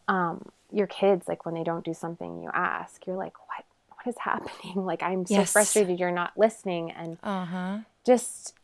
um 0.07 0.45
your 0.71 0.87
kids 0.87 1.27
like 1.27 1.45
when 1.45 1.55
they 1.55 1.63
don't 1.63 1.85
do 1.85 1.93
something 1.93 2.41
you 2.41 2.49
ask 2.53 3.05
you're 3.07 3.17
like 3.17 3.33
what 3.47 3.65
what 3.89 4.07
is 4.07 4.17
happening 4.19 4.85
like 4.85 5.01
i'm 5.01 5.25
so 5.25 5.35
yes. 5.35 5.51
frustrated 5.51 5.99
you're 5.99 6.11
not 6.11 6.31
listening 6.37 6.91
and 6.91 7.17
uh-huh. 7.23 7.79
just 8.05 8.55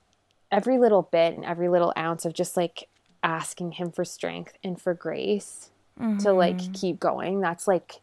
every 0.52 0.78
little 0.78 1.02
bit 1.02 1.36
and 1.36 1.46
every 1.46 1.70
little 1.70 1.94
ounce 1.98 2.26
of 2.26 2.34
just 2.34 2.56
like 2.56 2.88
asking 3.28 3.74
him 3.74 3.92
for 3.92 4.06
strength 4.06 4.58
and 4.64 4.82
for 4.82 4.94
grace 4.94 5.70
mm-hmm. 6.00 6.18
to 6.18 6.32
like 6.32 6.56
mm-hmm. 6.56 6.72
keep 6.72 6.98
going 6.98 7.42
that's 7.42 7.68
like 7.68 8.00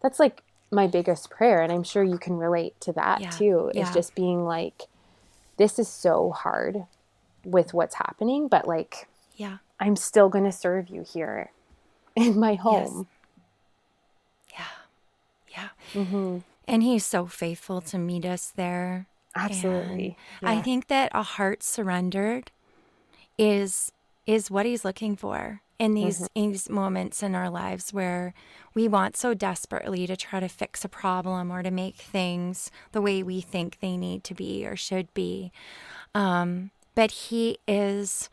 that's 0.00 0.20
like 0.20 0.44
my 0.70 0.86
biggest 0.86 1.28
prayer 1.30 1.60
and 1.60 1.72
i'm 1.72 1.82
sure 1.82 2.04
you 2.04 2.16
can 2.16 2.36
relate 2.36 2.80
to 2.80 2.92
that 2.92 3.20
yeah. 3.20 3.30
too 3.30 3.72
is 3.74 3.88
yeah. 3.88 3.92
just 3.92 4.14
being 4.14 4.44
like 4.44 4.82
this 5.56 5.80
is 5.80 5.88
so 5.88 6.30
hard 6.30 6.84
with 7.44 7.74
what's 7.74 7.96
happening 7.96 8.46
but 8.46 8.68
like 8.68 9.08
yeah 9.36 9.58
i'm 9.80 9.96
still 9.96 10.28
going 10.28 10.44
to 10.44 10.52
serve 10.52 10.88
you 10.88 11.02
here 11.02 11.50
in 12.14 12.38
my 12.38 12.54
home 12.54 13.08
yes. 14.52 14.64
yeah 15.50 15.68
yeah 15.94 16.02
mm-hmm. 16.02 16.38
and 16.68 16.82
he's 16.84 17.04
so 17.04 17.26
faithful 17.26 17.80
to 17.80 17.98
meet 17.98 18.24
us 18.24 18.52
there 18.54 19.08
absolutely 19.34 20.16
yeah. 20.40 20.50
i 20.50 20.62
think 20.62 20.86
that 20.86 21.10
a 21.12 21.24
heart 21.24 21.64
surrendered 21.64 22.52
is 23.36 23.90
is 24.28 24.50
what 24.50 24.66
he's 24.66 24.84
looking 24.84 25.16
for 25.16 25.62
in 25.78 25.94
these, 25.94 26.18
mm-hmm. 26.18 26.26
in 26.34 26.52
these 26.52 26.68
moments 26.68 27.22
in 27.22 27.34
our 27.34 27.48
lives 27.48 27.94
where 27.94 28.34
we 28.74 28.86
want 28.86 29.16
so 29.16 29.32
desperately 29.32 30.06
to 30.06 30.16
try 30.16 30.38
to 30.38 30.48
fix 30.48 30.84
a 30.84 30.88
problem 30.88 31.50
or 31.50 31.62
to 31.62 31.70
make 31.70 31.96
things 31.96 32.70
the 32.92 33.00
way 33.00 33.22
we 33.22 33.40
think 33.40 33.80
they 33.80 33.96
need 33.96 34.22
to 34.24 34.34
be 34.34 34.66
or 34.66 34.76
should 34.76 35.12
be. 35.14 35.50
Um, 36.14 36.70
but 36.94 37.10
he 37.10 37.58
is. 37.66 38.28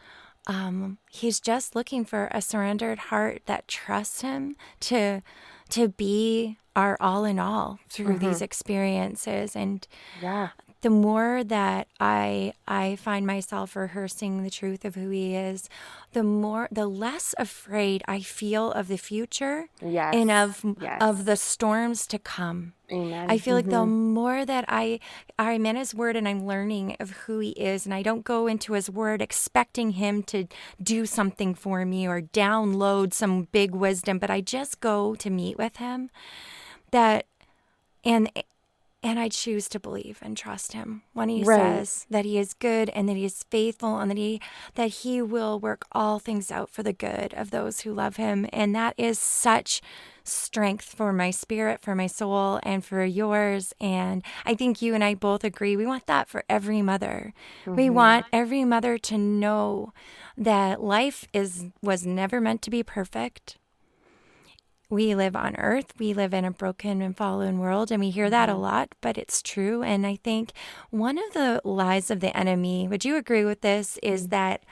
Um, 0.47 0.99
he's 1.09 1.39
just 1.39 1.75
looking 1.75 2.05
for 2.05 2.29
a 2.31 2.39
surrendered 2.39 2.99
heart 2.99 3.41
that 3.47 3.67
trusts 3.67 4.21
him 4.21 4.55
to 4.81 5.21
to 5.69 5.87
be 5.87 6.59
our 6.75 6.97
all 6.99 7.25
in 7.25 7.39
all 7.39 7.79
through 7.89 8.17
mm-hmm. 8.17 8.27
these 8.27 8.43
experiences 8.43 9.55
and 9.55 9.87
yeah 10.21 10.49
the 10.86 10.91
more 10.91 11.43
that 11.43 11.88
I 11.99 12.53
I 12.67 12.95
find 12.97 13.25
myself 13.25 13.75
rehearsing 13.75 14.43
the 14.43 14.51
truth 14.51 14.86
of 14.86 14.93
who 14.93 15.09
he 15.09 15.33
is, 15.33 15.67
the 16.13 16.21
more 16.21 16.67
the 16.71 16.86
less 16.86 17.33
afraid 17.39 18.03
I 18.07 18.19
feel 18.19 18.71
of 18.71 18.88
the 18.88 18.99
future 18.99 19.69
yes. 19.81 20.13
and 20.13 20.29
of 20.29 20.63
yes. 20.79 21.01
of 21.01 21.25
the 21.25 21.38
storms 21.38 22.05
to 22.05 22.19
come. 22.19 22.73
Amen. 22.91 23.31
I 23.31 23.39
feel 23.39 23.57
mm-hmm. 23.57 23.67
like 23.67 23.71
the 23.71 23.83
mm-hmm. 23.88 24.13
more 24.13 24.45
that 24.45 24.65
I 24.67 24.99
I'm 25.39 25.65
in 25.65 25.75
his 25.75 25.95
word 25.95 26.15
and 26.15 26.27
I'm 26.27 26.45
learning 26.45 26.97
of 26.99 27.09
who 27.25 27.39
he 27.39 27.53
is 27.53 27.86
and 27.86 27.93
I 27.95 28.03
don't 28.03 28.23
go 28.23 28.45
into 28.45 28.73
his 28.73 28.88
word 28.88 29.23
expecting 29.23 29.93
him 29.93 30.21
to 30.25 30.45
do 30.79 31.07
something 31.07 31.55
for 31.55 31.83
me 31.83 32.07
or 32.07 32.21
download 32.21 33.11
some 33.11 33.47
big 33.51 33.73
wisdom, 33.73 34.19
but 34.19 34.29
I 34.29 34.39
just 34.39 34.81
go 34.81 35.15
to 35.15 35.31
meet 35.31 35.57
with 35.57 35.77
him 35.77 36.11
that 36.91 37.25
and 38.03 38.29
and 39.05 39.19
I 39.19 39.29
choose 39.29 39.69
to 39.69 39.79
believe 39.79 40.17
and 40.23 40.35
trust 40.35 40.73
him 40.73 41.03
when 41.13 41.29
he 41.29 41.43
right. 41.43 41.59
says 41.59 42.07
that 42.09 42.25
he 42.25 42.39
is 42.39 42.55
good 42.55 42.89
and 42.89 43.07
that 43.07 43.15
he 43.15 43.23
is 43.23 43.45
faithful 43.51 43.99
and 43.99 44.09
that 44.09 44.17
he 44.17 44.41
that 44.73 44.87
he 44.87 45.21
will 45.21 45.59
work 45.59 45.85
all 45.91 46.17
things 46.17 46.49
out 46.49 46.71
for 46.71 46.81
the 46.81 46.91
good 46.91 47.31
of 47.35 47.51
those 47.51 47.81
who 47.81 47.93
love 47.93 48.15
him. 48.15 48.47
And 48.51 48.73
that 48.73 48.95
is 48.97 49.19
such 49.19 49.79
strength 50.23 50.85
for 50.85 51.13
my 51.13 51.29
spirit, 51.29 51.83
for 51.83 51.93
my 51.93 52.07
soul, 52.07 52.59
and 52.63 52.83
for 52.83 53.05
yours. 53.05 53.73
And 53.79 54.23
I 54.43 54.55
think 54.55 54.81
you 54.81 54.95
and 54.95 55.03
I 55.03 55.13
both 55.13 55.43
agree 55.43 55.77
we 55.77 55.85
want 55.85 56.07
that 56.07 56.27
for 56.27 56.43
every 56.49 56.81
mother. 56.81 57.31
Mm-hmm. 57.61 57.75
We 57.75 57.91
want 57.91 58.25
every 58.33 58.65
mother 58.65 58.97
to 58.97 59.19
know 59.19 59.93
that 60.35 60.81
life 60.81 61.27
is 61.31 61.67
was 61.83 62.07
never 62.07 62.41
meant 62.41 62.63
to 62.63 62.71
be 62.71 62.81
perfect 62.81 63.59
we 64.89 65.15
live 65.15 65.36
on 65.36 65.55
earth. 65.57 65.93
We 65.97 66.13
live 66.13 66.33
in 66.33 66.45
a 66.45 66.51
broken 66.51 67.01
and 67.01 67.15
fallen 67.15 67.59
world, 67.59 67.91
and 67.91 67.99
we 67.99 68.09
hear 68.09 68.29
that 68.29 68.49
a 68.49 68.53
mm-hmm. 68.53 68.61
lot, 68.61 68.95
but 69.01 69.17
it's 69.17 69.41
true. 69.41 69.83
And 69.83 70.05
I 70.05 70.17
think 70.17 70.51
one 70.89 71.17
of 71.17 71.33
the 71.33 71.61
lies 71.63 72.11
of 72.11 72.19
the 72.19 72.36
enemy, 72.36 72.88
would 72.88 73.05
you 73.05 73.15
agree 73.15 73.45
with 73.45 73.61
this, 73.61 73.97
is 74.03 74.23
mm-hmm. 74.23 74.29
that 74.31 74.63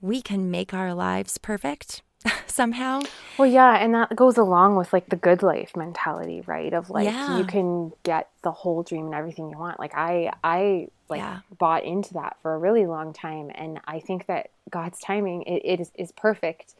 we 0.00 0.22
can 0.22 0.50
make 0.50 0.72
our 0.72 0.94
lives 0.94 1.38
perfect 1.38 2.02
somehow. 2.46 3.00
Well, 3.36 3.50
yeah, 3.50 3.76
and 3.76 3.94
that 3.94 4.14
goes 4.16 4.36
along 4.36 4.76
with 4.76 4.92
like 4.92 5.08
the 5.08 5.16
good 5.16 5.42
life 5.42 5.76
mentality, 5.76 6.42
right? 6.46 6.72
Of 6.72 6.90
like 6.90 7.04
yeah. 7.04 7.38
you 7.38 7.44
can 7.44 7.92
get 8.02 8.28
the 8.42 8.52
whole 8.52 8.82
dream 8.82 9.06
and 9.06 9.14
everything 9.14 9.50
you 9.50 9.58
want. 9.58 9.78
Like 9.78 9.94
I 9.94 10.32
I 10.42 10.88
like 11.08 11.20
yeah. 11.20 11.40
bought 11.58 11.84
into 11.84 12.14
that 12.14 12.36
for 12.42 12.54
a 12.54 12.58
really 12.58 12.86
long 12.86 13.12
time 13.12 13.50
and 13.54 13.80
I 13.86 14.00
think 14.00 14.26
that 14.26 14.50
God's 14.70 15.00
timing 15.00 15.42
it, 15.42 15.62
it 15.64 15.80
is, 15.80 15.90
is 15.94 16.12
perfect 16.12 16.74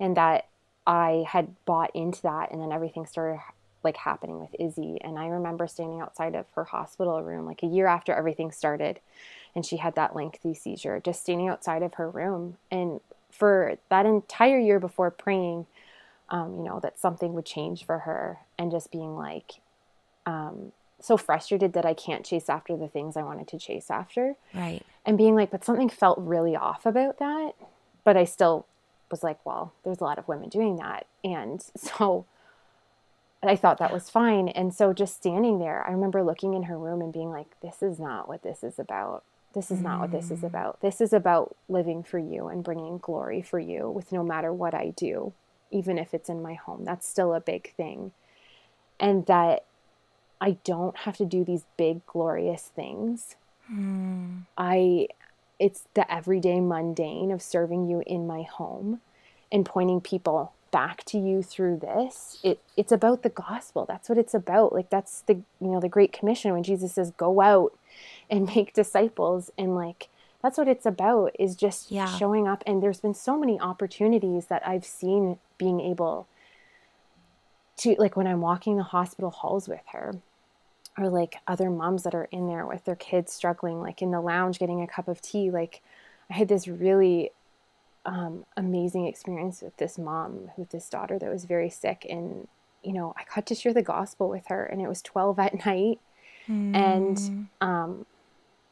and 0.00 0.16
that 0.16 0.46
I 0.86 1.24
had 1.26 1.54
bought 1.64 1.94
into 1.94 2.22
that 2.22 2.50
and 2.50 2.60
then 2.60 2.72
everything 2.72 3.06
started 3.06 3.40
like 3.82 3.96
happening 3.96 4.40
with 4.40 4.54
Izzy. 4.58 4.98
And 5.02 5.18
I 5.18 5.26
remember 5.26 5.66
standing 5.66 6.00
outside 6.00 6.34
of 6.34 6.46
her 6.54 6.64
hospital 6.64 7.22
room 7.22 7.46
like 7.46 7.62
a 7.62 7.66
year 7.66 7.86
after 7.86 8.12
everything 8.12 8.50
started 8.50 9.00
and 9.54 9.64
she 9.64 9.76
had 9.76 9.94
that 9.94 10.16
lengthy 10.16 10.54
seizure 10.54 11.00
just 11.00 11.22
standing 11.22 11.48
outside 11.48 11.82
of 11.82 11.94
her 11.94 12.08
room. 12.08 12.56
And 12.70 13.00
for 13.30 13.76
that 13.88 14.06
entire 14.06 14.58
year 14.58 14.80
before 14.80 15.10
praying 15.10 15.66
um, 16.30 16.54
you 16.54 16.62
know 16.62 16.80
that 16.80 16.98
something 16.98 17.34
would 17.34 17.44
change 17.44 17.84
for 17.84 18.00
her 18.00 18.38
and 18.58 18.70
just 18.70 18.90
being 18.90 19.16
like 19.16 19.56
um, 20.24 20.72
so 21.00 21.18
frustrated 21.18 21.74
that 21.74 21.84
I 21.84 21.92
can't 21.92 22.24
chase 22.24 22.48
after 22.48 22.76
the 22.78 22.88
things 22.88 23.16
I 23.16 23.22
wanted 23.22 23.46
to 23.48 23.58
chase 23.58 23.90
after. 23.90 24.36
Right. 24.54 24.82
And 25.04 25.18
being 25.18 25.34
like 25.34 25.50
but 25.50 25.64
something 25.64 25.90
felt 25.90 26.18
really 26.18 26.56
off 26.56 26.86
about 26.86 27.18
that 27.18 27.52
but 28.04 28.16
I 28.16 28.24
still 28.24 28.66
was 29.14 29.22
like, 29.22 29.38
well, 29.44 29.72
there's 29.84 30.00
a 30.00 30.04
lot 30.04 30.18
of 30.18 30.28
women 30.28 30.48
doing 30.48 30.76
that. 30.76 31.06
And 31.22 31.62
so 31.76 32.26
I 33.42 33.56
thought 33.56 33.78
that 33.78 33.92
was 33.92 34.10
fine. 34.10 34.48
And 34.48 34.74
so 34.74 34.92
just 34.92 35.16
standing 35.16 35.58
there, 35.58 35.86
I 35.86 35.92
remember 35.92 36.22
looking 36.22 36.54
in 36.54 36.64
her 36.64 36.78
room 36.78 37.00
and 37.00 37.12
being 37.12 37.30
like, 37.30 37.60
this 37.60 37.82
is 37.82 37.98
not 37.98 38.28
what 38.28 38.42
this 38.42 38.64
is 38.64 38.78
about. 38.78 39.22
This 39.54 39.70
is 39.70 39.80
not 39.80 40.00
what 40.00 40.10
this 40.10 40.32
is 40.32 40.40
mm. 40.40 40.48
about. 40.48 40.80
This 40.80 41.00
is 41.00 41.12
about 41.12 41.54
living 41.68 42.02
for 42.02 42.18
you 42.18 42.48
and 42.48 42.64
bringing 42.64 42.98
glory 42.98 43.40
for 43.40 43.60
you 43.60 43.88
with 43.88 44.10
no 44.10 44.24
matter 44.24 44.52
what 44.52 44.74
I 44.74 44.92
do, 44.96 45.32
even 45.70 45.96
if 45.96 46.12
it's 46.12 46.28
in 46.28 46.42
my 46.42 46.54
home. 46.54 46.84
That's 46.84 47.06
still 47.06 47.32
a 47.32 47.40
big 47.40 47.72
thing. 47.76 48.10
And 48.98 49.26
that 49.26 49.64
I 50.40 50.56
don't 50.64 50.96
have 50.96 51.16
to 51.18 51.24
do 51.24 51.44
these 51.44 51.66
big, 51.76 52.04
glorious 52.06 52.72
things 52.74 53.36
Mm. 53.72 54.42
I 54.56 55.08
it's 55.58 55.84
the 55.94 56.10
everyday 56.12 56.60
mundane 56.60 57.30
of 57.30 57.42
serving 57.42 57.88
you 57.88 58.02
in 58.06 58.26
my 58.26 58.42
home 58.42 59.00
and 59.52 59.64
pointing 59.64 60.00
people 60.00 60.52
back 60.70 61.04
to 61.04 61.18
you 61.18 61.42
through 61.42 61.76
this. 61.76 62.40
It 62.42 62.60
it's 62.76 62.92
about 62.92 63.22
the 63.22 63.28
gospel. 63.28 63.84
That's 63.86 64.08
what 64.08 64.18
it's 64.18 64.34
about. 64.34 64.72
Like 64.72 64.90
that's 64.90 65.20
the 65.22 65.34
you 65.34 65.68
know 65.68 65.80
the 65.80 65.88
great 65.88 66.12
commission 66.12 66.52
when 66.52 66.64
jesus 66.64 66.94
says 66.94 67.12
go 67.16 67.40
out 67.40 67.78
and 68.28 68.46
make 68.56 68.72
disciples. 68.74 69.50
And 69.56 69.76
like 69.76 70.08
that's 70.42 70.58
what 70.58 70.68
it's 70.68 70.84
about 70.84 71.34
is 71.38 71.54
just 71.54 71.90
yeah. 71.90 72.06
showing 72.16 72.48
up. 72.48 72.64
And 72.66 72.82
there's 72.82 73.00
been 73.00 73.14
so 73.14 73.38
many 73.38 73.58
opportunities 73.60 74.46
that 74.46 74.66
i've 74.66 74.84
seen 74.84 75.38
being 75.58 75.80
able 75.80 76.26
to 77.76 77.94
like 77.98 78.16
when 78.16 78.26
i'm 78.26 78.40
walking 78.40 78.76
the 78.76 78.82
hospital 78.82 79.30
halls 79.30 79.68
with 79.68 79.82
her 79.92 80.14
or 80.98 81.08
like 81.08 81.36
other 81.46 81.70
moms 81.70 82.04
that 82.04 82.14
are 82.14 82.28
in 82.30 82.46
there 82.46 82.66
with 82.66 82.84
their 82.84 82.96
kids 82.96 83.32
struggling 83.32 83.80
like 83.80 84.00
in 84.02 84.10
the 84.10 84.20
lounge 84.20 84.58
getting 84.58 84.82
a 84.82 84.86
cup 84.86 85.08
of 85.08 85.20
tea 85.20 85.50
like 85.50 85.82
i 86.30 86.34
had 86.34 86.48
this 86.48 86.68
really 86.68 87.30
um, 88.06 88.44
amazing 88.56 89.06
experience 89.06 89.62
with 89.62 89.76
this 89.78 89.98
mom 89.98 90.50
with 90.56 90.70
this 90.70 90.90
daughter 90.90 91.18
that 91.18 91.32
was 91.32 91.46
very 91.46 91.70
sick 91.70 92.06
and 92.08 92.46
you 92.82 92.92
know 92.92 93.14
i 93.16 93.22
got 93.34 93.46
to 93.46 93.54
share 93.54 93.72
the 93.72 93.82
gospel 93.82 94.28
with 94.28 94.46
her 94.48 94.64
and 94.64 94.80
it 94.80 94.88
was 94.88 95.00
12 95.02 95.38
at 95.38 95.66
night 95.66 95.98
mm. 96.48 96.76
and 96.76 97.48
um, 97.60 98.04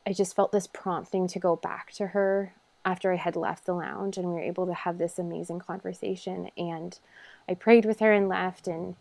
i 0.07 0.13
just 0.13 0.37
felt 0.37 0.53
this 0.53 0.67
prompting 0.67 1.27
to 1.27 1.39
go 1.39 1.57
back 1.57 1.93
to 1.93 2.09
her 2.09 2.53
after 2.85 3.11
i 3.11 3.17
had 3.17 3.37
left 3.37 3.65
the 3.65 3.73
lounge 3.73 4.19
and 4.19 4.29
we 4.29 4.35
were 4.35 4.41
able 4.41 4.67
to 4.67 4.75
have 4.75 4.99
this 4.99 5.19
amazing 5.19 5.59
conversation 5.59 6.51
and 6.59 6.99
i 7.49 7.55
prayed 7.55 7.87
with 7.87 8.01
her 8.01 8.13
and 8.13 8.29
left 8.29 8.69
and 8.69 8.97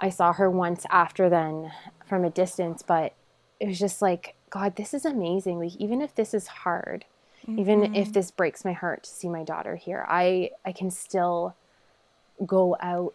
i 0.00 0.08
saw 0.08 0.32
her 0.32 0.50
once 0.50 0.84
after 0.90 1.28
then 1.28 1.72
from 2.06 2.24
a 2.24 2.30
distance 2.30 2.82
but 2.82 3.14
it 3.60 3.66
was 3.66 3.78
just 3.78 4.00
like 4.00 4.34
god 4.50 4.76
this 4.76 4.94
is 4.94 5.04
amazing 5.04 5.58
like 5.58 5.76
even 5.76 6.00
if 6.00 6.14
this 6.14 6.32
is 6.32 6.46
hard 6.46 7.04
Mm-hmm. 7.48 7.60
Even 7.60 7.82
if 7.82 7.90
mm-hmm. 7.90 8.12
this 8.12 8.30
breaks 8.30 8.64
my 8.64 8.72
heart 8.72 9.04
to 9.04 9.10
see 9.10 9.28
my 9.28 9.42
daughter 9.42 9.76
here, 9.76 10.04
I 10.08 10.50
I 10.64 10.72
can 10.72 10.90
still 10.90 11.54
go 12.44 12.76
out 12.80 13.14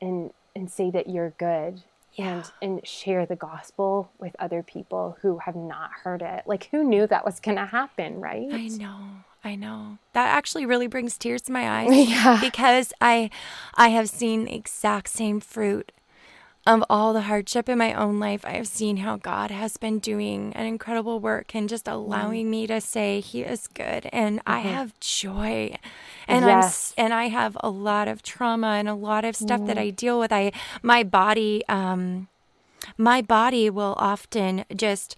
and 0.00 0.32
and 0.54 0.70
say 0.70 0.90
that 0.90 1.08
you're 1.08 1.30
good 1.30 1.82
yeah. 2.14 2.34
and 2.34 2.50
and 2.60 2.86
share 2.86 3.24
the 3.26 3.36
gospel 3.36 4.10
with 4.18 4.36
other 4.38 4.62
people 4.62 5.16
who 5.22 5.38
have 5.38 5.56
not 5.56 5.90
heard 6.02 6.20
it. 6.20 6.42
Like 6.46 6.68
who 6.72 6.84
knew 6.84 7.06
that 7.06 7.24
was 7.24 7.40
going 7.40 7.56
to 7.56 7.66
happen, 7.66 8.20
right? 8.20 8.52
I 8.52 8.68
know. 8.68 8.98
I 9.46 9.56
know. 9.56 9.98
That 10.14 10.34
actually 10.34 10.64
really 10.64 10.86
brings 10.86 11.18
tears 11.18 11.42
to 11.42 11.52
my 11.52 11.82
eyes 11.82 11.90
yeah. 12.08 12.38
because 12.40 12.92
I 13.00 13.30
I 13.74 13.88
have 13.88 14.10
seen 14.10 14.44
the 14.44 14.54
exact 14.54 15.08
same 15.08 15.40
fruit 15.40 15.92
of 16.66 16.82
all 16.88 17.12
the 17.12 17.22
hardship 17.22 17.68
in 17.68 17.76
my 17.76 17.92
own 17.92 18.18
life, 18.18 18.44
I 18.44 18.52
have 18.52 18.66
seen 18.66 18.98
how 18.98 19.16
God 19.16 19.50
has 19.50 19.76
been 19.76 19.98
doing 19.98 20.52
an 20.54 20.64
incredible 20.64 21.20
work 21.20 21.54
and 21.54 21.68
just 21.68 21.86
allowing 21.86 22.46
mm. 22.46 22.50
me 22.50 22.66
to 22.68 22.80
say 22.80 23.20
He 23.20 23.42
is 23.42 23.68
good, 23.68 24.08
and 24.12 24.38
mm-hmm. 24.38 24.50
I 24.50 24.58
have 24.60 24.98
joy, 25.00 25.76
and 26.26 26.46
yes. 26.46 26.94
I'm 26.96 27.04
and 27.04 27.14
I 27.14 27.28
have 27.28 27.56
a 27.60 27.68
lot 27.68 28.08
of 28.08 28.22
trauma 28.22 28.76
and 28.78 28.88
a 28.88 28.94
lot 28.94 29.24
of 29.24 29.36
stuff 29.36 29.60
mm. 29.60 29.66
that 29.66 29.78
I 29.78 29.90
deal 29.90 30.18
with. 30.18 30.32
I 30.32 30.52
my 30.82 31.02
body, 31.02 31.62
um, 31.68 32.28
my 32.96 33.20
body 33.20 33.68
will 33.68 33.94
often 33.98 34.64
just 34.74 35.16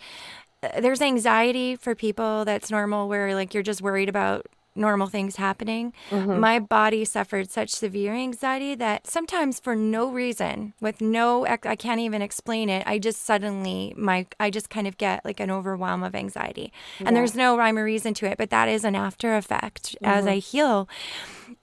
uh, 0.62 0.80
there's 0.80 1.01
anxiety 1.01 1.76
for 1.76 1.94
people 1.94 2.44
that's 2.44 2.70
normal 2.70 3.09
where 3.09 3.34
like 3.34 3.55
you're 3.55 3.62
just 3.62 3.82
worried 3.82 4.09
about 4.09 4.47
normal 4.77 5.07
things 5.09 5.37
happening. 5.37 5.93
Mm-hmm. 6.11 6.39
My 6.39 6.59
body 6.59 7.05
suffered 7.05 7.51
such 7.51 7.70
severe 7.70 8.14
anxiety 8.14 8.74
that 8.77 9.07
sometimes 9.07 9.61
for 9.61 9.74
no 9.74 10.11
reason, 10.11 10.74
with 10.81 11.01
no 11.01 11.47
I 11.47 11.77
can't 11.77 12.01
even 12.01 12.22
explain 12.22 12.68
it, 12.68 12.87
I 12.87 12.99
just 12.99 13.24
suddenly 13.24 13.95
my 13.97 14.27
I 14.39 14.51
just 14.51 14.70
kind 14.70 14.87
of 14.87 14.99
get 14.99 15.24
like 15.24 15.41
an 15.41 15.51
overwhelm 15.51 16.03
of 16.03 16.14
anxiety. 16.14 16.72
Yeah. 17.01 17.09
And 17.09 17.16
there's 17.16 17.35
no 17.35 17.57
rhyme 17.57 17.79
or 17.79 17.85
reason 17.85 18.14
to 18.14 18.27
it, 18.27 18.39
but 18.39 18.51
that 18.51 18.68
is 18.68 18.85
an 18.85 18.95
after 18.95 19.37
effect 19.37 19.93
mm-hmm. 19.95 20.05
as 20.05 20.27
I 20.27 20.37
heal. 20.37 20.89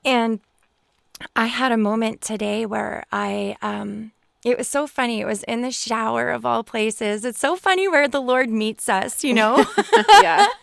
And 0.03 0.39
I 1.35 1.45
had 1.45 1.71
a 1.71 1.77
moment 1.77 2.21
today 2.21 2.65
where 2.65 3.03
I 3.11 3.55
um 3.61 4.11
it 4.43 4.57
was 4.57 4.67
so 4.67 4.87
funny. 4.87 5.21
It 5.21 5.25
was 5.25 5.43
in 5.43 5.61
the 5.61 5.71
shower 5.71 6.29
of 6.29 6.45
all 6.45 6.63
places. 6.63 7.23
It's 7.23 7.39
so 7.39 7.55
funny 7.55 7.87
where 7.87 8.07
the 8.07 8.19
Lord 8.19 8.49
meets 8.49 8.89
us, 8.89 9.23
you 9.23 9.33
know? 9.33 9.65
yeah. 10.21 10.47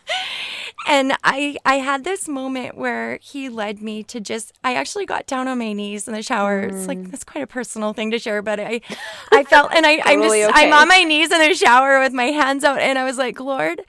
and 0.86 1.16
I 1.22 1.56
I 1.64 1.76
had 1.76 2.04
this 2.04 2.28
moment 2.28 2.76
where 2.76 3.18
he 3.22 3.48
led 3.48 3.82
me 3.82 4.02
to 4.04 4.20
just 4.20 4.52
I 4.64 4.74
actually 4.74 5.06
got 5.06 5.26
down 5.26 5.48
on 5.48 5.58
my 5.58 5.72
knees 5.72 6.08
in 6.08 6.14
the 6.14 6.22
shower. 6.22 6.62
Mm. 6.62 6.72
It's 6.72 6.88
like 6.88 6.98
mm. 6.98 7.10
that's 7.10 7.24
quite 7.24 7.42
a 7.42 7.46
personal 7.46 7.92
thing 7.92 8.10
to 8.10 8.18
share, 8.18 8.42
but 8.42 8.60
I 8.60 8.80
I 9.32 9.44
felt 9.44 9.72
and 9.74 9.86
I 9.86 9.96
totally 9.96 10.12
I'm 10.14 10.46
just 10.46 10.50
okay. 10.50 10.66
I'm 10.66 10.72
on 10.72 10.88
my 10.88 11.04
knees 11.04 11.30
in 11.30 11.38
the 11.38 11.54
shower 11.54 12.00
with 12.00 12.12
my 12.12 12.26
hands 12.26 12.64
out 12.64 12.78
and 12.78 12.98
I 12.98 13.04
was 13.04 13.18
like, 13.18 13.40
Lord, 13.40 13.82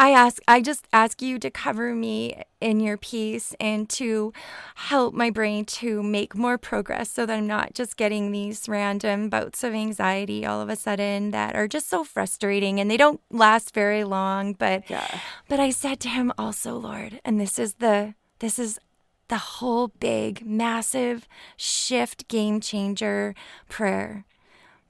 I 0.00 0.12
ask 0.12 0.40
I 0.48 0.62
just 0.62 0.88
ask 0.94 1.20
you 1.20 1.38
to 1.40 1.50
cover 1.50 1.94
me 1.94 2.42
in 2.58 2.80
your 2.80 2.96
peace 2.96 3.54
and 3.60 3.86
to 3.90 4.32
help 4.74 5.12
my 5.12 5.28
brain 5.28 5.66
to 5.66 6.02
make 6.02 6.34
more 6.34 6.56
progress 6.56 7.10
so 7.10 7.26
that 7.26 7.36
I'm 7.36 7.46
not 7.46 7.74
just 7.74 7.98
getting 7.98 8.32
these 8.32 8.66
random 8.66 9.28
bouts 9.28 9.62
of 9.62 9.74
anxiety 9.74 10.46
all 10.46 10.62
of 10.62 10.70
a 10.70 10.76
sudden 10.76 11.32
that 11.32 11.54
are 11.54 11.68
just 11.68 11.90
so 11.90 12.02
frustrating 12.02 12.80
and 12.80 12.90
they 12.90 12.96
don't 12.96 13.20
last 13.30 13.74
very 13.74 14.02
long 14.02 14.54
but 14.54 14.88
yeah. 14.88 15.20
but 15.50 15.60
I 15.60 15.68
said 15.68 16.00
to 16.00 16.08
him 16.08 16.32
also 16.38 16.76
Lord 16.76 17.20
and 17.22 17.38
this 17.38 17.58
is 17.58 17.74
the 17.74 18.14
this 18.38 18.58
is 18.58 18.78
the 19.28 19.36
whole 19.36 19.88
big 19.88 20.46
massive 20.46 21.28
shift 21.58 22.26
game 22.28 22.58
changer 22.62 23.34
prayer. 23.68 24.24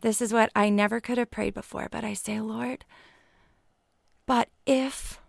This 0.03 0.23
is 0.23 0.33
what 0.33 0.53
I 0.55 0.71
never 0.71 1.01
could 1.01 1.19
have 1.19 1.33
prayed 1.33 1.55
before 1.55 1.89
but 1.91 2.05
I 2.05 2.15
say 2.15 2.41
Lord 2.41 2.85
but 4.31 4.49
if 4.64 5.20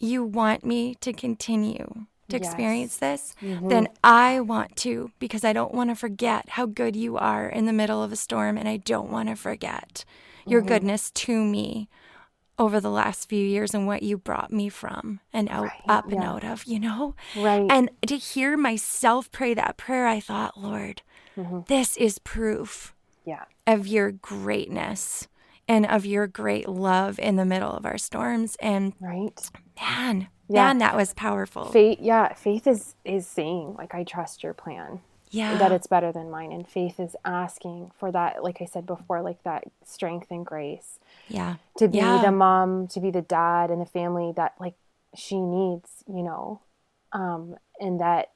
you 0.00 0.24
want 0.24 0.64
me 0.64 0.96
to 0.96 1.12
continue 1.12 2.06
to 2.28 2.36
yes. 2.36 2.44
experience 2.44 2.96
this, 2.96 3.36
mm-hmm. 3.40 3.68
then 3.68 3.86
I 4.02 4.40
want 4.40 4.74
to 4.78 5.12
because 5.20 5.44
I 5.44 5.52
don't 5.52 5.72
want 5.72 5.90
to 5.90 5.94
forget 5.94 6.48
how 6.48 6.66
good 6.66 6.96
you 6.96 7.16
are 7.16 7.48
in 7.48 7.66
the 7.66 7.72
middle 7.72 8.02
of 8.02 8.10
a 8.10 8.16
storm 8.16 8.58
and 8.58 8.68
I 8.68 8.78
don't 8.78 9.08
want 9.08 9.28
to 9.28 9.36
forget 9.36 10.04
mm-hmm. 10.04 10.50
your 10.50 10.62
goodness 10.62 11.12
to 11.12 11.44
me 11.44 11.88
over 12.58 12.80
the 12.80 12.90
last 12.90 13.28
few 13.28 13.46
years 13.46 13.72
and 13.72 13.86
what 13.86 14.02
you 14.02 14.18
brought 14.18 14.52
me 14.52 14.68
from 14.68 15.20
and 15.32 15.48
out 15.48 15.66
right. 15.66 15.82
up 15.88 16.06
yeah. 16.08 16.16
and 16.16 16.24
out 16.24 16.42
of, 16.42 16.64
you 16.64 16.80
know? 16.80 17.14
Right. 17.36 17.68
And 17.70 17.88
to 18.08 18.16
hear 18.16 18.56
myself 18.56 19.30
pray 19.30 19.54
that 19.54 19.76
prayer, 19.76 20.08
I 20.08 20.18
thought, 20.18 20.58
Lord, 20.60 21.02
mm-hmm. 21.36 21.60
this 21.68 21.96
is 21.98 22.18
proof 22.18 22.96
yeah. 23.24 23.44
of 23.64 23.86
your 23.86 24.10
greatness 24.10 25.28
and 25.68 25.86
of 25.86 26.06
your 26.06 26.26
great 26.26 26.68
love 26.68 27.18
in 27.18 27.36
the 27.36 27.44
middle 27.44 27.72
of 27.72 27.84
our 27.84 27.98
storms. 27.98 28.56
And 28.60 28.92
right, 29.00 29.50
man, 29.80 30.28
yeah. 30.48 30.66
man, 30.66 30.78
that 30.78 30.96
was 30.96 31.14
powerful. 31.14 31.66
Faith, 31.66 31.98
yeah, 32.00 32.32
faith 32.34 32.66
is 32.66 32.94
is 33.04 33.26
saying 33.26 33.74
like, 33.78 33.94
I 33.94 34.04
trust 34.04 34.42
your 34.42 34.54
plan. 34.54 35.00
Yeah, 35.30 35.58
that 35.58 35.72
it's 35.72 35.88
better 35.88 36.12
than 36.12 36.30
mine, 36.30 36.52
and 36.52 36.66
faith 36.66 37.00
is 37.00 37.16
asking 37.24 37.90
for 37.98 38.12
that. 38.12 38.44
Like 38.44 38.62
I 38.62 38.64
said 38.64 38.86
before, 38.86 39.22
like 39.22 39.42
that 39.42 39.64
strength 39.84 40.30
and 40.30 40.46
grace. 40.46 41.00
Yeah, 41.28 41.56
to 41.78 41.88
be 41.88 41.98
yeah. 41.98 42.22
the 42.22 42.30
mom, 42.30 42.86
to 42.88 43.00
be 43.00 43.10
the 43.10 43.22
dad, 43.22 43.70
and 43.70 43.80
the 43.80 43.86
family 43.86 44.32
that 44.36 44.54
like 44.60 44.74
she 45.16 45.40
needs. 45.40 46.04
You 46.06 46.22
know, 46.22 46.60
um, 47.12 47.56
and 47.80 48.00
that 48.00 48.30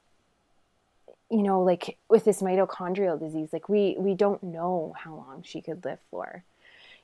you 1.31 1.43
know 1.43 1.62
like 1.62 1.97
with 2.09 2.24
this 2.24 2.43
mitochondrial 2.43 3.18
disease 3.18 3.51
like 3.53 3.68
we 3.68 3.95
we 3.99 4.14
don't 4.14 4.43
know 4.43 4.93
how 4.99 5.14
long 5.14 5.43
she 5.45 5.61
could 5.61 5.85
live 5.85 6.01
for 6.11 6.43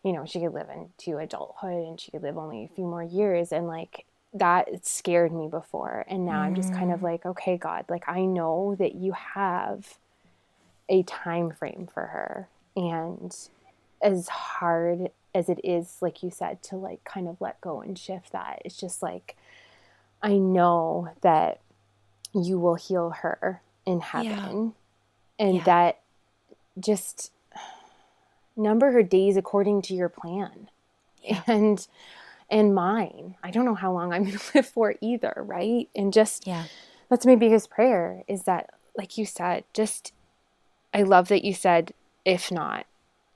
you 0.06 0.12
know, 0.12 0.24
she 0.24 0.38
could 0.38 0.54
live 0.54 0.68
into 0.70 1.18
adulthood 1.18 1.84
and 1.88 2.00
she 2.00 2.12
could 2.12 2.22
live 2.22 2.38
only 2.38 2.62
a 2.62 2.68
few 2.68 2.84
more 2.84 3.02
years. 3.02 3.50
And 3.50 3.66
like 3.66 4.04
that 4.32 4.86
scared 4.86 5.32
me 5.32 5.48
before. 5.48 6.04
And 6.06 6.24
now 6.24 6.42
mm. 6.42 6.46
I'm 6.46 6.54
just 6.54 6.72
kind 6.72 6.92
of 6.92 7.00
mm. 7.00 7.02
like, 7.02 7.26
okay, 7.26 7.56
God, 7.56 7.86
like 7.88 8.08
I 8.08 8.24
know 8.24 8.76
that 8.78 8.94
you 8.94 9.12
have 9.12 9.98
a 10.88 11.02
time 11.02 11.50
frame 11.50 11.88
for 11.92 12.06
her. 12.06 12.48
And 12.76 13.36
as 14.00 14.28
hard 14.28 15.10
as 15.34 15.48
it 15.48 15.58
is, 15.64 15.96
like 16.00 16.22
you 16.22 16.30
said, 16.30 16.62
to 16.64 16.76
like 16.76 17.02
kind 17.02 17.26
of 17.26 17.40
let 17.40 17.60
go 17.60 17.80
and 17.80 17.98
shift 17.98 18.30
that, 18.30 18.62
it's 18.64 18.76
just 18.76 19.02
like, 19.02 19.36
I 20.22 20.34
know 20.34 21.08
that 21.22 21.58
you 22.32 22.60
will 22.60 22.76
heal 22.76 23.10
her 23.10 23.60
in 23.84 23.98
heaven. 24.02 24.74
Yeah. 25.38 25.46
And 25.46 25.56
yeah. 25.56 25.64
that 25.64 26.00
just 26.78 27.32
number 28.56 28.92
her 28.92 29.02
days 29.02 29.36
according 29.36 29.82
to 29.82 29.94
your 29.94 30.08
plan 30.08 30.68
yeah. 31.22 31.42
and 31.46 31.86
and 32.48 32.74
mine. 32.74 33.34
I 33.42 33.50
don't 33.50 33.64
know 33.64 33.74
how 33.74 33.92
long 33.92 34.12
i'm 34.12 34.24
going 34.24 34.38
to 34.38 34.50
live 34.54 34.66
for 34.66 34.94
either 35.00 35.32
right? 35.36 35.88
And 35.94 36.12
just 36.12 36.46
yeah. 36.46 36.64
that's 37.08 37.26
my 37.26 37.36
biggest 37.36 37.70
prayer 37.70 38.22
is 38.28 38.44
that 38.44 38.70
like 38.96 39.18
you 39.18 39.26
said 39.26 39.64
just 39.74 40.12
i 40.94 41.02
love 41.02 41.28
that 41.28 41.44
you 41.44 41.52
said 41.52 41.92
if 42.24 42.50
not 42.50 42.86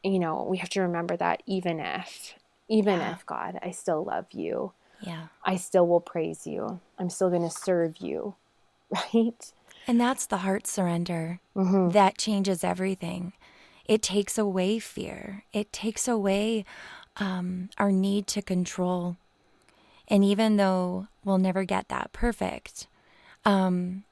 you 0.02 0.18
know 0.18 0.46
we 0.48 0.56
have 0.56 0.70
to 0.70 0.80
remember 0.80 1.16
that 1.18 1.42
even 1.44 1.78
if 1.78 2.32
even 2.66 2.98
yeah. 2.98 3.12
if 3.12 3.26
god 3.26 3.58
i 3.62 3.70
still 3.70 4.02
love 4.02 4.24
you 4.32 4.72
yeah. 5.02 5.28
I 5.44 5.56
still 5.56 5.86
will 5.86 6.00
praise 6.00 6.46
you. 6.46 6.80
I'm 6.98 7.10
still 7.10 7.30
going 7.30 7.42
to 7.42 7.50
serve 7.50 7.98
you 7.98 8.34
right? 8.90 9.52
And 9.86 10.00
that's 10.00 10.26
the 10.26 10.38
heart 10.38 10.66
surrender 10.66 11.40
mm-hmm. 11.56 11.90
that 11.90 12.18
changes 12.18 12.62
everything 12.62 13.32
it 13.91 14.03
takes 14.03 14.38
away 14.38 14.78
fear. 14.78 15.43
It 15.53 15.72
takes 15.72 16.07
away 16.07 16.64
um, 17.16 17.70
our 17.76 17.91
need 17.91 18.28
to 18.28 18.41
control. 18.41 19.16
And 20.07 20.24
even 20.24 20.59
though 20.59 21.09
we'll 21.24 21.38
never 21.38 21.64
get 21.64 21.88
that 21.88 22.12
perfect, 22.12 22.86
um, 23.45 24.05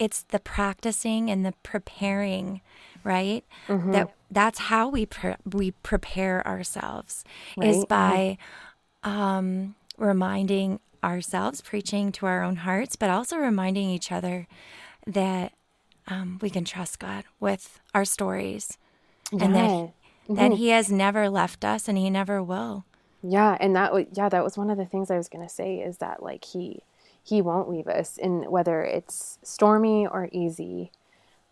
it's 0.00 0.24
the 0.24 0.40
practicing 0.40 1.30
and 1.30 1.46
the 1.46 1.54
preparing, 1.62 2.60
right? 3.04 3.44
Mm-hmm. 3.68 3.92
That 3.92 4.14
that's 4.32 4.58
how 4.58 4.88
we 4.88 5.06
pre- 5.06 5.36
we 5.48 5.70
prepare 5.70 6.44
ourselves 6.44 7.22
right. 7.56 7.68
is 7.68 7.84
by 7.84 8.36
um, 9.04 9.76
reminding 9.96 10.80
ourselves, 11.04 11.60
preaching 11.60 12.10
to 12.12 12.26
our 12.26 12.42
own 12.42 12.56
hearts, 12.56 12.96
but 12.96 13.10
also 13.10 13.36
reminding 13.36 13.90
each 13.90 14.10
other 14.10 14.48
that 15.06 15.52
um, 16.08 16.40
we 16.42 16.50
can 16.50 16.64
trust 16.64 16.98
God 16.98 17.22
with 17.38 17.78
our 17.94 18.04
stories, 18.04 18.76
yeah. 19.32 19.44
and 19.44 19.54
that 19.54 19.70
mm-hmm. 19.70 20.34
that 20.34 20.52
He 20.52 20.68
has 20.70 20.90
never 20.90 21.28
left 21.28 21.64
us, 21.64 21.88
and 21.88 21.98
He 21.98 22.10
never 22.10 22.42
will. 22.42 22.84
Yeah, 23.22 23.56
and 23.60 23.74
that 23.76 23.92
was 23.92 24.06
yeah, 24.12 24.28
that 24.28 24.44
was 24.44 24.56
one 24.56 24.70
of 24.70 24.78
the 24.78 24.86
things 24.86 25.10
I 25.10 25.16
was 25.16 25.28
gonna 25.28 25.48
say 25.48 25.76
is 25.76 25.98
that 25.98 26.22
like 26.22 26.44
He 26.44 26.82
He 27.22 27.42
won't 27.42 27.68
leave 27.68 27.88
us, 27.88 28.18
and 28.18 28.48
whether 28.48 28.82
it's 28.82 29.38
stormy 29.42 30.06
or 30.06 30.28
easy, 30.32 30.90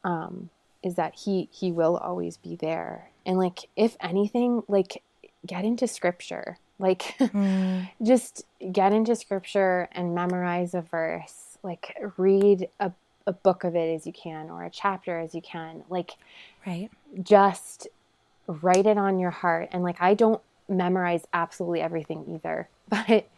um, 0.04 0.50
is 0.82 0.94
that 0.94 1.14
He 1.14 1.48
He 1.52 1.72
will 1.72 1.96
always 1.96 2.36
be 2.36 2.56
there. 2.56 3.10
And 3.24 3.38
like 3.38 3.68
if 3.76 3.96
anything, 4.00 4.62
like 4.68 5.02
get 5.46 5.64
into 5.64 5.88
Scripture, 5.88 6.58
like 6.78 7.16
mm. 7.18 7.88
just 8.02 8.44
get 8.72 8.92
into 8.92 9.16
Scripture 9.16 9.88
and 9.92 10.14
memorize 10.14 10.74
a 10.74 10.82
verse, 10.82 11.58
like 11.62 11.96
read 12.16 12.68
a 12.78 12.92
a 13.26 13.32
book 13.32 13.64
of 13.64 13.74
it 13.74 13.94
as 13.94 14.06
you 14.06 14.12
can 14.12 14.50
or 14.50 14.62
a 14.62 14.70
chapter 14.70 15.18
as 15.18 15.34
you 15.34 15.42
can 15.42 15.82
like 15.88 16.12
right 16.66 16.90
just 17.22 17.88
write 18.46 18.86
it 18.86 18.98
on 18.98 19.18
your 19.18 19.30
heart 19.30 19.68
and 19.72 19.82
like 19.82 20.00
i 20.00 20.14
don't 20.14 20.40
memorize 20.68 21.26
absolutely 21.32 21.80
everything 21.80 22.24
either 22.28 22.68
but 22.88 23.28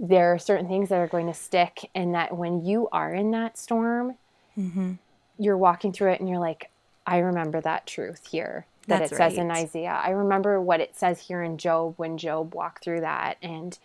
there 0.00 0.32
are 0.32 0.38
certain 0.38 0.68
things 0.68 0.88
that 0.88 0.96
are 0.96 1.06
going 1.06 1.26
to 1.26 1.34
stick 1.34 1.90
and 1.94 2.14
that 2.14 2.36
when 2.36 2.64
you 2.64 2.88
are 2.92 3.12
in 3.12 3.30
that 3.30 3.58
storm 3.58 4.16
mm-hmm. 4.56 4.92
you're 5.38 5.56
walking 5.56 5.92
through 5.92 6.10
it 6.10 6.20
and 6.20 6.28
you're 6.28 6.38
like 6.38 6.70
i 7.06 7.18
remember 7.18 7.60
that 7.60 7.86
truth 7.86 8.28
here 8.30 8.66
that 8.88 9.00
That's 9.00 9.12
it 9.12 9.16
says 9.16 9.36
right. 9.36 9.44
in 9.44 9.50
isaiah 9.50 10.00
i 10.02 10.10
remember 10.10 10.60
what 10.60 10.80
it 10.80 10.96
says 10.96 11.20
here 11.20 11.42
in 11.42 11.58
job 11.58 11.94
when 11.98 12.16
job 12.16 12.54
walked 12.54 12.84
through 12.84 13.00
that 13.00 13.36
and 13.42 13.78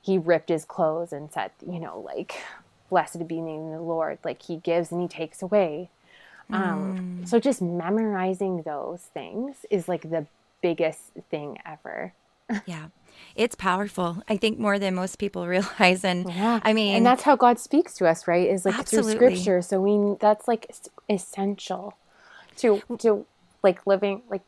he 0.00 0.16
ripped 0.16 0.48
his 0.48 0.64
clothes 0.64 1.12
and 1.12 1.30
said 1.30 1.50
you 1.66 1.78
know 1.78 2.00
like 2.00 2.40
blessed 2.90 3.26
be 3.26 3.36
the 3.36 3.40
name 3.40 3.66
of 3.66 3.72
the 3.72 3.80
Lord. 3.80 4.18
Like 4.22 4.42
he 4.42 4.56
gives 4.56 4.92
and 4.92 5.00
he 5.00 5.08
takes 5.08 5.40
away. 5.40 5.88
Um, 6.52 7.20
mm. 7.22 7.28
So 7.28 7.38
just 7.38 7.62
memorizing 7.62 8.62
those 8.62 9.02
things 9.14 9.64
is 9.70 9.88
like 9.88 10.02
the 10.02 10.26
biggest 10.62 11.12
thing 11.30 11.58
ever. 11.64 12.12
yeah. 12.66 12.86
It's 13.36 13.54
powerful. 13.54 14.22
I 14.28 14.36
think 14.36 14.58
more 14.58 14.78
than 14.78 14.94
most 14.94 15.18
people 15.18 15.46
realize. 15.46 16.04
And 16.04 16.28
yeah. 16.28 16.60
I 16.62 16.72
mean, 16.72 16.96
and 16.96 17.06
that's 17.06 17.22
how 17.22 17.36
God 17.36 17.58
speaks 17.58 17.94
to 17.98 18.06
us, 18.06 18.26
right? 18.26 18.48
Is 18.48 18.64
like 18.64 18.78
absolutely. 18.78 19.12
through 19.12 19.28
scripture. 19.36 19.62
So 19.62 19.80
we, 19.80 20.16
that's 20.20 20.48
like 20.48 20.70
essential 21.08 21.94
to, 22.56 22.82
to 22.98 23.26
like 23.62 23.86
living, 23.86 24.22
like, 24.28 24.42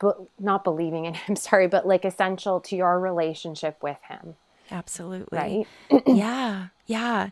but 0.00 0.20
not 0.38 0.64
believing 0.64 1.04
in 1.04 1.14
him, 1.14 1.36
sorry, 1.36 1.66
but 1.66 1.86
like 1.86 2.04
essential 2.04 2.60
to 2.60 2.76
your 2.76 2.98
relationship 2.98 3.82
with 3.82 3.98
him. 4.08 4.36
Absolutely. 4.70 5.38
Right? 5.38 5.66
yeah. 6.06 6.68
Yeah. 6.86 7.30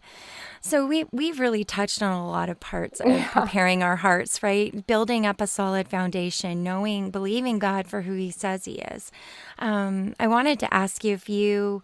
So 0.60 0.86
we 0.86 1.04
we've 1.12 1.40
really 1.40 1.64
touched 1.64 2.02
on 2.02 2.12
a 2.12 2.28
lot 2.28 2.48
of 2.48 2.60
parts 2.60 3.00
of 3.00 3.08
yeah. 3.08 3.28
preparing 3.28 3.82
our 3.82 3.96
hearts, 3.96 4.42
right? 4.42 4.86
Building 4.86 5.24
up 5.24 5.40
a 5.40 5.46
solid 5.46 5.88
foundation, 5.88 6.62
knowing, 6.62 7.10
believing 7.10 7.58
God 7.58 7.86
for 7.86 8.02
who 8.02 8.14
He 8.14 8.30
says 8.30 8.66
He 8.66 8.74
is. 8.74 9.10
Um, 9.58 10.14
I 10.20 10.26
wanted 10.26 10.60
to 10.60 10.74
ask 10.74 11.04
you 11.04 11.14
if 11.14 11.28
you 11.28 11.82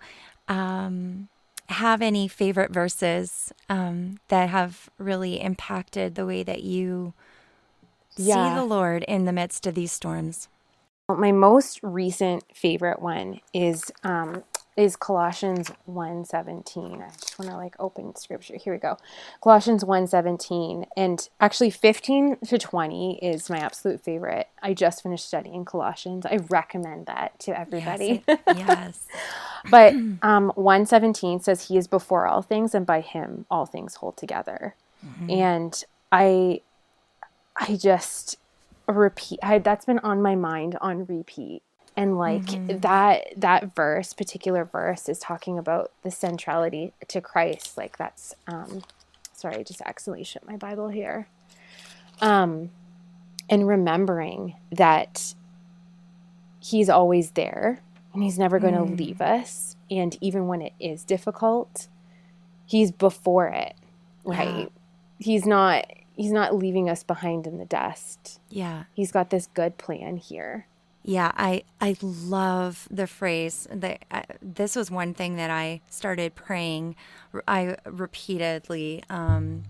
um, 0.49 1.29
have 1.69 2.03
any 2.03 2.29
favorite 2.29 2.73
verses 2.73 3.53
um, 3.69 4.19
that 4.29 4.51
have 4.51 4.91
really 4.99 5.41
impacted 5.41 6.15
the 6.15 6.27
way 6.27 6.43
that 6.43 6.63
you 6.63 7.15
yeah. 8.17 8.51
see 8.51 8.55
the 8.55 8.65
Lord 8.65 9.03
in 9.05 9.25
the 9.25 9.33
midst 9.33 9.67
of 9.67 9.75
these 9.75 9.93
storms. 9.93 10.49
My 11.09 11.33
most 11.33 11.81
recent 11.83 12.45
favorite 12.55 13.01
one 13.01 13.41
is 13.53 13.91
um, 14.05 14.45
is 14.77 14.97
Colossians 14.97 15.71
1:17. 15.87 17.03
I 17.03 17.11
just 17.11 17.39
want 17.39 17.51
to 17.51 17.57
like 17.57 17.77
open 17.79 18.17
scripture. 18.17 18.57
Here 18.57 18.73
we 18.73 18.79
go. 18.79 18.97
Colossians 19.43 19.85
1:17 19.85 20.87
and 20.97 21.29
actually 21.41 21.71
15 21.71 22.39
to 22.47 22.59
20 22.59 23.19
is 23.19 23.51
my 23.51 23.59
absolute 23.59 24.03
favorite. 24.03 24.49
I 24.63 24.73
just 24.73 25.03
finished 25.03 25.27
studying 25.27 25.65
Colossians. 25.65 26.25
I 26.25 26.39
recommend 26.49 27.07
that 27.07 27.39
to 27.41 27.59
everybody. 27.59 28.25
Yes. 28.27 28.39
yes. 28.47 29.07
but 29.71 29.93
um 30.23 30.53
1:17 30.57 31.43
says 31.43 31.69
he 31.69 31.77
is 31.77 31.87
before 31.87 32.27
all 32.27 32.43
things 32.43 32.75
and 32.75 32.87
by 32.87 33.01
him 33.01 33.45
all 33.51 33.67
things 33.67 33.97
hold 33.97 34.17
together. 34.17 34.75
Mm-hmm. 35.05 35.31
And 35.31 35.85
I 36.11 36.63
I 37.57 37.77
just 37.77 38.39
repeat 38.87 39.39
I, 39.43 39.59
that's 39.59 39.85
been 39.85 39.99
on 40.01 40.23
my 40.23 40.35
mind 40.35 40.77
on 40.81 41.07
repeat 41.07 41.63
and 41.97 42.19
like 42.19 42.45
mm-hmm. 42.45 42.79
that 42.79 43.29
that 43.37 43.75
verse 43.75 44.13
particular 44.13 44.65
verse 44.65 45.09
is 45.09 45.19
talking 45.19 45.59
about 45.59 45.93
the 46.03 46.11
centrality 46.11 46.93
to 47.09 47.21
christ. 47.21 47.77
Like 47.77 47.99
that's 47.99 48.35
um 48.47 48.83
sorry 49.33 49.57
i 49.57 49.63
just 49.63 49.81
accidentally 49.83 50.25
shut 50.25 50.47
my 50.47 50.57
bible 50.57 50.89
here. 50.89 51.29
Um 52.21 52.71
and 53.49 53.67
remembering 53.67 54.57
that 54.71 55.35
he's 56.61 56.89
always 56.89 57.33
there 57.33 57.81
and 58.15 58.23
he's 58.23 58.39
never 58.39 58.59
going 58.59 58.75
to 58.75 58.81
mm. 58.81 58.99
leave 58.99 59.21
us. 59.21 59.75
And 59.91 60.17
even 60.21 60.47
when 60.47 60.63
it 60.63 60.73
is 60.79 61.05
difficult 61.05 61.89
he's 62.65 62.91
before 62.91 63.49
it 63.49 63.75
right? 64.25 64.59
Yeah. 64.59 64.67
he's 65.19 65.47
not 65.47 65.87
he's 66.15 66.33
not 66.33 66.55
leaving 66.55 66.89
us 66.89 67.03
behind 67.03 67.47
in 67.47 67.59
the 67.59 67.65
dust. 67.65 68.41
Yeah. 68.51 68.85
He's 68.95 69.13
got 69.13 69.31
this 69.31 69.49
good 69.55 69.79
plan 69.79 70.17
here 70.17 70.67
yeah, 71.05 71.33
I 71.37 71.65
I 71.81 71.97
love 72.01 72.87
the 72.91 73.07
phrase 73.07 73.67
that 73.73 74.05
uh, 74.11 74.23
this 74.41 74.77
was 74.77 74.91
one 74.91 75.15
thing 75.15 75.37
that 75.37 75.51
I 75.51 75.81
started 75.91 76.35
praying 76.35 76.97
I 77.49 77.77
repeatedly 77.85 79.03
um, 79.11 79.65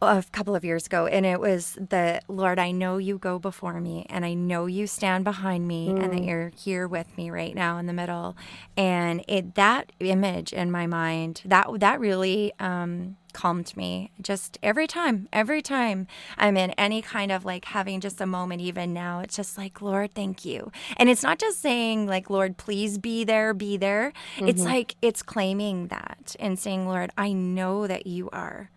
a 0.00 0.24
couple 0.32 0.54
of 0.54 0.64
years 0.64 0.86
ago 0.86 1.06
and 1.06 1.26
it 1.26 1.40
was 1.40 1.76
the 1.90 2.20
lord 2.28 2.58
i 2.58 2.70
know 2.70 2.98
you 2.98 3.18
go 3.18 3.38
before 3.38 3.80
me 3.80 4.06
and 4.08 4.24
i 4.24 4.32
know 4.32 4.66
you 4.66 4.86
stand 4.86 5.24
behind 5.24 5.66
me 5.66 5.88
mm. 5.88 6.02
and 6.02 6.12
that 6.12 6.20
mm. 6.20 6.26
you're 6.26 6.52
here 6.56 6.86
with 6.86 7.16
me 7.16 7.30
right 7.30 7.54
now 7.54 7.78
in 7.78 7.86
the 7.86 7.92
middle 7.92 8.36
and 8.76 9.24
it 9.26 9.56
that 9.56 9.90
image 9.98 10.52
in 10.52 10.70
my 10.70 10.86
mind 10.86 11.42
that 11.44 11.66
that 11.80 11.98
really 11.98 12.52
um, 12.60 13.16
calmed 13.38 13.76
me 13.76 14.10
just 14.20 14.58
every 14.64 14.88
time 14.88 15.28
every 15.32 15.62
time 15.62 16.08
i'm 16.36 16.56
in 16.56 16.72
any 16.72 17.00
kind 17.00 17.30
of 17.30 17.44
like 17.44 17.66
having 17.66 18.00
just 18.00 18.20
a 18.20 18.26
moment 18.26 18.60
even 18.60 18.92
now 18.92 19.20
it's 19.20 19.36
just 19.36 19.56
like 19.56 19.80
lord 19.80 20.12
thank 20.12 20.44
you 20.44 20.72
and 20.96 21.08
it's 21.08 21.22
not 21.22 21.38
just 21.38 21.60
saying 21.60 22.04
like 22.04 22.28
lord 22.28 22.56
please 22.56 22.98
be 22.98 23.22
there 23.22 23.54
be 23.54 23.76
there 23.76 24.12
mm-hmm. 24.34 24.48
it's 24.48 24.64
like 24.64 24.96
it's 25.00 25.22
claiming 25.22 25.86
that 25.86 26.34
and 26.40 26.58
saying 26.58 26.88
lord 26.88 27.12
i 27.16 27.32
know 27.32 27.86
that 27.86 28.08
you 28.08 28.28
are 28.30 28.70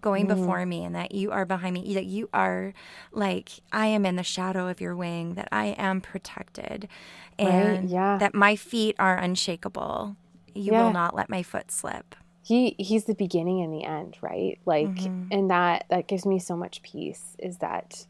going 0.00 0.26
mm. 0.26 0.36
before 0.36 0.64
me 0.64 0.84
and 0.84 0.94
that 0.94 1.12
you 1.12 1.32
are 1.32 1.46
behind 1.46 1.74
me, 1.74 1.94
that 1.94 2.04
you 2.04 2.28
are 2.34 2.74
like, 3.10 3.48
I 3.72 3.86
am 3.86 4.04
in 4.04 4.16
the 4.16 4.22
shadow 4.22 4.68
of 4.68 4.78
your 4.78 4.94
wing, 4.94 5.32
that 5.34 5.48
I 5.50 5.68
am 5.78 6.02
protected, 6.02 6.88
and 7.38 7.84
right, 7.84 7.88
yeah. 7.88 8.18
that 8.18 8.34
my 8.34 8.54
feet 8.54 8.96
are 8.98 9.16
unshakable. 9.16 10.14
You 10.54 10.72
yeah. 10.72 10.84
will 10.84 10.92
not 10.92 11.16
let 11.16 11.30
my 11.30 11.42
foot 11.42 11.72
slip. 11.72 12.14
He 12.44 12.76
he's 12.78 13.04
the 13.04 13.14
beginning 13.14 13.62
and 13.62 13.72
the 13.72 13.84
end, 13.84 14.18
right? 14.20 14.58
Like 14.66 14.86
mm-hmm. 14.86 15.28
and 15.32 15.50
that 15.50 15.86
that 15.88 16.06
gives 16.06 16.26
me 16.26 16.38
so 16.38 16.54
much 16.56 16.82
peace 16.82 17.36
is 17.38 17.58
that 17.58 18.06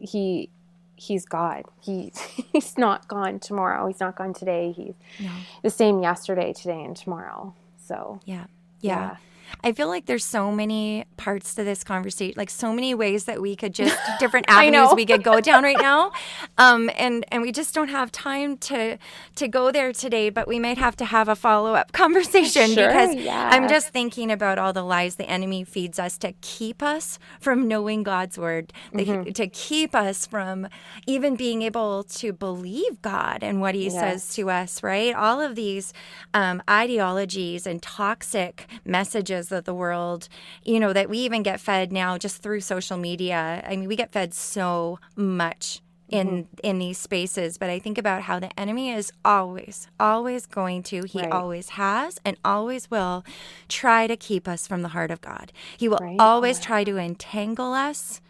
he 0.00 0.50
he's 0.96 1.24
God. 1.24 1.64
He 1.80 2.12
he's 2.52 2.76
not 2.76 3.06
gone 3.08 3.38
tomorrow. 3.38 3.86
He's 3.86 4.00
not 4.00 4.16
gone 4.16 4.34
today. 4.34 4.72
He's 4.72 4.94
no. 5.20 5.30
the 5.62 5.70
same 5.70 6.02
yesterday, 6.02 6.52
today, 6.52 6.82
and 6.82 6.96
tomorrow. 6.96 7.54
So 7.78 8.20
yeah. 8.24 8.46
yeah. 8.80 9.12
yeah. 9.12 9.16
I 9.64 9.72
feel 9.72 9.88
like 9.88 10.06
there's 10.06 10.24
so 10.24 10.50
many 10.50 11.04
parts 11.16 11.54
to 11.54 11.64
this 11.64 11.84
conversation, 11.84 12.34
like 12.36 12.50
so 12.50 12.72
many 12.72 12.94
ways 12.94 13.24
that 13.24 13.40
we 13.40 13.54
could 13.54 13.74
just 13.74 13.98
different 14.20 14.46
avenues 14.48 14.90
we 14.94 15.06
could 15.06 15.22
go 15.22 15.40
down 15.40 15.62
right 15.62 15.76
now, 15.80 16.12
um, 16.58 16.90
and 16.96 17.24
and 17.30 17.42
we 17.42 17.52
just 17.52 17.74
don't 17.74 17.88
have 17.88 18.10
time 18.10 18.56
to 18.58 18.98
to 19.36 19.48
go 19.48 19.70
there 19.70 19.92
today. 19.92 20.30
But 20.30 20.48
we 20.48 20.58
might 20.58 20.78
have 20.78 20.96
to 20.96 21.04
have 21.04 21.28
a 21.28 21.36
follow 21.36 21.74
up 21.74 21.92
conversation 22.02 22.70
sure, 22.70 22.88
because 22.88 23.14
yeah. 23.14 23.50
I'm 23.52 23.68
just 23.68 23.90
thinking 23.90 24.30
about 24.30 24.58
all 24.58 24.72
the 24.72 24.82
lies 24.82 25.16
the 25.16 25.28
enemy 25.28 25.64
feeds 25.64 25.98
us 25.98 26.18
to 26.18 26.32
keep 26.40 26.82
us 26.82 27.18
from 27.40 27.68
knowing 27.68 28.02
God's 28.02 28.38
word, 28.38 28.72
mm-hmm. 28.92 29.30
to 29.32 29.46
keep 29.48 29.94
us 29.94 30.26
from 30.26 30.68
even 31.06 31.36
being 31.36 31.62
able 31.62 32.04
to 32.04 32.32
believe 32.32 33.00
God 33.02 33.38
and 33.42 33.60
what 33.60 33.74
He 33.74 33.84
yes. 33.84 33.94
says 33.94 34.34
to 34.36 34.50
us. 34.50 34.82
Right, 34.82 35.14
all 35.14 35.40
of 35.40 35.54
these 35.54 35.92
um, 36.34 36.62
ideologies 36.68 37.66
and 37.66 37.80
toxic 37.82 38.66
messages 38.84 39.41
areas 39.42 39.52
of 39.58 39.64
the 39.64 39.74
world, 39.74 40.28
you 40.64 40.78
know, 40.78 40.92
that 40.92 41.08
we 41.08 41.18
even 41.18 41.42
get 41.42 41.60
fed 41.60 41.92
now 41.92 42.18
just 42.18 42.42
through 42.42 42.60
social 42.60 42.96
media. 42.96 43.62
I 43.66 43.76
mean, 43.76 43.88
we 43.88 43.96
get 43.96 44.12
fed 44.12 44.34
so 44.34 44.98
much 45.16 45.80
in 46.08 46.26
Mm-hmm. 46.28 46.60
in 46.62 46.78
these 46.78 46.98
spaces 46.98 47.56
but 47.56 47.70
i 47.70 47.78
think 47.78 47.96
about 47.96 48.22
how 48.28 48.38
the 48.38 48.50
enemy 48.60 48.90
is 48.90 49.10
always 49.24 49.88
always 49.98 50.44
going 50.46 50.82
to 50.82 51.04
he 51.06 51.22
Right. 51.22 51.32
always 51.32 51.70
has 51.70 52.18
and 52.22 52.36
always 52.44 52.90
will 52.90 53.24
try 53.68 54.06
to 54.06 54.14
keep 54.16 54.46
us 54.46 54.66
from 54.66 54.82
the 54.82 54.88
heart 54.88 55.10
of 55.10 55.22
god 55.22 55.52
he 55.78 55.88
will 55.88 56.00
Right. 56.02 56.16
always 56.18 56.60
try 56.60 56.84
to 56.84 56.98
entangle 56.98 57.72
us 57.72 58.20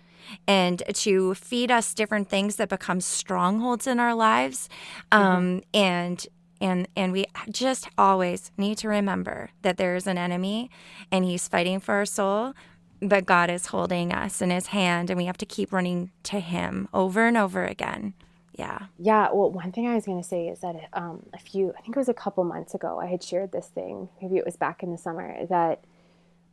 and 0.47 0.81
to 0.95 1.35
feed 1.35 1.73
us 1.73 1.93
different 1.93 2.29
things 2.29 2.55
that 2.57 2.69
become 2.69 3.01
strongholds 3.01 3.89
in 3.89 3.99
our 3.99 4.15
lives 4.15 4.69
um, 5.11 5.63
and 5.75 6.27
and 6.63 6.89
and 6.97 7.13
we 7.13 7.27
just 7.51 7.89
always 7.99 8.51
need 8.57 8.79
to 8.79 8.89
remember 8.89 9.51
that 9.63 9.77
there 9.77 9.95
is 9.97 10.07
an 10.07 10.17
enemy 10.17 10.71
and 11.11 11.25
he's 11.25 11.49
fighting 11.49 11.81
for 11.81 11.95
our 11.95 12.07
soul 12.07 12.55
but 13.01 13.27
god 13.27 13.51
is 13.51 13.67
holding 13.67 14.13
us 14.13 14.41
in 14.41 14.51
his 14.51 14.69
hand 14.69 15.11
and 15.11 15.19
we 15.19 15.27
have 15.27 15.37
to 15.37 15.47
keep 15.47 15.73
running 15.73 16.11
to 16.23 16.41
him 16.41 16.89
over 16.95 17.27
and 17.27 17.37
over 17.37 17.65
again 17.65 18.15
yeah 18.57 18.87
Yeah, 18.99 19.29
well, 19.33 19.51
one 19.51 19.73
thing 19.73 19.89
I 19.89 19.95
was 19.95 20.05
going 20.05 20.23
to 20.23 20.29
say 20.29 20.49
is 20.49 20.61
that 20.61 20.77
um, 20.93 21.25
a 21.33 21.39
few, 21.39 21.73
I 21.77 21.81
think 21.81 21.97
it 21.97 21.99
was 21.99 22.11
a 22.11 22.15
couple 22.15 22.45
months 22.45 22.75
ago, 22.75 23.01
I 23.01 23.07
had 23.07 23.23
shared 23.23 23.51
this 23.51 23.69
thing, 23.69 24.09
maybe 24.21 24.37
it 24.37 24.45
was 24.45 24.57
back 24.57 24.83
in 24.83 24.93
the 24.93 24.99
summer, 24.99 25.47
that 25.49 25.85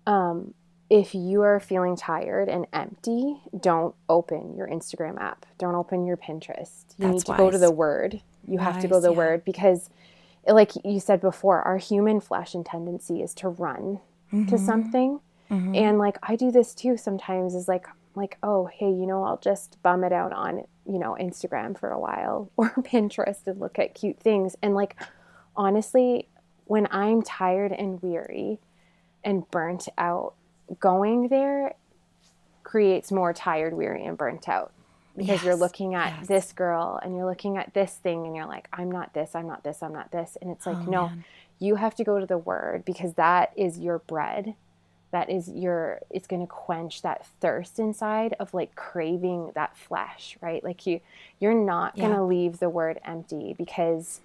um, 0.07 0.53
if 0.89 1.13
you 1.13 1.41
are 1.43 1.59
feeling 1.59 1.95
tired 1.95 2.49
and 2.49 2.65
empty, 2.73 3.41
don't 3.59 3.93
open 4.07 4.55
your 4.55 4.67
Instagram 4.67 5.19
app. 5.21 5.45
Don't 5.57 5.75
open 5.75 6.05
your 6.05 6.17
Pinterest. 6.17 6.85
You 6.97 7.07
That's 7.07 7.13
need 7.13 7.25
to 7.25 7.37
go 7.37 7.51
to 7.51 7.57
the 7.57 7.71
Word. 7.71 8.21
You 8.49 8.59
have 8.59 8.79
to 8.81 8.87
go 8.87 8.95
to 8.95 9.01
the 9.01 9.11
yeah. 9.11 9.17
Word 9.17 9.45
because, 9.45 9.89
like 10.47 10.71
you 10.83 10.99
said 10.99 11.21
before, 11.21 11.61
our 11.61 11.77
human 11.77 12.19
flesh 12.19 12.53
and 12.53 12.65
tendency 12.65 13.21
is 13.21 13.33
to 13.35 13.49
run 13.49 13.99
Mm-hmm. 14.31 14.45
to 14.49 14.57
something. 14.59 15.19
And 15.49 15.97
like 15.97 16.19
I 16.21 16.35
do 16.35 16.51
this 16.51 16.75
too 16.75 16.95
sometimes 16.95 17.55
is 17.55 17.67
like 17.67 17.87
like 18.13 18.37
oh 18.43 18.67
hey 18.67 18.85
you 18.91 19.07
know 19.07 19.23
I'll 19.23 19.39
just 19.39 19.81
bum 19.81 20.03
it 20.03 20.13
out 20.13 20.31
on 20.31 20.63
you 20.85 20.99
know 20.99 21.17
Instagram 21.19 21.75
for 21.75 21.89
a 21.89 21.97
while 21.99 22.51
or 22.57 22.69
Pinterest 22.69 23.47
and 23.47 23.59
look 23.59 23.79
at 23.79 23.95
cute 23.95 24.19
things 24.19 24.55
and 24.61 24.75
like 24.75 24.95
honestly 25.55 26.27
when 26.65 26.87
I'm 26.91 27.23
tired 27.23 27.71
and 27.71 27.99
weary 28.03 28.59
and 29.23 29.49
burnt 29.49 29.87
out 29.97 30.35
going 30.79 31.29
there 31.29 31.73
creates 32.61 33.11
more 33.11 33.33
tired 33.33 33.73
weary 33.73 34.05
and 34.05 34.15
burnt 34.15 34.47
out 34.47 34.71
because 35.17 35.43
you're 35.43 35.55
looking 35.55 35.95
at 35.95 36.13
yes. 36.19 36.27
this 36.27 36.51
girl 36.53 36.99
and 37.03 37.15
you're 37.15 37.25
looking 37.25 37.57
at 37.57 37.73
this 37.73 37.93
thing 37.93 38.25
and 38.25 38.35
you're 38.35 38.45
like 38.45 38.67
I'm 38.73 38.91
not 38.91 39.13
this 39.13 39.35
I'm 39.35 39.47
not 39.47 39.63
this 39.63 39.83
I'm 39.83 39.93
not 39.93 40.11
this. 40.11 40.37
And 40.41 40.49
it's 40.51 40.65
like 40.65 40.77
Oh, 40.77 40.91
no 40.91 41.07
man. 41.07 41.23
you 41.59 41.75
have 41.75 41.95
to 41.95 42.03
go 42.03 42.19
to 42.19 42.25
the 42.25 42.37
word 42.37 42.85
because 42.85 43.13
that 43.13 43.51
is 43.55 43.79
your 43.79 43.99
bread. 43.99 44.55
That 45.11 45.29
is 45.29 45.49
your 45.49 45.99
it's 46.09 46.27
going 46.27 46.41
to 46.41 46.47
quench 46.47 47.01
that 47.01 47.25
thirst 47.41 47.79
inside 47.79 48.35
of 48.39 48.53
like 48.53 48.75
craving 48.75 49.51
that 49.55 49.75
flesh 49.75 50.37
right? 50.41 50.63
Like 50.63 50.85
you 50.85 51.01
you're 51.39 51.53
not 51.53 51.95
going 51.95 52.13
to 52.13 52.23
leave 52.23 52.59
the 52.59 52.69
word 52.69 52.99
empty 53.03 53.55
because 53.57 54.21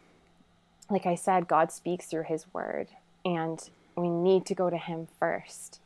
like 0.91 1.07
i 1.07 1.15
said 1.15 1.49
god 1.49 1.73
speaks 1.73 2.05
through 2.05 2.25
his 2.25 2.45
word 2.53 2.89
and 3.25 3.71
we 3.97 4.09
need 4.09 4.47
to 4.47 4.55
go 4.55 4.71
to 4.71 4.77
him 4.77 5.09
first. 5.19 5.81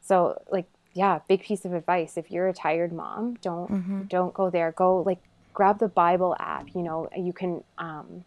So 0.00 0.42
like 0.50 0.66
yeah 0.94 1.18
big 1.28 1.42
piece 1.42 1.64
of 1.64 1.72
advice. 1.74 2.16
If 2.16 2.30
you're 2.30 2.48
a 2.48 2.52
tired 2.54 2.92
mom 2.92 3.34
don't 3.42 3.70
don't 4.08 4.32
go 4.34 4.50
there. 4.50 4.72
Go 4.72 5.02
like 5.02 5.18
grab 5.52 5.78
the 5.78 5.88
bible 5.88 6.34
app 6.40 6.74
you 6.74 6.82
know 6.82 7.08
you 7.16 7.32
can 7.32 7.62
um 7.78 8.24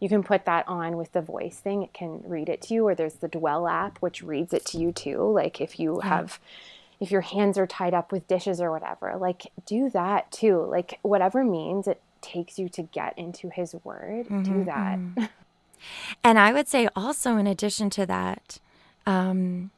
you 0.00 0.08
can 0.08 0.22
put 0.22 0.44
that 0.46 0.66
on 0.66 0.96
with 0.96 1.12
the 1.12 1.20
voice 1.20 1.58
thing. 1.58 1.82
It 1.82 1.92
can 1.92 2.22
read 2.24 2.48
it 2.48 2.62
to 2.62 2.74
you 2.74 2.86
or 2.86 2.94
there's 2.94 3.14
the 3.14 3.28
dwell 3.28 3.66
app 3.68 3.98
which 3.98 4.22
reads 4.22 4.52
it 4.52 4.64
to 4.66 4.78
you 4.78 4.92
too. 4.92 5.22
Like 5.22 5.60
if 5.60 5.78
you 5.78 6.00
have 6.00 6.38
if 7.00 7.10
your 7.10 7.20
hands 7.22 7.58
are 7.58 7.66
tied 7.66 7.94
up 7.94 8.12
with 8.12 8.28
dishes 8.28 8.60
or 8.60 8.70
whatever 8.70 9.16
like 9.18 9.50
do 9.66 9.90
that 9.90 10.30
too. 10.30 10.64
Like 10.68 10.98
whatever 11.02 11.44
means 11.44 11.86
it 11.86 12.00
takes 12.20 12.58
you 12.58 12.68
to 12.68 12.82
get 12.82 13.18
into 13.18 13.48
his 13.50 13.74
word 13.84 14.26
do 14.44 14.64
that. 14.64 14.98
And 16.22 16.38
I 16.38 16.52
would 16.52 16.68
say 16.68 16.88
also, 16.94 17.36
in 17.36 17.46
addition 17.46 17.90
to 17.90 18.06
that, 18.06 18.58
um, 19.06 19.70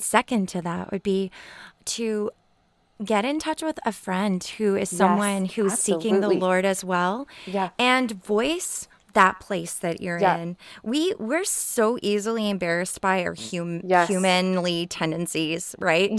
second 0.00 0.48
to 0.50 0.62
that 0.62 0.90
would 0.90 1.02
be 1.02 1.30
to 1.86 2.30
get 3.04 3.24
in 3.24 3.38
touch 3.38 3.62
with 3.62 3.78
a 3.84 3.92
friend 3.92 4.42
who 4.58 4.74
is 4.76 4.94
someone 4.94 5.44
who's 5.46 5.74
seeking 5.74 6.20
the. 6.20 6.28
Lord 6.28 6.64
as 6.64 6.84
well. 6.84 7.26
Yeah. 7.46 7.70
And 7.78 8.22
voice 8.24 8.88
that 9.14 9.40
place 9.40 9.74
that 9.74 10.00
you're 10.00 10.18
Yeah. 10.20 10.36
in. 10.36 10.56
We 10.82 11.14
we're 11.18 11.44
so 11.44 11.98
easily 12.02 12.48
embarrassed 12.50 13.00
by 13.00 13.24
our 13.24 13.34
hum, 13.34 13.80
Yes. 13.84 14.08
humanly 14.08 14.86
tendencies, 14.86 15.74
right? 15.78 16.10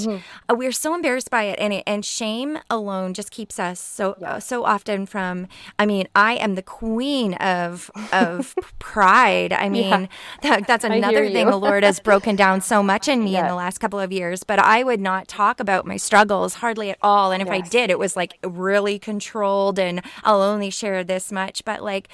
Uh, 0.50 0.56
We're 0.56 0.72
so 0.72 0.94
embarrassed 0.96 1.30
by 1.30 1.44
it, 1.44 1.60
and 1.60 1.72
it, 1.74 1.84
and 1.86 2.04
shame 2.04 2.60
alone 2.70 3.14
just 3.14 3.32
keeps 3.32 3.60
us 3.60 3.80
so 3.80 4.14
uh, 4.26 4.40
so 4.40 4.64
often 4.66 5.06
from. 5.06 5.48
I 5.78 5.86
mean, 5.86 6.08
I 6.16 6.34
am 6.36 6.56
the 6.56 6.62
queen 6.64 7.36
of 7.36 7.92
of 8.12 8.56
pride. 8.80 9.54
I 9.54 9.70
mean, 9.70 10.10
that, 10.42 10.68
that's 10.68 10.84
another 10.84 11.30
thing 11.30 11.48
the 11.48 11.58
Lord 11.58 11.84
has 11.84 12.00
broken 12.10 12.36
down 12.36 12.62
so 12.62 12.82
much 12.82 13.08
in 13.08 13.24
me 13.24 13.38
in 13.38 13.46
the 13.48 13.56
last 13.56 13.78
couple 13.80 14.00
of 14.00 14.12
years. 14.12 14.44
But 14.44 14.60
I 14.60 14.84
would 14.84 15.00
not 15.00 15.28
talk 15.28 15.60
about 15.60 15.86
my 15.86 15.98
struggles 15.98 16.56
hardly 16.56 16.90
at 16.90 16.98
all, 17.02 17.32
and 17.32 17.42
if 17.42 17.50
I 17.50 17.62
did, 17.62 17.90
it 17.90 18.00
was 18.00 18.16
like 18.16 18.38
really 18.44 18.98
controlled, 19.00 19.78
and 19.80 20.02
I'll 20.24 20.42
only 20.42 20.70
share 20.70 21.04
this 21.04 21.32
much. 21.32 21.64
But 21.64 21.84
like 21.84 22.10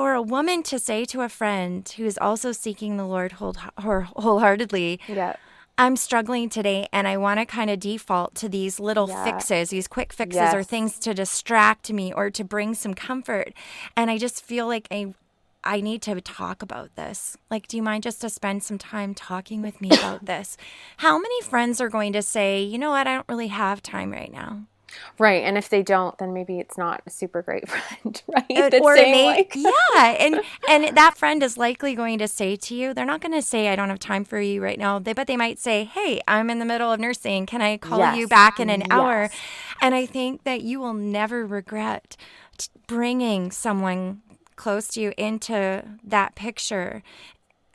for 0.00 0.14
a 0.14 0.22
woman 0.22 0.62
to 0.62 0.78
say 0.78 1.04
to 1.04 1.20
a 1.20 1.28
friend 1.28 1.86
who 1.98 2.06
is 2.06 2.16
also 2.16 2.52
seeking 2.52 2.96
the 2.96 3.04
Lord 3.04 3.32
whole, 3.32 3.54
whole- 3.76 4.06
wholeheartedly, 4.16 4.98
yeah 5.06 5.34
I'm 5.76 5.96
struggling 5.96 6.48
today 6.50 6.88
and 6.92 7.08
I 7.08 7.16
want 7.16 7.40
to 7.40 7.46
kind 7.46 7.70
of 7.70 7.80
default 7.80 8.34
to 8.36 8.48
these 8.50 8.78
little 8.80 9.08
Yeah. 9.08 9.24
fixes, 9.24 9.70
these 9.70 9.88
quick 9.88 10.12
fixes 10.12 10.52
or 10.54 10.62
things 10.62 10.98
to 11.00 11.12
distract 11.14 11.90
me 11.92 12.12
or 12.12 12.30
to 12.30 12.44
bring 12.44 12.74
some 12.74 12.92
comfort. 12.94 13.52
And 13.96 14.10
I 14.10 14.16
just 14.18 14.42
feel 14.44 14.66
like 14.66 14.88
I 14.90 15.14
I 15.62 15.82
need 15.82 16.00
to 16.02 16.18
talk 16.22 16.62
about 16.62 16.96
this. 16.96 17.36
Like, 17.50 17.68
do 17.68 17.76
you 17.76 17.82
mind 17.82 18.02
just 18.02 18.20
to 18.22 18.30
spend 18.30 18.62
some 18.62 18.78
time 18.78 19.14
talking 19.14 19.60
with 19.60 19.80
me 19.82 19.90
about 19.90 20.24
this? 20.32 20.56
How 20.98 21.18
many 21.18 21.40
friends 21.42 21.80
are 21.82 21.90
going 21.90 22.14
to 22.14 22.22
say, 22.22 22.62
you 22.62 22.78
know 22.78 22.90
what, 22.90 23.06
I 23.06 23.14
don't 23.14 23.28
really 23.28 23.48
have 23.48 23.82
time 23.82 24.10
right 24.10 24.32
now? 24.32 24.64
Right 25.18 25.42
and 25.44 25.56
if 25.58 25.68
they 25.68 25.82
don't 25.82 26.16
then 26.18 26.32
maybe 26.32 26.58
it's 26.58 26.76
not 26.78 27.02
a 27.06 27.10
super 27.10 27.42
great 27.42 27.68
friend 27.68 28.22
right? 28.34 28.44
It- 28.48 28.80
or 28.80 28.96
saying, 28.96 29.12
may- 29.12 29.26
like- 29.26 29.54
yeah 29.56 30.16
and 30.18 30.40
and 30.68 30.96
that 30.96 31.16
friend 31.16 31.42
is 31.42 31.56
likely 31.56 31.94
going 31.94 32.18
to 32.18 32.28
say 32.28 32.56
to 32.56 32.74
you 32.74 32.92
they're 32.94 33.04
not 33.04 33.20
going 33.20 33.32
to 33.32 33.42
say 33.42 33.68
i 33.68 33.76
don't 33.76 33.88
have 33.88 33.98
time 33.98 34.24
for 34.24 34.40
you 34.40 34.62
right 34.62 34.78
now 34.78 34.98
they 34.98 35.12
but 35.12 35.26
they 35.26 35.36
might 35.36 35.58
say 35.58 35.84
hey 35.84 36.20
i'm 36.28 36.50
in 36.50 36.58
the 36.58 36.64
middle 36.64 36.92
of 36.92 37.00
nursing. 37.00 37.46
Can 37.46 37.62
i 37.62 37.76
call 37.76 37.98
you 38.16 38.26
back 38.28 38.58
in 38.60 38.68
an 38.70 38.84
hour? 38.90 39.30
And 39.82 39.94
i 39.94 40.06
think 40.06 40.44
that 40.44 40.62
you 40.62 40.80
will 40.80 40.94
never 40.94 41.46
regret 41.46 42.16
t- 42.58 42.68
bringing 42.86 43.50
someone 43.50 44.22
close 44.56 44.88
to 44.88 45.00
you 45.00 45.12
into 45.16 45.82
that 46.04 46.34
picture. 46.34 47.02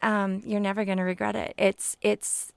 Um, 0.03 0.43
you're 0.45 0.59
never 0.59 0.85
going 0.85 0.99
to 0.99 1.03
regret 1.03 1.35
it. 1.35 1.55
It's 1.57 1.97
it's 2.01 2.51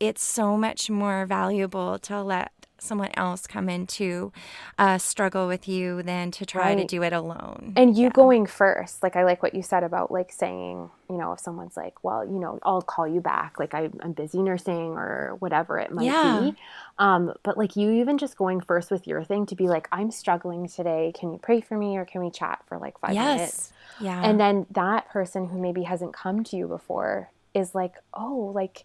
it's 0.00 0.22
so 0.22 0.56
much 0.56 0.88
more 0.88 1.26
valuable 1.26 1.98
to 1.98 2.22
let 2.22 2.61
someone 2.82 3.10
else 3.14 3.46
come 3.46 3.68
into 3.68 4.32
a 4.78 4.98
struggle 4.98 5.46
with 5.46 5.68
you 5.68 6.02
than 6.02 6.30
to 6.32 6.44
try 6.44 6.74
to 6.74 6.84
do 6.84 7.02
it 7.02 7.12
alone. 7.12 7.72
and 7.76 7.96
you 7.96 8.10
going 8.10 8.46
first 8.46 9.02
like 9.02 9.16
i 9.16 9.24
like 9.24 9.42
what 9.42 9.54
you 9.54 9.62
said 9.62 9.82
about 9.84 10.10
like 10.10 10.30
saying 10.32 10.90
you 11.08 11.16
know 11.16 11.32
if 11.32 11.40
someone's 11.40 11.76
like 11.76 12.02
well 12.02 12.24
you 12.24 12.38
know 12.38 12.58
i'll 12.64 12.82
call 12.82 13.06
you 13.06 13.20
back 13.20 13.58
like 13.58 13.74
I, 13.74 13.90
i'm 14.00 14.12
busy 14.12 14.42
nursing 14.42 14.92
or 14.96 15.36
whatever 15.38 15.78
it 15.78 15.92
might 15.92 16.04
Yeah. 16.04 16.40
be 16.50 16.56
um, 16.98 17.32
but 17.42 17.56
like 17.56 17.74
you 17.76 17.90
even 17.92 18.18
just 18.18 18.36
going 18.36 18.60
first 18.60 18.90
with 18.90 19.06
your 19.06 19.22
thing 19.24 19.46
to 19.46 19.54
be 19.54 19.68
like 19.68 19.88
i'm 19.92 20.10
struggling 20.10 20.68
today 20.68 21.12
can 21.18 21.32
you 21.32 21.38
pray 21.38 21.60
for 21.60 21.76
me 21.76 21.96
or 21.96 22.04
can 22.04 22.22
we 22.22 22.30
chat 22.30 22.60
for 22.68 22.78
like 22.78 22.98
five 22.98 23.14
minutes. 23.14 23.72
Yeah. 24.00 24.20
and 24.24 24.40
then 24.40 24.66
that 24.72 25.08
person 25.10 25.46
who 25.48 25.58
maybe 25.60 25.82
hasn't 25.82 26.12
come 26.14 26.42
to 26.44 26.56
you 26.56 26.66
before 26.66 27.30
is 27.54 27.74
like 27.74 27.94
oh 28.14 28.52
like 28.54 28.84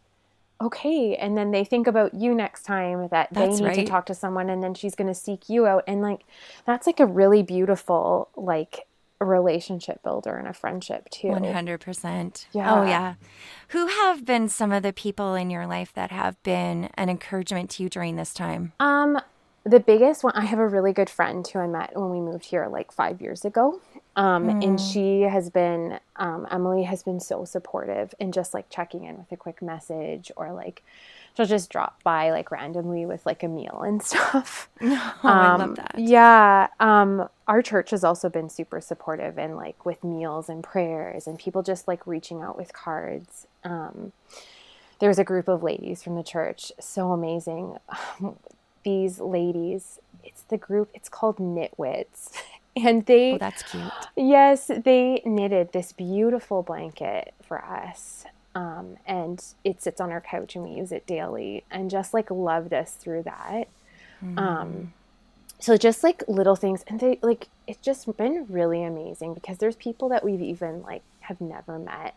okay 0.61 1.15
and 1.15 1.37
then 1.37 1.51
they 1.51 1.63
think 1.63 1.87
about 1.87 2.13
you 2.13 2.33
next 2.33 2.63
time 2.63 3.07
that 3.11 3.31
they 3.33 3.47
That's 3.47 3.59
need 3.59 3.73
to 3.75 3.83
talk 3.85 4.05
to 4.07 4.15
someone 4.15 4.49
and 4.49 4.63
then 4.63 4.73
she's 4.73 4.95
going 4.95 5.07
to 5.07 5.13
seek 5.13 5.49
you 5.49 5.67
out 5.67 5.83
and 5.87 6.01
like 6.01 6.21
that's 6.65 6.87
like 6.87 6.99
a 6.99 7.05
really 7.05 7.43
beautiful 7.43 8.29
like 8.35 8.87
relationship 9.19 10.01
builder 10.03 10.35
and 10.35 10.47
a 10.47 10.53
friendship 10.53 11.09
too 11.09 11.29
100%. 11.29 12.45
Yeah. 12.51 12.73
Oh, 12.73 12.85
yeah. 12.85 13.15
Who 13.69 13.87
have 13.87 14.25
been 14.25 14.47
some 14.47 14.71
of 14.71 14.83
the 14.83 14.93
people 14.93 15.33
in 15.33 15.49
your 15.49 15.65
life 15.65 15.91
that 15.93 16.11
have 16.11 16.41
been 16.43 16.89
an 16.95 17.09
encouragement 17.09 17.71
to 17.71 17.83
you 17.83 17.89
during 17.89 18.15
this 18.15 18.33
time? 18.33 18.73
um 18.79 19.19
the 19.63 19.79
biggest 19.81 20.23
one 20.23 20.33
i 20.33 20.45
have 20.45 20.59
a 20.59 20.67
really 20.67 20.93
good 20.93 21.09
friend 21.09 21.45
who 21.47 21.59
i 21.59 21.67
met 21.67 21.91
when 21.93 22.09
we 22.09 22.21
moved 22.21 22.45
here 22.45 22.67
like 22.67 22.91
five 22.91 23.21
years 23.21 23.43
ago 23.43 23.81
um, 24.17 24.49
and 24.61 24.81
she 24.81 25.23
has 25.23 25.49
been 25.51 25.99
um, 26.17 26.47
emily 26.51 26.83
has 26.83 27.03
been 27.03 27.21
so 27.21 27.45
supportive 27.45 28.13
and 28.19 28.33
just 28.33 28.53
like 28.53 28.69
checking 28.69 29.05
in 29.05 29.17
with 29.17 29.31
a 29.31 29.37
quick 29.37 29.61
message 29.61 30.31
or 30.37 30.53
like 30.53 30.83
she'll 31.37 31.45
just 31.47 31.69
drop 31.71 32.03
by 32.03 32.31
like 32.31 32.51
randomly 32.51 33.05
with 33.05 33.25
like 33.25 33.43
a 33.43 33.49
meal 33.49 33.81
and 33.85 34.03
stuff 34.03 34.69
Oh, 35.23 35.23
I 35.23 35.55
love 35.55 35.61
Um, 35.61 35.75
that. 35.75 35.95
Yeah. 35.97 36.67
Um, 36.79 37.29
our 37.47 37.61
church 37.63 37.91
has 37.91 38.03
also 38.03 38.29
been 38.29 38.49
super 38.49 38.81
supportive 38.81 39.39
and 39.39 39.55
like 39.57 39.85
with 39.85 40.03
meals 40.03 40.49
and 40.49 40.63
prayers 40.63 41.27
and 41.27 41.39
people 41.39 41.63
just 41.63 41.87
like 41.87 42.07
reaching 42.07 42.41
out 42.41 42.57
with 42.57 42.73
cards. 42.73 43.47
Um, 43.63 44.13
there 44.99 45.09
was 45.09 45.19
a 45.19 45.23
group 45.25 45.47
of 45.47 45.63
ladies 45.63 46.03
from 46.03 46.15
the 46.15 46.23
church, 46.23 46.71
so 46.79 47.11
amazing. 47.13 47.77
these 48.83 49.19
ladies. 49.19 49.99
It's 50.23 50.41
the 50.43 50.57
group. 50.57 50.89
It's 50.93 51.09
called 51.09 51.37
Knitwits, 51.37 52.31
and 52.83 53.05
they. 53.05 53.33
Oh, 53.33 53.37
that's 53.37 53.63
cute. 53.63 53.91
Yes, 54.15 54.67
they 54.67 55.21
knitted 55.25 55.73
this 55.73 55.91
beautiful 55.91 56.63
blanket 56.63 57.33
for 57.41 57.63
us. 57.63 58.25
Um, 58.55 58.97
and 59.05 59.43
it 59.63 59.83
sits 59.83 60.01
on 60.01 60.11
our 60.11 60.21
couch 60.21 60.55
and 60.55 60.63
we 60.63 60.71
use 60.71 60.91
it 60.91 61.05
daily 61.05 61.63
and 61.69 61.91
just 61.91 62.11
like 62.13 62.31
loved 62.31 62.73
us 62.73 62.93
through 62.93 63.23
that. 63.23 63.67
Mm. 64.23 64.37
Um, 64.39 64.93
so 65.59 65.77
just 65.77 66.03
like 66.03 66.23
little 66.27 66.55
things 66.55 66.83
and 66.87 66.99
they 66.99 67.19
like 67.21 67.47
it's 67.65 67.81
just 67.81 68.15
been 68.17 68.45
really 68.49 68.83
amazing 68.83 69.33
because 69.33 69.57
there's 69.57 69.75
people 69.75 70.09
that 70.09 70.23
we've 70.23 70.41
even 70.41 70.81
like 70.83 71.01
have 71.21 71.41
never 71.41 71.79
met 71.79 72.15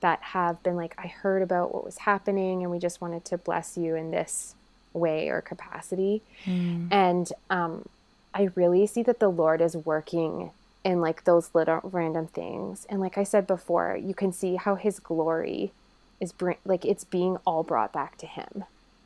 that 0.00 0.20
have 0.22 0.62
been 0.62 0.76
like 0.76 0.94
i 0.98 1.06
heard 1.06 1.42
about 1.42 1.74
what 1.74 1.84
was 1.84 1.98
happening 1.98 2.62
and 2.62 2.70
we 2.70 2.78
just 2.78 3.00
wanted 3.00 3.24
to 3.24 3.36
bless 3.36 3.76
you 3.76 3.94
in 3.94 4.10
this 4.10 4.54
way 4.92 5.28
or 5.28 5.40
capacity 5.40 6.22
mm. 6.44 6.88
and 6.90 7.32
um, 7.50 7.86
i 8.34 8.48
really 8.54 8.86
see 8.86 9.02
that 9.02 9.20
the 9.20 9.30
lord 9.30 9.60
is 9.60 9.76
working 9.76 10.50
in 10.84 11.00
like 11.00 11.24
those 11.24 11.50
little 11.54 11.80
random 11.82 12.26
things. 12.26 12.86
And 12.88 13.00
like 13.00 13.18
i 13.18 13.24
said 13.24 13.46
before 13.46 13.98
you 14.00 14.14
can 14.14 14.32
see 14.32 14.56
how 14.56 14.74
his 14.74 15.00
glory 15.00 15.72
is 16.20 16.32
bring 16.32 16.56
like 16.64 16.84
it's 16.84 17.04
being 17.04 17.36
all 17.44 17.62
brought 17.62 17.92
back 17.92 18.16
to 18.18 18.26
him 18.26 18.64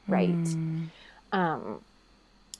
right? 0.08 0.30
Mm. 0.30 0.86
um 1.32 1.80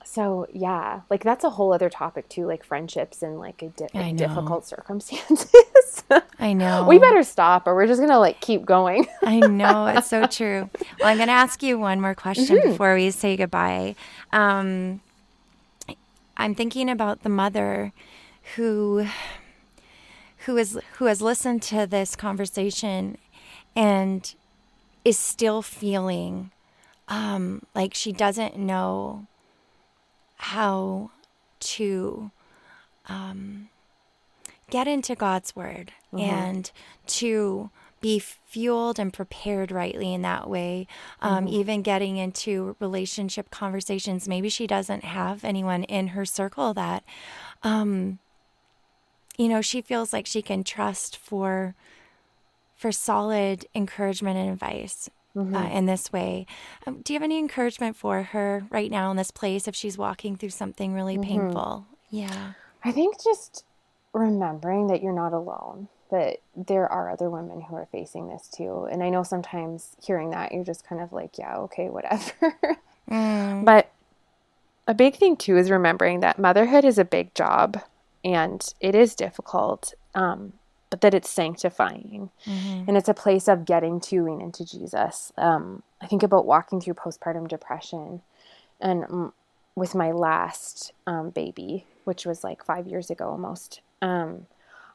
so 0.05 0.45
yeah 0.51 1.01
like 1.09 1.23
that's 1.23 1.43
a 1.45 1.51
whole 1.51 1.71
other 1.71 1.89
topic 1.89 2.27
too 2.27 2.45
like 2.45 2.63
friendships 2.63 3.23
and 3.23 3.39
like, 3.39 3.59
di- 3.75 3.87
like 3.93 4.17
difficult 4.17 4.65
circumstances. 4.65 6.03
I 6.39 6.53
know. 6.53 6.85
We 6.87 6.99
better 6.99 7.23
stop 7.23 7.67
or 7.67 7.75
we're 7.75 7.87
just 7.87 8.01
gonna 8.01 8.19
like 8.19 8.41
keep 8.41 8.65
going. 8.65 9.07
I 9.21 9.39
know 9.39 9.87
it's 9.87 10.07
so 10.07 10.25
true. 10.27 10.69
Well 10.99 11.09
i'm 11.09 11.17
gonna 11.17 11.31
ask 11.31 11.63
you 11.63 11.79
one 11.79 12.01
more 12.01 12.15
question 12.15 12.57
mm-hmm. 12.57 12.71
before 12.71 12.95
we 12.95 13.11
say 13.11 13.37
goodbye. 13.37 13.95
Um, 14.33 15.01
i'm 16.37 16.55
thinking 16.55 16.89
about 16.89 17.23
the 17.23 17.29
mother 17.29 17.91
who 18.55 19.05
who 20.45 20.57
is 20.57 20.79
who 20.97 21.05
has 21.05 21.21
listened 21.21 21.61
to 21.61 21.87
this 21.87 22.15
conversation 22.15 23.17
and 23.75 24.35
is 25.05 25.17
still 25.17 25.61
feeling 25.61 26.51
um, 27.07 27.61
like 27.75 27.93
she 27.93 28.11
doesn't 28.11 28.57
know 28.57 29.27
how 30.37 31.11
to 31.59 32.31
um, 33.07 33.69
get 34.69 34.87
into 34.87 35.15
God's 35.15 35.55
word 35.55 35.91
mm-hmm. 36.13 36.29
and 36.29 36.71
to 37.07 37.69
be 38.03 38.19
fueled 38.19 38.99
and 38.99 39.13
prepared 39.13 39.71
rightly 39.71 40.13
in 40.13 40.21
that 40.23 40.49
way. 40.49 40.85
Um, 41.21 41.45
mm-hmm. 41.45 41.55
Even 41.55 41.81
getting 41.81 42.17
into 42.17 42.75
relationship 42.79 43.49
conversations, 43.49 44.27
maybe 44.27 44.49
she 44.49 44.67
doesn't 44.67 45.05
have 45.05 45.45
anyone 45.45 45.85
in 45.85 46.09
her 46.09 46.25
circle 46.25 46.73
that, 46.73 47.03
um, 47.63 48.19
you 49.37 49.47
know, 49.47 49.61
she 49.61 49.81
feels 49.81 50.11
like 50.11 50.27
she 50.27 50.41
can 50.41 50.63
trust 50.63 51.17
for 51.17 51.75
for 52.75 52.91
solid 52.91 53.65
encouragement 53.73 54.37
and 54.37 54.49
advice 54.49 55.09
mm-hmm. 55.33 55.55
uh, 55.55 55.69
in 55.69 55.85
this 55.85 56.11
way. 56.11 56.45
Um, 56.85 56.99
do 57.01 57.13
you 57.13 57.15
have 57.15 57.23
any 57.23 57.39
encouragement 57.39 57.95
for 57.95 58.21
her 58.21 58.65
right 58.69 58.91
now 58.91 59.11
in 59.11 59.15
this 59.15 59.31
place 59.31 59.65
if 59.65 59.75
she's 59.75 59.97
walking 59.97 60.35
through 60.35 60.49
something 60.49 60.93
really 60.93 61.17
mm-hmm. 61.17 61.39
painful? 61.39 61.85
Yeah. 62.09 62.53
I 62.83 62.91
think 62.91 63.23
just 63.23 63.63
remembering 64.11 64.87
that 64.87 65.01
you're 65.01 65.13
not 65.13 65.31
alone, 65.31 65.87
that 66.13 66.37
there 66.55 66.87
are 66.87 67.09
other 67.09 67.27
women 67.27 67.61
who 67.61 67.75
are 67.75 67.87
facing 67.91 68.29
this 68.29 68.47
too. 68.47 68.87
And 68.91 69.01
I 69.01 69.09
know 69.09 69.23
sometimes 69.23 69.95
hearing 70.01 70.29
that, 70.29 70.51
you're 70.51 70.63
just 70.63 70.87
kind 70.87 71.01
of 71.01 71.11
like, 71.11 71.39
yeah, 71.39 71.57
okay, 71.57 71.89
whatever. 71.89 72.77
mm. 73.09 73.65
But 73.65 73.91
a 74.87 74.93
big 74.93 75.15
thing 75.15 75.35
too 75.35 75.57
is 75.57 75.71
remembering 75.71 76.19
that 76.19 76.37
motherhood 76.37 76.85
is 76.85 76.99
a 76.99 77.05
big 77.05 77.33
job 77.33 77.81
and 78.23 78.73
it 78.79 78.93
is 78.93 79.15
difficult. 79.15 79.95
Um, 80.13 80.53
but 80.91 81.01
that 81.01 81.15
it's 81.15 81.29
sanctifying 81.31 82.29
mm-hmm. 82.45 82.83
and 82.87 82.95
it's 82.95 83.09
a 83.09 83.15
place 83.15 83.47
of 83.47 83.65
getting 83.65 83.99
to 83.99 84.23
lean 84.23 84.39
into 84.39 84.63
Jesus. 84.63 85.33
Um, 85.37 85.81
I 85.99 86.05
think 86.05 86.21
about 86.21 86.45
walking 86.45 86.79
through 86.79 86.93
postpartum 86.93 87.47
depression 87.47 88.21
and 88.79 89.03
um, 89.05 89.33
with 89.73 89.95
my 89.95 90.11
last 90.11 90.93
um, 91.07 91.31
baby, 91.31 91.87
which 92.03 92.27
was 92.27 92.43
like 92.43 92.63
five 92.63 92.85
years 92.85 93.09
ago 93.09 93.29
almost. 93.29 93.81
Um, 94.03 94.45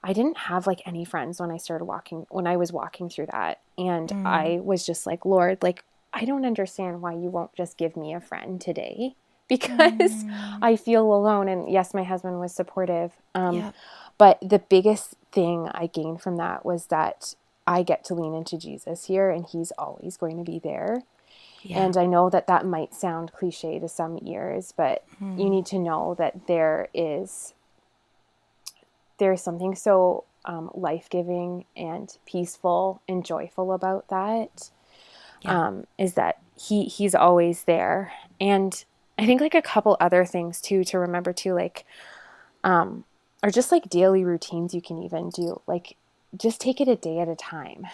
I 0.03 0.13
didn't 0.13 0.37
have 0.37 0.67
like 0.67 0.81
any 0.87 1.05
friends 1.05 1.41
when 1.41 1.51
I 1.51 1.57
started 1.57 1.85
walking, 1.85 2.27
when 2.31 2.47
I 2.47 2.57
was 2.57 2.73
walking 2.73 3.09
through 3.09 3.27
that. 3.27 3.61
And 3.77 4.09
mm. 4.09 4.27
I 4.27 4.61
was 4.61 4.87
just 4.87 5.07
like, 5.07 5.25
Lord, 5.25 5.63
like, 5.63 5.85
I 6.13 6.25
don't 6.25 6.47
understand 6.47 7.03
why 7.03 7.13
you 7.13 7.29
won't 7.29 7.55
just 7.55 7.77
give 7.77 7.97
me 7.97 8.15
a 8.15 8.21
friend 8.21 8.61
today 8.61 9.15
because 9.49 10.25
mm. 10.25 10.59
I 10.63 10.77
feel 10.77 11.13
alone. 11.13 11.49
And 11.49 11.71
yes, 11.71 11.95
my 11.95 12.05
husband 12.05 12.39
was 12.41 12.55
supportive. 12.55 13.13
Um, 13.35 13.57
yep. 13.57 13.75
But 14.19 14.39
the 14.41 14.59
biggest 14.59 15.15
thing 15.33 15.69
I 15.73 15.87
gained 15.87 16.21
from 16.21 16.37
that 16.37 16.65
was 16.65 16.87
that 16.87 17.35
I 17.67 17.83
get 17.83 18.05
to 18.05 18.15
lean 18.15 18.35
into 18.35 18.59
Jesus 18.59 19.07
here 19.07 19.31
and 19.31 19.47
he's 19.47 19.73
always 19.79 20.17
going 20.17 20.39
to 20.39 20.45
be 20.45 20.59
there. 20.59 21.03
Yeah. 21.63 21.85
And 21.85 21.97
I 21.97 22.07
know 22.07 22.31
that 22.31 22.47
that 22.47 22.65
might 22.65 22.95
sound 22.95 23.33
cliche 23.33 23.79
to 23.79 23.89
some 23.89 24.19
ears, 24.25 24.73
but 24.77 25.05
mm. 25.23 25.39
you 25.39 25.51
need 25.51 25.67
to 25.67 25.79
know 25.79 26.15
that 26.19 26.47
there 26.47 26.89
is 26.95 27.55
there's 29.19 29.43
something 29.43 29.75
so 29.75 30.25
um, 30.45 30.71
life-giving 30.75 31.65
and 31.77 32.17
peaceful 32.27 33.03
and 33.09 33.25
joyful 33.25 33.73
about 33.73 34.09
that. 34.09 34.71
Yeah. 35.43 35.67
Um, 35.67 35.87
is 35.99 36.15
that 36.15 36.39
he 36.61 36.85
he's 36.87 37.15
always 37.15 37.63
there 37.63 38.13
and 38.41 38.85
i 39.17 39.25
think 39.25 39.41
like 39.41 39.55
a 39.55 39.63
couple 39.63 39.97
other 40.01 40.25
things 40.25 40.61
too 40.61 40.83
to 40.83 40.99
remember 40.99 41.33
too 41.33 41.55
like 41.55 41.87
um 42.65 43.05
or 43.43 43.51
just 43.51 43.71
like 43.71 43.89
daily 43.89 44.25
routines 44.25 44.75
you 44.75 44.83
can 44.83 45.03
even 45.03 45.31
do. 45.31 45.61
Like 45.67 45.97
just 46.37 46.61
take 46.61 46.81
it 46.81 46.89
a 46.89 46.97
day 46.97 47.21
at 47.21 47.29
a 47.29 47.37
time. 47.37 47.87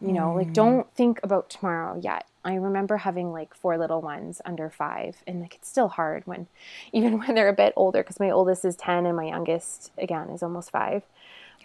You 0.00 0.12
know, 0.12 0.28
mm. 0.28 0.36
like 0.36 0.52
don't 0.52 0.92
think 0.94 1.20
about 1.22 1.50
tomorrow 1.50 1.98
yet. 2.00 2.26
I 2.44 2.54
remember 2.54 2.96
having 2.96 3.32
like 3.32 3.54
four 3.54 3.78
little 3.78 4.00
ones 4.00 4.40
under 4.44 4.70
five, 4.70 5.22
and 5.26 5.40
like 5.40 5.54
it's 5.54 5.68
still 5.68 5.88
hard 5.88 6.26
when, 6.26 6.46
even 6.92 7.18
when 7.18 7.34
they're 7.34 7.48
a 7.48 7.54
bit 7.54 7.72
older, 7.76 8.02
because 8.02 8.20
my 8.20 8.30
oldest 8.30 8.64
is 8.64 8.76
10 8.76 9.06
and 9.06 9.16
my 9.16 9.26
youngest, 9.26 9.92
again, 9.98 10.30
is 10.30 10.42
almost 10.42 10.70
five. 10.70 11.02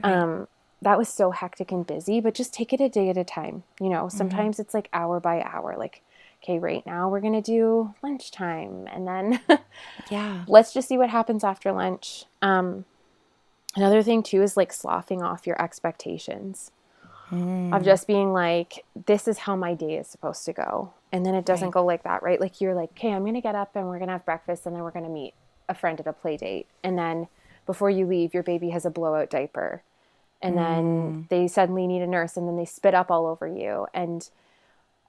Right. 0.03 0.13
Um, 0.13 0.47
that 0.81 0.97
was 0.97 1.09
so 1.09 1.31
hectic 1.31 1.71
and 1.71 1.87
busy, 1.87 2.21
but 2.21 2.35
just 2.35 2.53
take 2.53 2.71
it 2.71 2.81
a 2.81 2.89
day 2.89 3.09
at 3.09 3.17
a 3.17 3.23
time. 3.23 3.63
You 3.79 3.89
know, 3.89 4.05
mm-hmm. 4.05 4.17
sometimes 4.17 4.55
mm-hmm. 4.55 4.61
it's 4.61 4.73
like 4.73 4.89
hour 4.93 5.19
by 5.19 5.41
hour, 5.41 5.75
like, 5.77 6.03
okay, 6.43 6.59
right 6.59 6.85
now 6.85 7.09
we're 7.09 7.21
going 7.21 7.33
to 7.33 7.41
do 7.41 7.95
lunchtime, 8.03 8.87
and 8.91 9.07
then, 9.07 9.39
yeah, 10.11 10.43
let's 10.47 10.73
just 10.73 10.87
see 10.87 10.97
what 10.97 11.09
happens 11.09 11.43
after 11.43 11.71
lunch. 11.71 12.25
Um, 12.41 12.85
Another 13.77 14.01
thing 14.01 14.23
too 14.23 14.41
is 14.41 14.57
like 14.57 14.73
sloughing 14.73 15.21
off 15.21 15.45
your 15.45 15.61
expectations 15.61 16.71
mm. 17.31 17.75
of 17.75 17.83
just 17.83 18.07
being 18.07 18.33
like, 18.33 18.85
this 19.05 19.27
is 19.27 19.39
how 19.39 19.55
my 19.55 19.73
day 19.73 19.97
is 19.97 20.07
supposed 20.07 20.45
to 20.45 20.53
go. 20.53 20.93
And 21.11 21.25
then 21.25 21.35
it 21.35 21.45
doesn't 21.45 21.67
right. 21.67 21.73
go 21.73 21.85
like 21.85 22.03
that, 22.03 22.23
right? 22.23 22.39
Like 22.39 22.59
you're 22.59 22.73
like, 22.73 22.91
okay, 22.91 23.11
I'm 23.11 23.23
going 23.23 23.33
to 23.35 23.41
get 23.41 23.55
up 23.55 23.75
and 23.75 23.87
we're 23.87 23.97
going 23.97 24.07
to 24.07 24.13
have 24.13 24.25
breakfast 24.25 24.65
and 24.65 24.75
then 24.75 24.83
we're 24.83 24.91
going 24.91 25.05
to 25.05 25.11
meet 25.11 25.33
a 25.69 25.73
friend 25.73 25.99
at 25.99 26.07
a 26.07 26.13
play 26.13 26.37
date. 26.37 26.67
And 26.83 26.97
then 26.97 27.27
before 27.65 27.89
you 27.89 28.05
leave, 28.05 28.33
your 28.33 28.43
baby 28.43 28.69
has 28.71 28.85
a 28.85 28.89
blowout 28.89 29.29
diaper. 29.29 29.83
And 30.41 30.55
mm. 30.55 30.57
then 30.57 31.27
they 31.29 31.47
suddenly 31.47 31.87
need 31.87 32.01
a 32.01 32.07
nurse 32.07 32.37
and 32.37 32.47
then 32.47 32.57
they 32.57 32.65
spit 32.65 32.93
up 32.93 33.09
all 33.09 33.25
over 33.25 33.47
you. 33.47 33.87
And 33.93 34.29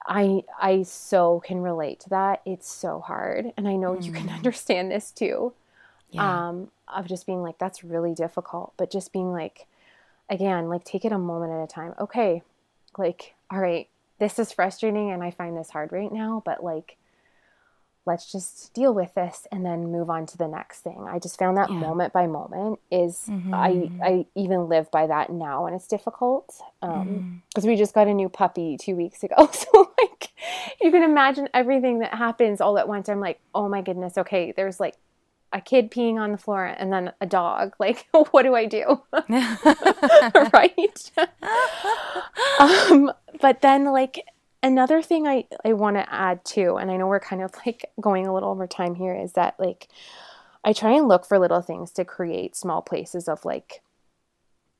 I 0.07 0.45
I 0.61 0.83
so 0.85 1.41
can 1.41 1.61
relate 1.61 2.01
to 2.01 2.11
that. 2.11 2.41
It's 2.47 2.71
so 2.71 3.01
hard. 3.01 3.53
And 3.57 3.69
I 3.69 3.77
know 3.77 3.95
mm. 3.95 4.05
you 4.05 4.13
can 4.13 4.29
mm. 4.29 4.35
understand 4.37 4.91
this 4.91 5.11
too. 5.11 5.53
Yeah. 6.11 6.49
Um, 6.49 6.71
of 6.89 7.07
just 7.07 7.27
being 7.27 7.43
like, 7.43 7.59
that's 7.59 7.85
really 7.85 8.15
difficult, 8.15 8.73
but 8.79 8.91
just 8.91 9.13
being 9.13 9.31
like, 9.31 9.67
again, 10.31 10.69
like 10.69 10.85
take 10.85 11.05
it 11.05 11.13
a 11.13 11.19
moment 11.19 11.53
at 11.53 11.63
a 11.63 11.67
time. 11.67 11.95
Okay, 11.99 12.43
like, 12.97 13.35
all 13.51 13.61
right, 13.61 13.89
this 14.19 14.39
is 14.39 14.53
frustrating 14.53 15.11
and 15.11 15.23
I 15.23 15.31
find 15.31 15.57
this 15.57 15.71
hard 15.71 15.93
right 15.93 16.13
now, 16.13 16.43
but 16.45 16.63
like, 16.63 16.97
let's 18.09 18.33
just 18.33 18.73
deal 18.73 18.95
with 18.95 19.15
this 19.15 19.47
and 19.53 19.65
then 19.65 19.93
move 19.93 20.09
on 20.09 20.27
to 20.27 20.39
the 20.39 20.49
next 20.49 20.81
thing. 20.81 21.07
I 21.09 21.19
just 21.19 21.39
found 21.39 21.59
that 21.59 21.71
yeah. 21.71 21.77
moment 21.77 22.13
by 22.13 22.27
moment 22.27 22.81
is 22.91 23.25
mm-hmm. 23.29 23.55
I 23.55 23.91
I 24.03 24.27
even 24.35 24.69
live 24.69 24.91
by 24.91 25.07
that 25.07 25.31
now 25.31 25.67
and 25.67 25.77
it's 25.77 25.87
difficult 25.87 26.47
because 26.81 27.03
um, 27.03 27.43
mm. 27.55 27.65
we 27.65 27.77
just 27.77 27.95
got 27.95 28.09
a 28.09 28.15
new 28.15 28.31
puppy 28.31 28.77
two 28.79 28.97
weeks 28.97 29.23
ago. 29.23 29.49
So 29.59 29.93
like 30.01 30.31
you 30.81 30.91
can 30.91 31.03
imagine 31.03 31.49
everything 31.53 31.99
that 31.99 32.15
happens 32.15 32.61
all 32.61 32.79
at 32.79 32.89
once. 32.89 33.09
I'm 33.09 33.21
like, 33.21 33.41
oh 33.55 33.69
my 33.69 33.83
goodness, 33.83 34.17
okay, 34.17 34.53
there's 34.53 34.81
like 34.81 34.95
a 35.53 35.61
kid 35.61 35.91
peeing 35.91 36.17
on 36.17 36.33
the 36.33 36.39
floor 36.39 36.65
and 36.65 36.93
then 36.93 37.13
a 37.21 37.27
dog. 37.27 37.75
Like, 37.81 38.07
what 38.13 38.43
do 38.43 38.55
I 38.55 38.67
do? 38.67 39.03
right? 40.53 41.11
um, 42.61 43.13
but 43.41 43.63
then, 43.63 43.87
like, 43.87 44.25
another 44.63 45.03
thing 45.03 45.27
I, 45.27 45.45
I 45.65 45.73
want 45.73 45.97
to 45.97 46.13
add 46.13 46.45
too, 46.45 46.77
and 46.77 46.91
I 46.91 46.97
know 46.97 47.07
we're 47.07 47.21
kind 47.21 47.43
of 47.43 47.53
like 47.65 47.91
going 48.01 48.27
a 48.27 48.35
little 48.35 48.51
over 48.51 48.67
time 48.67 48.95
here, 48.95 49.15
is 49.15 49.33
that 49.33 49.55
like 49.59 49.89
I 50.65 50.73
try 50.73 50.93
and 50.93 51.09
look 51.09 51.25
for 51.25 51.39
little 51.39 51.63
things 51.63 51.91
to 51.93 52.05
create 52.05 52.57
small 52.57 52.83
places 52.83 53.29
of 53.29 53.45
like, 53.45 53.83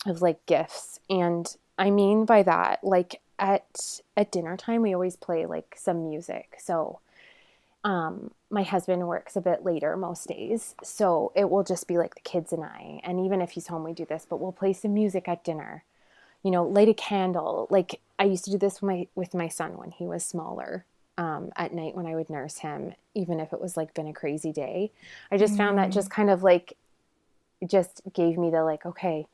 of 0.07 0.23
like 0.23 0.45
gifts. 0.47 1.01
And 1.09 1.47
I 1.79 1.91
mean 1.91 2.25
by 2.25 2.43
that, 2.43 2.81
like 2.83 3.21
at 3.39 4.01
at 4.17 4.33
dinner 4.33 4.57
time, 4.57 4.83
we 4.83 4.95
always 4.95 5.17
play 5.17 5.47
like 5.47 5.77
some 5.79 6.09
music. 6.09 6.57
So 6.59 7.01
um, 7.85 8.33
my 8.51 8.63
husband 8.63 9.07
works 9.07 9.37
a 9.37 9.41
bit 9.41 9.65
later 9.65 9.97
most 9.97 10.29
days. 10.29 10.75
So 10.83 11.33
it 11.35 11.49
will 11.51 11.65
just 11.65 11.87
be 11.87 11.99
like 11.99 12.15
the 12.15 12.21
kids 12.21 12.53
and 12.53 12.65
I. 12.65 13.01
And 13.05 13.25
even 13.25 13.41
if 13.41 13.51
he's 13.51 13.69
home, 13.69 13.85
we 13.85 13.93
do 13.93 14.05
this, 14.05 14.27
but 14.29 14.41
we'll 14.41 14.53
play 14.53 14.73
some 14.73 14.95
music 14.95 15.29
at 15.29 15.45
dinner. 15.45 15.85
You 16.43 16.51
know, 16.51 16.65
light 16.65 16.89
a 16.89 16.95
candle. 16.95 17.67
Like 17.71 18.01
I 18.19 18.25
used 18.25 18.45
to 18.45 18.51
do 18.51 18.59
this 18.59 18.81
with 18.81 18.89
my 18.89 19.07
with 19.15 19.35
my 19.35 19.49
son 19.49 19.77
when 19.77 19.91
he 19.91 20.07
was 20.07 20.25
smaller. 20.25 20.85
Um, 21.17 21.51
at 21.57 21.75
night 21.75 21.97
when 21.97 22.07
I 22.07 22.15
would 22.15 22.31
nurse 22.31 22.59
him, 22.59 22.95
even 23.13 23.41
if 23.41 23.53
it 23.53 23.61
was 23.61 23.77
like 23.77 23.93
been 23.93 24.07
a 24.07 24.13
crazy 24.13 24.53
day, 24.53 24.93
I 25.33 25.37
just 25.37 25.55
mm. 25.55 25.57
found 25.57 25.77
that 25.79 25.91
just 25.91 26.11
kind 26.11 26.31
of 26.31 26.45
like 26.45 26.75
just 27.67 28.03
gave 28.13 28.39
me 28.39 28.51
the 28.51 28.63
like, 28.63 28.87
okay, 28.87 29.27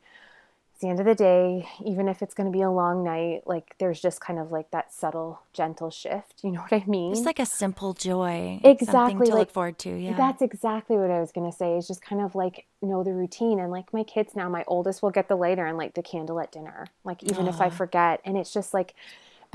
it's 0.75 0.81
the 0.81 0.89
end 0.89 0.99
of 0.99 1.05
the 1.05 1.15
day, 1.15 1.69
even 1.85 2.09
if 2.09 2.21
it's 2.21 2.33
going 2.33 2.51
to 2.51 2.51
be 2.51 2.61
a 2.61 2.69
long 2.69 3.01
night, 3.01 3.43
like 3.45 3.75
there's 3.79 4.01
just 4.01 4.19
kind 4.19 4.37
of 4.37 4.51
like 4.51 4.71
that 4.71 4.91
subtle, 4.91 5.39
gentle 5.53 5.89
shift. 5.89 6.41
You 6.43 6.51
know 6.51 6.59
what 6.59 6.73
I 6.73 6.83
mean? 6.85 7.13
It's 7.13 7.21
like 7.21 7.39
a 7.39 7.45
simple 7.45 7.93
joy. 7.93 8.59
Exactly. 8.61 9.27
to 9.27 9.31
like, 9.31 9.39
look 9.39 9.51
forward 9.51 9.79
to. 9.79 9.89
Yeah. 9.89 10.17
That's 10.17 10.41
exactly 10.41 10.97
what 10.97 11.09
I 11.09 11.21
was 11.21 11.31
going 11.31 11.49
to 11.49 11.57
say 11.57 11.77
is 11.77 11.87
just 11.87 12.01
kind 12.01 12.21
of 12.21 12.35
like 12.35 12.65
know 12.81 13.05
the 13.05 13.13
routine. 13.13 13.57
And 13.57 13.71
like 13.71 13.93
my 13.93 14.03
kids 14.03 14.35
now, 14.35 14.49
my 14.49 14.65
oldest 14.67 15.01
will 15.01 15.11
get 15.11 15.29
the 15.29 15.37
lighter 15.37 15.65
and 15.65 15.77
like 15.77 15.93
the 15.93 16.03
candle 16.03 16.41
at 16.41 16.51
dinner, 16.51 16.87
like 17.05 17.23
even 17.23 17.47
if 17.47 17.61
I 17.61 17.69
forget. 17.69 18.19
And 18.25 18.35
it's 18.37 18.51
just 18.51 18.73
like, 18.73 18.95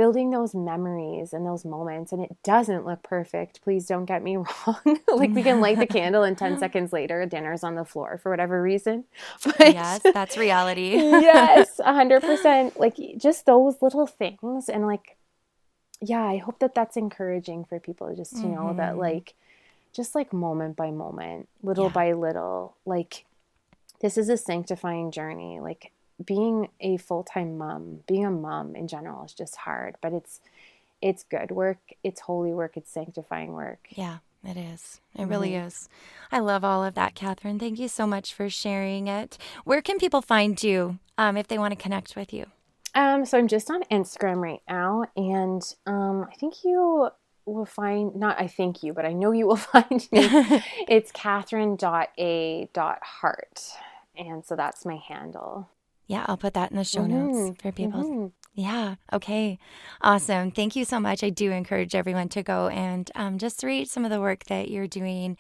building 0.01 0.31
those 0.31 0.55
memories 0.55 1.35
and 1.35 1.45
those 1.45 1.63
moments 1.63 2.11
and 2.11 2.23
it 2.23 2.35
doesn't 2.43 2.87
look 2.87 3.03
perfect 3.03 3.61
please 3.61 3.85
don't 3.85 4.07
get 4.07 4.23
me 4.23 4.37
wrong 4.67 4.99
like 5.15 5.31
we 5.33 5.43
can 5.43 5.61
light 5.61 5.79
the 5.79 5.87
candle 5.87 6.23
and 6.23 6.39
10 6.39 6.59
seconds 6.65 6.91
later 6.91 7.27
dinner's 7.27 7.63
on 7.63 7.75
the 7.75 7.85
floor 7.85 8.17
for 8.17 8.31
whatever 8.31 8.63
reason 8.63 9.05
but 9.45 9.59
yes 9.75 10.01
that's 10.15 10.39
reality 10.39 10.93
yes 10.93 11.79
100% 11.79 12.79
like 12.79 12.97
just 13.19 13.45
those 13.45 13.83
little 13.83 14.07
things 14.07 14.71
and 14.71 14.87
like 14.87 15.19
yeah 16.01 16.25
i 16.25 16.39
hope 16.39 16.61
that 16.61 16.75
that's 16.75 16.97
encouraging 16.97 17.67
for 17.67 17.79
people 17.79 18.17
just 18.17 18.31
to 18.37 18.39
mm-hmm. 18.39 18.55
know 18.55 18.73
that 18.75 18.93
mm-hmm. 18.93 19.01
like 19.01 19.35
just 19.93 20.15
like 20.15 20.33
moment 20.33 20.77
by 20.77 20.91
moment 20.91 21.47
little 21.63 21.89
yeah. 21.89 21.93
by 21.93 22.13
little 22.15 22.75
like 22.87 23.27
this 24.01 24.17
is 24.17 24.31
a 24.31 24.39
sanctifying 24.39 25.11
journey 25.11 25.61
like 25.61 25.93
being 26.25 26.69
a 26.81 26.97
full-time 26.97 27.59
mom 27.59 28.01
being 28.07 28.27
a 28.27 28.31
mom 28.31 28.77
in 28.77 28.89
general 28.89 29.25
is 29.25 29.33
just 29.33 29.57
hard 29.57 29.97
but 30.01 30.13
it's 30.13 30.41
it's 31.03 31.23
good 31.23 31.51
work. 31.51 31.79
It's 32.05 32.21
holy 32.21 32.53
work. 32.53 32.77
It's 32.77 32.91
sanctifying 32.91 33.55
work. 33.55 33.79
Yeah 33.89 34.19
it 34.45 34.57
is. 34.57 35.01
It 35.15 35.21
mm-hmm. 35.21 35.31
really 35.31 35.55
is. 35.55 35.89
I 36.33 36.39
love 36.39 36.65
all 36.65 36.85
of 36.85 36.95
that 36.95 37.15
catherine. 37.15 37.59
Thank 37.59 37.79
you 37.79 37.89
so 37.89 38.07
much 38.07 38.33
for 38.33 38.49
sharing 38.49 39.07
it. 39.07 39.37
Where 39.65 39.83
can 39.83 39.99
people 39.99 40.23
find 40.23 40.63
you 40.63 40.99
um, 41.19 41.37
if 41.37 41.49
they 41.49 41.59
want 41.59 41.73
to 41.73 41.83
connect 41.83 42.17
with 42.17 42.33
you? 42.33 42.47
Um, 42.95 43.25
so 43.25 43.39
i'm 43.39 43.47
just 43.47 43.71
on 43.71 43.85
instagram 43.85 44.39
right 44.39 44.63
now 44.69 45.05
and 45.17 45.63
um, 45.87 46.27
i 46.29 46.35
think 46.35 46.65
you 46.65 47.09
will 47.47 47.65
find 47.65 48.17
not 48.17 48.41
i 48.41 48.49
think 48.49 48.83
you 48.83 48.93
but 48.93 49.05
i 49.05 49.13
know 49.13 49.31
you 49.31 49.47
will 49.47 49.55
find 49.57 50.09
me. 50.11 50.29
It's 50.89 51.13
catherine.a.heart 51.13 53.63
and 54.17 54.45
so 54.45 54.57
that's 54.57 54.85
my 54.85 54.97
handle 54.97 55.69
yeah, 56.11 56.25
I'll 56.27 56.37
put 56.37 56.55
that 56.55 56.73
in 56.73 56.77
the 56.77 56.83
show 56.83 57.03
mm-hmm. 57.03 57.47
notes 57.47 57.63
for 57.63 57.71
people. 57.71 58.03
Mm-hmm. 58.03 58.27
Yeah. 58.61 58.97
Okay. 59.13 59.61
Awesome. 60.01 60.51
Thank 60.51 60.75
you 60.75 60.85
so 60.85 60.99
much. 60.99 61.23
I 61.23 61.31
do 61.31 61.53
encourage 61.53 61.95
everyone 61.95 62.29
to 62.31 62.43
go 62.43 62.67
and 62.67 63.09
um, 63.15 63.39
just 63.39 63.63
read 63.63 63.89
some 63.89 64.05
of 64.05 64.11
the 64.11 64.21
work 64.21 64.47
that 64.47 64.69
you're 64.69 64.89
doing, 64.89 65.37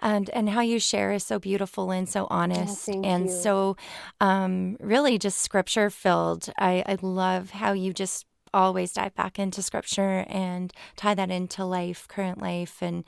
and 0.00 0.30
and 0.30 0.48
how 0.48 0.60
you 0.60 0.78
share 0.78 1.10
is 1.10 1.24
so 1.24 1.40
beautiful 1.40 1.90
and 1.90 2.08
so 2.08 2.28
honest 2.30 2.88
oh, 2.90 3.02
and 3.02 3.24
you. 3.24 3.32
so 3.32 3.76
um, 4.20 4.76
really 4.78 5.18
just 5.18 5.38
scripture 5.38 5.90
filled. 5.90 6.48
I, 6.56 6.84
I 6.86 6.96
love 7.02 7.50
how 7.50 7.72
you 7.72 7.92
just 7.92 8.24
always 8.52 8.92
dive 8.92 9.16
back 9.16 9.40
into 9.40 9.62
scripture 9.62 10.24
and 10.28 10.72
tie 10.94 11.14
that 11.14 11.32
into 11.32 11.64
life, 11.64 12.06
current 12.06 12.40
life, 12.40 12.80
and 12.80 13.02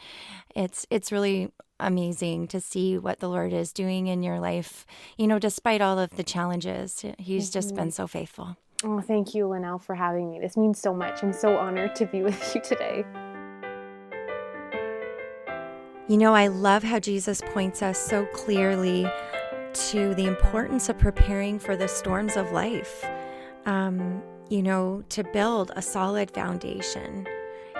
it's 0.56 0.84
it's 0.90 1.12
really 1.12 1.52
amazing 1.80 2.48
to 2.48 2.60
see 2.60 2.98
what 2.98 3.20
the 3.20 3.28
Lord 3.28 3.52
is 3.52 3.72
doing 3.72 4.06
in 4.06 4.22
your 4.22 4.40
life. 4.40 4.86
You 5.16 5.26
know, 5.26 5.38
despite 5.38 5.80
all 5.80 5.98
of 5.98 6.16
the 6.16 6.22
challenges, 6.22 7.04
He's 7.18 7.48
mm-hmm. 7.48 7.52
just 7.52 7.74
been 7.74 7.90
so 7.90 8.06
faithful. 8.06 8.56
Oh, 8.84 9.00
thank 9.00 9.34
you, 9.34 9.46
Linnell, 9.46 9.78
for 9.78 9.94
having 9.94 10.30
me. 10.30 10.38
This 10.38 10.56
means 10.56 10.78
so 10.78 10.92
much. 10.94 11.22
I'm 11.22 11.32
so 11.32 11.56
honored 11.56 11.94
to 11.96 12.06
be 12.06 12.22
with 12.24 12.54
you 12.54 12.60
today. 12.60 13.04
You 16.08 16.18
know, 16.18 16.34
I 16.34 16.46
love 16.46 16.82
how 16.82 17.00
Jesus 17.00 17.40
points 17.52 17.82
us 17.82 17.98
so 17.98 18.26
clearly 18.26 19.10
to 19.90 20.14
the 20.14 20.26
importance 20.26 20.88
of 20.88 20.98
preparing 20.98 21.58
for 21.58 21.76
the 21.76 21.88
storms 21.88 22.36
of 22.36 22.52
life. 22.52 23.04
Um, 23.66 24.22
you 24.48 24.62
know, 24.62 25.02
to 25.08 25.24
build 25.24 25.72
a 25.74 25.82
solid 25.82 26.30
foundation 26.30 27.26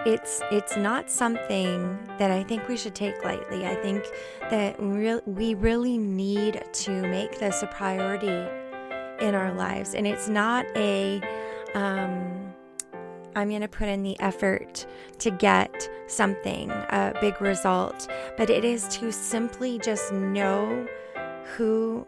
it's 0.07 0.41
it's 0.53 0.77
not 0.77 1.11
something 1.11 1.99
that 2.19 2.31
I 2.31 2.45
think 2.45 2.69
we 2.69 2.77
should 2.77 2.95
take 2.95 3.25
lightly. 3.25 3.67
I 3.67 3.75
think 3.75 4.05
that 4.43 4.81
we, 4.81 5.17
we 5.27 5.55
really 5.55 5.99
need 5.99 6.63
to 6.73 6.91
make 7.03 7.41
this 7.41 7.63
a 7.65 7.67
priority 7.67 8.29
in 9.21 9.35
our 9.35 9.53
lives, 9.53 9.95
and 9.95 10.07
it's 10.07 10.29
not 10.29 10.65
a 10.77 11.21
um, 11.75 12.55
I'm 13.35 13.49
going 13.51 13.63
to 13.63 13.69
put 13.69 13.89
in 13.89 14.05
the 14.05 14.19
effort 14.21 14.87
to 15.19 15.31
get 15.31 15.91
something, 16.07 16.71
a 16.71 17.13
big 17.21 17.41
result, 17.41 18.09
but 18.39 18.49
it 18.49 18.65
is 18.65 18.87
to 18.99 19.11
simply 19.13 19.79
just 19.81 20.13
know 20.13 20.87
who 21.57 22.07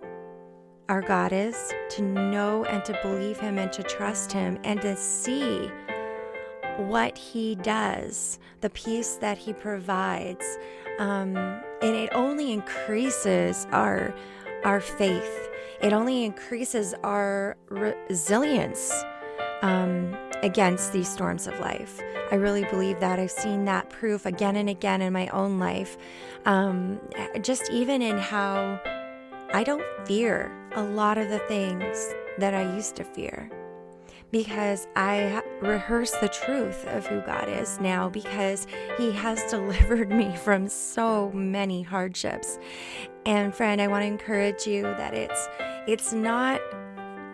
our 0.89 1.03
God 1.03 1.33
is, 1.33 1.75
to 1.91 2.03
know 2.03 2.65
and 2.65 2.83
to 2.85 2.99
believe 3.03 3.39
Him 3.39 3.59
and 3.59 3.71
to 3.73 3.83
trust 3.83 4.33
Him 4.33 4.59
and 4.65 4.81
to 4.81 4.97
see 4.97 5.71
what 6.79 7.19
He 7.19 7.55
does, 7.57 8.39
the 8.61 8.71
peace 8.71 9.17
that 9.17 9.39
He 9.39 9.53
provides. 9.53 10.59
Um, 10.99 11.37
and 11.37 11.95
it 11.95 12.11
only 12.13 12.53
increases 12.53 13.67
our, 13.71 14.15
our 14.65 14.81
faith, 14.81 15.49
it 15.81 15.93
only 15.93 16.25
increases 16.25 16.95
our 17.05 17.57
resilience. 17.69 18.93
Um, 19.63 20.17
against 20.43 20.93
these 20.93 21.09
storms 21.09 21.47
of 21.47 21.59
life. 21.61 22.01
I 22.31 22.37
really 22.37 22.65
believe 22.65 23.01
that. 23.01 23.19
I've 23.19 23.31
seen 23.31 23.65
that 23.65 23.91
proof 23.91 24.27
again 24.27 24.57
and 24.57 24.69
again 24.69 25.03
in 25.03 25.13
my 25.13 25.29
own 25.29 25.59
life. 25.59 25.97
Um, 26.45 27.01
just 27.41 27.71
even 27.71 28.03
in 28.03 28.19
how 28.19 28.81
I 29.53 29.65
don't 29.65 29.85
fear 30.07 30.53
a 30.75 30.83
lot 30.83 31.19
of 31.19 31.29
the 31.29 31.39
things 31.41 32.15
that 32.39 32.55
I 32.55 32.75
used 32.75 32.97
to 32.97 33.05
fear 33.05 33.51
because 34.31 34.87
I 34.95 35.43
rehearse 35.61 36.11
the 36.13 36.29
truth 36.29 36.87
of 36.89 37.07
who 37.07 37.21
God 37.23 37.49
is 37.49 37.81
now 37.81 38.09
because 38.09 38.67
He 38.97 39.11
has 39.13 39.43
delivered 39.51 40.11
me 40.11 40.37
from 40.37 40.69
so 40.69 41.31
many 41.33 41.83
hardships. 41.83 42.59
And 43.27 43.55
friend, 43.55 43.81
I 43.81 43.89
want 43.89 44.03
to 44.03 44.07
encourage 44.07 44.67
you 44.67 44.83
that 44.83 45.15
it's 45.15 45.49
it's 45.87 46.13
not 46.13 46.61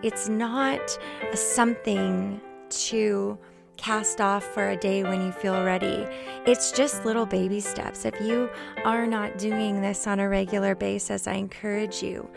it's 0.02 0.28
not 0.28 0.98
something 1.34 2.40
to 2.68 3.38
cast 3.76 4.20
off 4.20 4.44
for 4.44 4.70
a 4.70 4.76
day 4.76 5.02
when 5.02 5.20
you 5.20 5.32
feel 5.32 5.64
ready. 5.64 6.06
It's 6.46 6.72
just 6.72 7.04
little 7.04 7.26
baby 7.26 7.60
steps. 7.60 8.04
If 8.04 8.20
you 8.20 8.48
are 8.84 9.06
not 9.06 9.38
doing 9.38 9.80
this 9.80 10.06
on 10.06 10.20
a 10.20 10.28
regular 10.28 10.74
basis, 10.74 11.26
I 11.26 11.34
encourage 11.34 12.02
you 12.02 12.28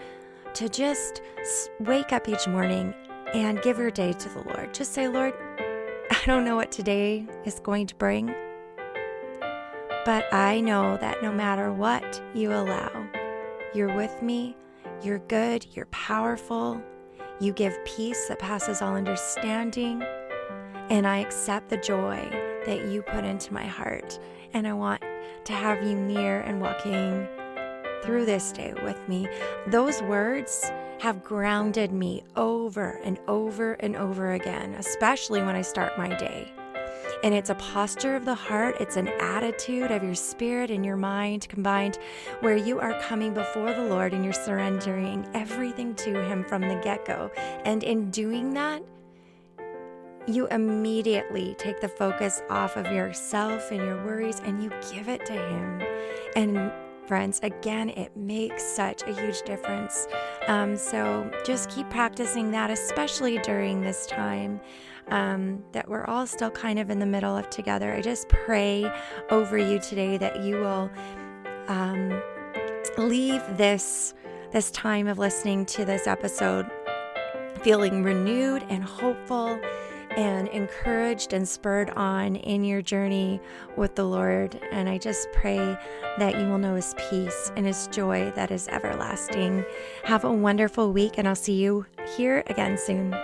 to 0.55 0.67
just 0.69 1.21
wake 1.79 2.11
up 2.11 2.27
each 2.27 2.47
morning 2.47 2.93
and 3.33 3.61
give 3.61 3.77
your 3.77 3.91
day 3.91 4.13
to 4.13 4.29
the 4.29 4.41
Lord. 4.43 4.73
Just 4.73 4.93
say, 4.93 5.07
Lord, 5.07 5.33
I 6.09 6.19
don't 6.25 6.45
know 6.45 6.55
what 6.55 6.71
today 6.71 7.27
is 7.45 7.59
going 7.59 7.87
to 7.87 7.95
bring, 7.95 8.33
but 10.05 10.31
I 10.33 10.61
know 10.61 10.97
that 10.97 11.21
no 11.21 11.31
matter 11.31 11.71
what 11.71 12.21
you 12.33 12.53
allow, 12.53 13.07
you're 13.73 13.95
with 13.95 14.21
me, 14.21 14.55
you're 15.03 15.19
good, 15.19 15.65
you're 15.75 15.87
powerful, 15.87 16.81
you 17.39 17.53
give 17.53 17.77
peace 17.85 18.27
that 18.27 18.39
passes 18.39 18.81
all 18.81 18.95
understanding, 18.95 20.01
and 20.89 21.05
I 21.05 21.17
accept 21.17 21.69
the 21.69 21.77
joy 21.77 22.27
that 22.65 22.85
you 22.87 23.01
put 23.01 23.25
into 23.25 23.53
my 23.53 23.65
heart. 23.65 24.19
And 24.53 24.67
I 24.67 24.73
want 24.73 25.03
to 25.45 25.53
have 25.53 25.83
you 25.83 25.95
near 25.95 26.41
and 26.41 26.61
walking 26.61 27.27
through 28.07 28.25
this 28.25 28.53
day 28.53 28.73
with 28.83 28.97
me. 29.09 29.27
Those 29.67 30.01
words 30.01 30.71
have 31.01 31.25
grounded 31.25 31.91
me 31.91 32.23
over 32.37 33.01
and 33.03 33.19
over 33.27 33.73
and 33.73 33.97
over 33.97 34.31
again, 34.31 34.75
especially 34.75 35.43
when 35.43 35.57
I 35.57 35.61
start 35.61 35.97
my 35.97 36.07
day. 36.15 36.49
And 37.21 37.33
it's 37.33 37.49
a 37.49 37.55
posture 37.55 38.15
of 38.15 38.23
the 38.23 38.33
heart, 38.33 38.77
it's 38.79 38.95
an 38.95 39.09
attitude 39.19 39.91
of 39.91 40.03
your 40.03 40.15
spirit 40.15 40.71
and 40.71 40.85
your 40.85 40.95
mind 40.95 41.49
combined 41.49 41.99
where 42.39 42.55
you 42.55 42.79
are 42.79 42.97
coming 43.01 43.33
before 43.33 43.73
the 43.73 43.83
Lord 43.83 44.13
and 44.13 44.23
you're 44.23 44.31
surrendering 44.31 45.27
everything 45.33 45.93
to 45.95 46.23
Him 46.23 46.45
from 46.45 46.61
the 46.61 46.79
get 46.81 47.03
go. 47.03 47.29
And 47.65 47.83
in 47.83 48.09
doing 48.09 48.53
that, 48.53 48.83
you 50.27 50.47
immediately 50.47 51.55
take 51.57 51.81
the 51.81 51.89
focus 51.89 52.41
off 52.49 52.77
of 52.77 52.85
yourself 52.85 53.69
and 53.71 53.81
your 53.81 54.05
worries 54.05 54.39
and 54.45 54.63
you 54.63 54.69
give 54.93 55.09
it 55.09 55.25
to 55.25 55.33
Him. 55.33 55.81
And 56.37 56.71
friends. 57.07 57.39
Again, 57.43 57.89
it 57.89 58.15
makes 58.15 58.63
such 58.63 59.03
a 59.03 59.13
huge 59.13 59.41
difference. 59.43 60.07
Um, 60.47 60.75
so 60.75 61.29
just 61.45 61.69
keep 61.69 61.89
practicing 61.89 62.51
that, 62.51 62.69
especially 62.69 63.39
during 63.39 63.81
this 63.81 64.05
time. 64.05 64.59
um, 65.09 65.63
that 65.71 65.87
we're 65.87 66.05
all 66.05 66.27
still 66.27 66.51
kind 66.51 66.79
of 66.79 66.89
in 66.89 66.99
the 66.99 67.05
middle 67.05 67.35
of 67.35 67.49
together. 67.49 67.93
I 67.93 68.01
just 68.01 68.27
pray 68.29 68.89
over 69.29 69.57
you 69.57 69.79
today 69.79 70.17
that 70.17 70.41
you 70.41 70.57
will 70.57 70.89
um, 71.67 72.21
leave 72.97 73.41
this 73.57 74.13
this 74.51 74.71
time 74.71 75.07
of 75.07 75.17
listening 75.19 75.65
to 75.65 75.83
this 75.83 76.07
episode 76.07 76.65
feeling 77.61 78.01
renewed 78.01 78.65
and 78.69 78.81
hopeful 78.83 79.59
and 80.17 80.47
encouraged 80.49 81.31
and 81.31 81.47
spurred 81.47 81.91
on 81.91 82.35
in 82.35 82.63
your 82.63 82.81
journey 82.81 83.39
with 83.77 83.95
the 83.95 84.03
Lord. 84.03 84.59
And 84.71 84.89
I 84.89 84.97
just 84.97 85.31
pray 85.31 85.77
that 86.17 86.37
you 86.37 86.47
will 86.47 86.57
know 86.57 86.75
His 86.75 86.95
peace 87.09 87.51
and 87.55 87.65
His 87.65 87.87
joy 87.87 88.31
that 88.35 88.51
is 88.51 88.67
everlasting. 88.67 89.63
Have 90.03 90.25
a 90.25 90.31
wonderful 90.31 90.91
week, 90.91 91.17
and 91.17 91.27
I'll 91.27 91.35
see 91.35 91.53
you 91.53 91.85
here 92.17 92.43
again 92.47 92.77
soon. 92.77 93.15